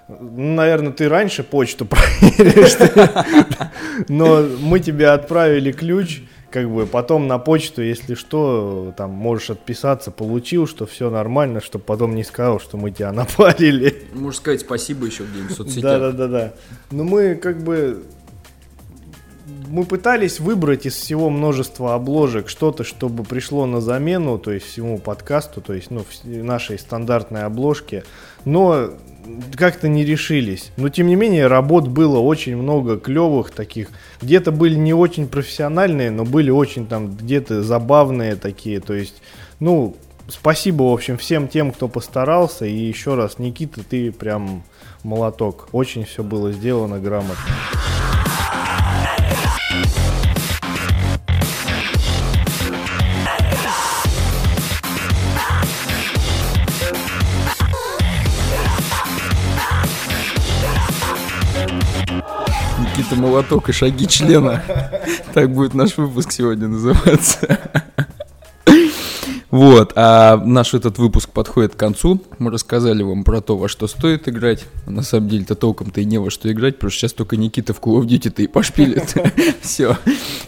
ну, 0.07 0.53
наверное, 0.53 0.93
ты 0.93 1.09
раньше 1.09 1.43
почту 1.43 1.85
проверишь. 1.89 2.77
Но 4.07 4.45
мы 4.61 4.79
тебе 4.79 5.09
отправили 5.09 5.71
ключ 5.71 6.21
как 6.49 6.69
бы 6.69 6.85
потом 6.85 7.27
на 7.27 7.39
почту, 7.39 7.81
если 7.81 8.13
что, 8.13 8.93
там 8.95 9.11
можешь 9.11 9.49
отписаться, 9.49 10.11
получил, 10.11 10.67
что 10.67 10.85
все 10.85 11.09
нормально, 11.09 11.61
чтобы 11.61 11.83
потом 11.83 12.15
не 12.15 12.23
сказал, 12.23 12.59
что 12.59 12.77
мы 12.77 12.91
тебя 12.91 13.11
напалили. 13.13 14.03
Можешь 14.13 14.39
сказать 14.39 14.61
спасибо 14.61 15.05
еще 15.05 15.23
где-нибудь 15.23 15.51
в 15.51 15.55
соцсетях. 15.55 15.83
Да, 15.83 15.99
да, 15.99 16.11
да, 16.11 16.27
да. 16.27 16.53
Но 16.91 17.03
мы 17.03 17.35
как 17.35 17.61
бы 17.63 18.03
мы 19.67 19.85
пытались 19.85 20.39
выбрать 20.39 20.85
из 20.85 20.95
всего 20.95 21.29
множества 21.29 21.93
обложек 21.93 22.49
что-то, 22.49 22.83
чтобы 22.83 23.23
пришло 23.23 23.65
на 23.65 23.81
замену, 23.81 24.37
то 24.37 24.51
есть 24.51 24.65
всему 24.65 24.97
подкасту, 24.97 25.61
то 25.61 25.73
есть 25.73 25.91
ну, 25.91 26.05
нашей 26.23 26.79
стандартной 26.79 27.43
обложке, 27.43 28.03
но 28.45 28.91
как-то 29.55 29.88
не 29.88 30.05
решились. 30.05 30.71
Но 30.78 30.89
тем 30.89 31.07
не 31.07 31.15
менее 31.15 31.47
работ 31.47 31.88
было 31.88 32.19
очень 32.19 32.57
много 32.57 32.97
клевых 32.97 33.51
таких. 33.51 33.89
Где-то 34.21 34.51
были 34.51 34.75
не 34.75 34.93
очень 34.93 35.28
профессиональные, 35.28 36.11
но 36.11 36.25
были 36.25 36.49
очень 36.49 36.88
там 36.88 37.15
где-то 37.15 37.63
забавные 37.63 38.36
такие. 38.36 38.80
То 38.80 38.93
есть, 38.93 39.21
ну, 39.59 39.95
спасибо, 40.28 40.84
в 40.84 40.93
общем, 40.93 41.17
всем 41.17 41.47
тем, 41.47 41.71
кто 41.71 41.88
постарался. 41.88 42.65
И 42.65 42.75
еще 42.75 43.15
раз, 43.15 43.39
Никита, 43.39 43.84
ты 43.84 44.11
прям 44.11 44.63
молоток. 45.03 45.69
Очень 45.71 46.05
все 46.05 46.23
было 46.23 46.51
сделано 46.51 46.99
грамотно. 46.99 47.36
Никита 63.08 63.22
Молоток 63.22 63.70
и 63.70 63.72
шаги 63.72 64.05
члена. 64.05 64.62
Так 65.34 65.53
будет 65.53 65.74
наш 65.74 65.95
выпуск 65.95 66.34
сегодня 66.34 66.68
называться. 66.68 67.58
Вот, 69.49 69.93
а 69.95 70.36
наш 70.36 70.74
этот 70.74 70.97
выпуск 70.97 71.30
подходит 71.30 71.74
к 71.74 71.80
концу. 71.80 72.22
Мы 72.38 72.51
рассказали 72.51 73.03
вам 73.03 73.24
про 73.24 73.39
то, 73.39 73.58
во 73.58 73.70
что 73.70 73.88
стоит 73.88 74.28
играть. 74.28 74.66
На 74.86 75.03
самом 75.03 75.30
деле-то 75.30 75.55
толком-то 75.55 76.01
и 76.01 76.05
не 76.05 76.18
во 76.18 76.30
что 76.30 76.51
играть, 76.51 76.76
что 76.80 76.89
сейчас 76.89 77.14
только 77.14 77.38
Никита 77.38 77.74
в 77.74 77.80
Call 77.80 78.01
of 78.01 78.08
Duty-то 78.08 78.41
и 78.41 78.47
пошпилит. 78.47 79.16
Все. 79.62 79.97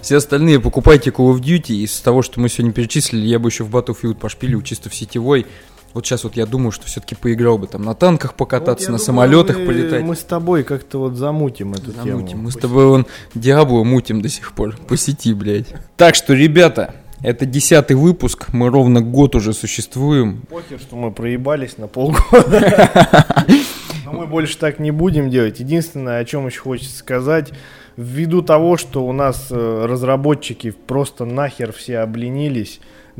Все 0.02 0.18
остальные 0.18 0.60
покупайте 0.60 1.12
Call 1.12 1.34
of 1.34 1.40
Duty. 1.40 1.76
Из 1.76 1.98
того, 2.02 2.22
что 2.22 2.42
мы 2.42 2.50
сегодня 2.50 2.74
перечислили, 2.74 3.26
я 3.26 3.40
бы 3.40 3.48
еще 3.48 3.64
в 3.64 3.74
Battlefield 3.74 4.16
пошпилил 4.16 4.62
чисто 4.64 4.90
в 4.90 4.96
сетевой. 4.96 5.46
Вот 5.94 6.06
сейчас 6.06 6.24
вот 6.24 6.36
я 6.36 6.46
думаю, 6.46 6.72
что 6.72 6.86
все-таки 6.86 7.16
поиграл 7.16 7.58
бы 7.58 7.68
там 7.68 7.84
на 7.84 7.96
танках 7.96 8.36
покататься, 8.36 8.92
вот 8.92 9.00
на 9.00 9.06
думаю, 9.06 9.06
самолетах 9.06 9.58
мы, 9.58 9.66
полетать. 9.66 10.04
Мы 10.04 10.16
с 10.16 10.24
тобой 10.24 10.64
как-то 10.64 11.00
вот 11.00 11.16
замутим 11.16 11.74
эту 11.74 11.92
замутим. 11.92 12.28
тему. 12.28 12.44
Мы 12.44 12.52
с 12.52 12.56
тобой 12.56 12.86
вон 12.86 13.08
Диабло 13.34 13.84
мутим 13.84 14.22
до 14.22 14.30
сих 14.30 14.54
пор 14.54 14.76
по 14.88 14.96
сети, 14.98 15.34
блядь. 15.34 15.74
Так 15.98 16.16
что, 16.16 16.34
ребята, 16.34 16.94
это 17.22 17.46
десятый 17.46 17.98
выпуск, 17.98 18.54
мы 18.54 18.70
ровно 18.70 19.02
год 19.02 19.36
уже 19.36 19.54
существуем. 19.54 20.44
Похер, 20.50 20.80
что 20.80 20.96
мы 20.96 21.12
проебались 21.12 21.78
на 21.78 21.88
полгода. 21.88 23.36
Но 24.06 24.14
мы 24.14 24.28
больше 24.28 24.58
так 24.58 24.80
не 24.80 24.92
будем 24.92 25.30
делать. 25.30 25.60
Единственное, 25.60 26.20
о 26.20 26.26
чем 26.26 26.48
еще 26.48 26.62
хочется 26.62 26.98
сказать, 26.98 27.52
ввиду 27.98 28.42
того, 28.42 28.78
что 28.78 29.06
у 29.06 29.12
нас 29.12 29.48
э, 29.52 29.86
разработчики 29.86 30.72
просто 30.72 31.26
нахер 31.26 31.74
все 31.74 32.00
обленились, 32.00 32.80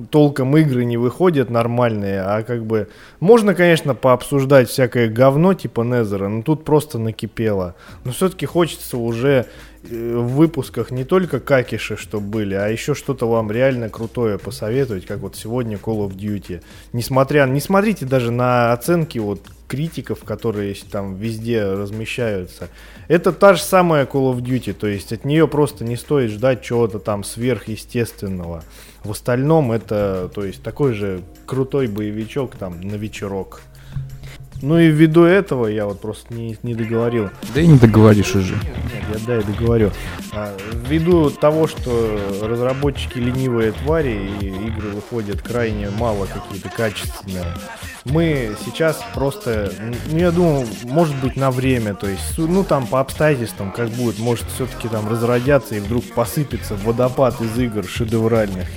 толком 0.10 0.56
игры 0.58 0.86
не 0.86 0.98
выходят 0.98 1.50
нормальные, 1.50 2.22
а 2.22 2.44
как 2.44 2.66
бы 2.66 2.88
можно, 3.20 3.56
конечно, 3.56 3.96
пообсуждать 3.96 4.70
всякое 4.70 5.10
говно 5.10 5.54
типа 5.54 5.82
Незера, 5.82 6.28
но 6.28 6.42
тут 6.42 6.66
просто 6.66 7.00
накипело. 7.00 7.76
Но 8.04 8.12
все-таки 8.12 8.46
хочется 8.46 8.98
уже 8.98 9.48
в 9.84 10.36
выпусках 10.36 10.92
не 10.92 11.04
только 11.04 11.40
какиши, 11.40 11.96
что 11.98 12.20
были, 12.20 12.54
а 12.54 12.68
еще 12.68 12.94
что-то 12.94 13.30
вам 13.30 13.52
реально 13.52 13.90
крутое 13.90 14.38
посоветовать, 14.38 15.06
как 15.06 15.20
вот 15.20 15.36
сегодня 15.36 15.78
Call 15.78 16.08
of 16.08 16.16
Duty. 16.16 16.62
Несмотря, 16.94 17.46
не 17.46 17.62
смотрите 17.62 18.06
даже 18.06 18.32
на 18.32 18.74
оценки 18.74 19.18
вот 19.20 19.42
критиков, 19.68 20.24
которые 20.24 20.76
там 20.92 21.16
везде 21.16 21.64
размещаются. 21.64 22.70
Это 23.08 23.32
та 23.32 23.54
же 23.54 23.62
самая 23.62 24.06
Call 24.06 24.34
of 24.34 24.42
Duty, 24.42 24.74
то 24.74 24.88
есть 24.88 25.14
от 25.14 25.24
нее 25.26 25.48
просто 25.48 25.86
не 25.86 25.96
стоит 25.96 26.32
ждать 26.32 26.62
чего-то 26.62 27.00
там 27.00 27.24
сверхъестественного. 27.24 28.64
В 29.04 29.12
остальном 29.12 29.72
это, 29.72 30.30
то 30.34 30.44
есть 30.44 30.62
такой 30.62 30.94
же 30.94 31.22
крутой 31.46 31.88
боевичок 31.88 32.56
там 32.56 32.82
на 32.82 32.96
вечерок. 32.96 33.62
Ну 34.62 34.78
и 34.78 34.88
ввиду 34.88 35.24
этого 35.24 35.68
я 35.68 35.86
вот 35.86 36.02
просто 36.02 36.34
не, 36.34 36.58
не 36.64 36.74
договорил. 36.74 37.30
Да 37.54 37.62
и 37.62 37.68
не 37.68 37.78
договоришь 37.78 38.36
уже. 38.36 38.56
Нет, 38.56 38.64
нет, 38.94 39.20
я 39.20 39.26
да, 39.26 39.38
и 39.40 39.44
договорю. 39.44 39.92
А, 40.34 40.56
ввиду 40.88 41.30
того, 41.30 41.68
что 41.68 42.20
разработчики 42.42 43.20
ленивые 43.20 43.72
твари 43.72 44.30
и 44.42 44.48
игры 44.48 44.90
выходят 44.90 45.42
крайне 45.42 45.90
мало 45.90 46.26
какие-то 46.26 46.70
качественные, 46.70 47.46
мы 48.06 48.56
сейчас 48.66 49.00
просто, 49.14 49.72
ну 50.12 50.18
я 50.18 50.32
думаю, 50.32 50.68
может 50.84 51.16
быть 51.22 51.36
на 51.36 51.52
время, 51.52 51.94
то 51.94 52.08
есть, 52.08 52.38
ну 52.38 52.64
там 52.64 52.88
по 52.88 53.00
обстоятельствам 53.00 53.72
как 53.72 53.90
будет, 53.90 54.20
может 54.20 54.46
все-таки 54.56 54.88
там 54.88 55.08
разродятся 55.10 55.76
и 55.76 55.80
вдруг 55.80 56.04
посыпется 56.14 56.76
водопад 56.76 57.40
из 57.42 57.58
игр 57.58 57.86
шедевральных. 57.86 58.68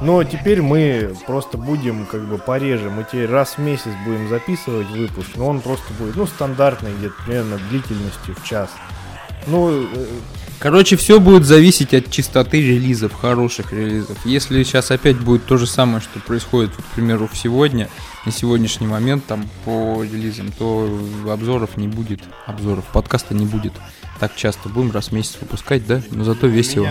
Но 0.00 0.24
теперь 0.24 0.62
мы 0.62 1.14
просто 1.26 1.58
будем 1.58 2.06
как 2.06 2.26
бы 2.26 2.38
пореже. 2.38 2.88
Мы 2.88 3.04
теперь 3.04 3.28
раз 3.28 3.54
в 3.54 3.58
месяц 3.58 3.90
будем 4.04 4.28
записывать 4.28 4.88
выпуск, 4.88 5.28
но 5.36 5.46
он 5.46 5.60
просто 5.60 5.92
будет, 5.98 6.16
ну, 6.16 6.26
стандартный, 6.26 6.94
где-то 6.96 7.14
примерно 7.24 7.58
длительностью 7.68 8.34
в 8.34 8.44
час. 8.44 8.70
Ну, 9.46 9.70
э, 9.70 10.06
Короче, 10.58 10.96
все 10.96 11.20
будет 11.20 11.46
зависеть 11.46 11.94
от 11.94 12.10
чистоты 12.10 12.60
релизов, 12.60 13.14
хороших 13.14 13.72
релизов. 13.72 14.18
Если 14.26 14.62
сейчас 14.62 14.90
опять 14.90 15.16
будет 15.18 15.46
то 15.46 15.56
же 15.56 15.66
самое, 15.66 16.02
что 16.02 16.20
происходит, 16.20 16.72
вот, 16.76 16.84
к 16.84 16.88
примеру, 16.90 17.30
сегодня, 17.32 17.88
на 18.26 18.32
сегодняшний 18.32 18.86
момент 18.86 19.24
там 19.24 19.48
по 19.64 20.02
релизам, 20.02 20.52
то 20.52 21.00
обзоров 21.30 21.78
не 21.78 21.88
будет, 21.88 22.20
обзоров, 22.46 22.84
подкаста 22.92 23.34
не 23.34 23.46
будет 23.46 23.72
так 24.20 24.36
часто. 24.36 24.68
Будем 24.68 24.92
раз 24.92 25.08
в 25.08 25.12
месяц 25.12 25.38
выпускать, 25.40 25.86
да? 25.86 26.02
Но 26.10 26.24
зато 26.24 26.46
весело. 26.46 26.88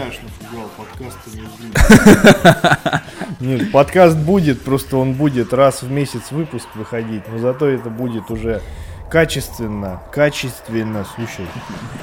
Нет, 3.40 3.72
подкаст 3.72 4.18
будет, 4.18 4.62
просто 4.64 4.98
он 4.98 5.14
будет 5.14 5.54
раз 5.54 5.84
в 5.84 5.92
месяц 5.92 6.32
выпуск 6.32 6.68
выходить, 6.76 7.22
но 7.32 7.38
зато 7.38 7.68
это 7.68 7.90
будет 7.90 8.32
уже 8.32 8.62
качественно, 9.10 10.02
качественно, 10.12 11.06
слушай. 11.16 11.46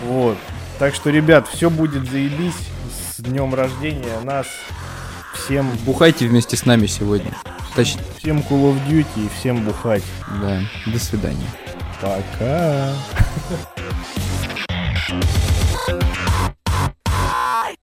Вот. 0.05 0.39
Так 0.79 0.95
что, 0.95 1.11
ребят, 1.11 1.49
все 1.49 1.69
будет 1.71 2.09
заебись. 2.09 2.55
С 3.17 3.21
днем 3.21 3.55
рождения 3.55 4.21
нас. 4.23 4.47
Всем, 5.35 5.69
Бухайте 5.85 6.27
вместе 6.29 6.57
с 6.57 6.65
нами 6.65 6.87
сегодня. 6.87 7.33
Точнее, 7.75 8.03
всем 8.19 8.39
Call 8.39 8.73
of 8.73 8.79
Duty 8.89 9.27
и 9.27 9.29
всем 9.39 9.65
бухать. 9.65 10.05
да. 10.41 10.61
До 10.87 10.99
свидания. 10.99 11.49
Пока. 12.01 12.93
Thank 15.09 15.51
you. 15.51 15.56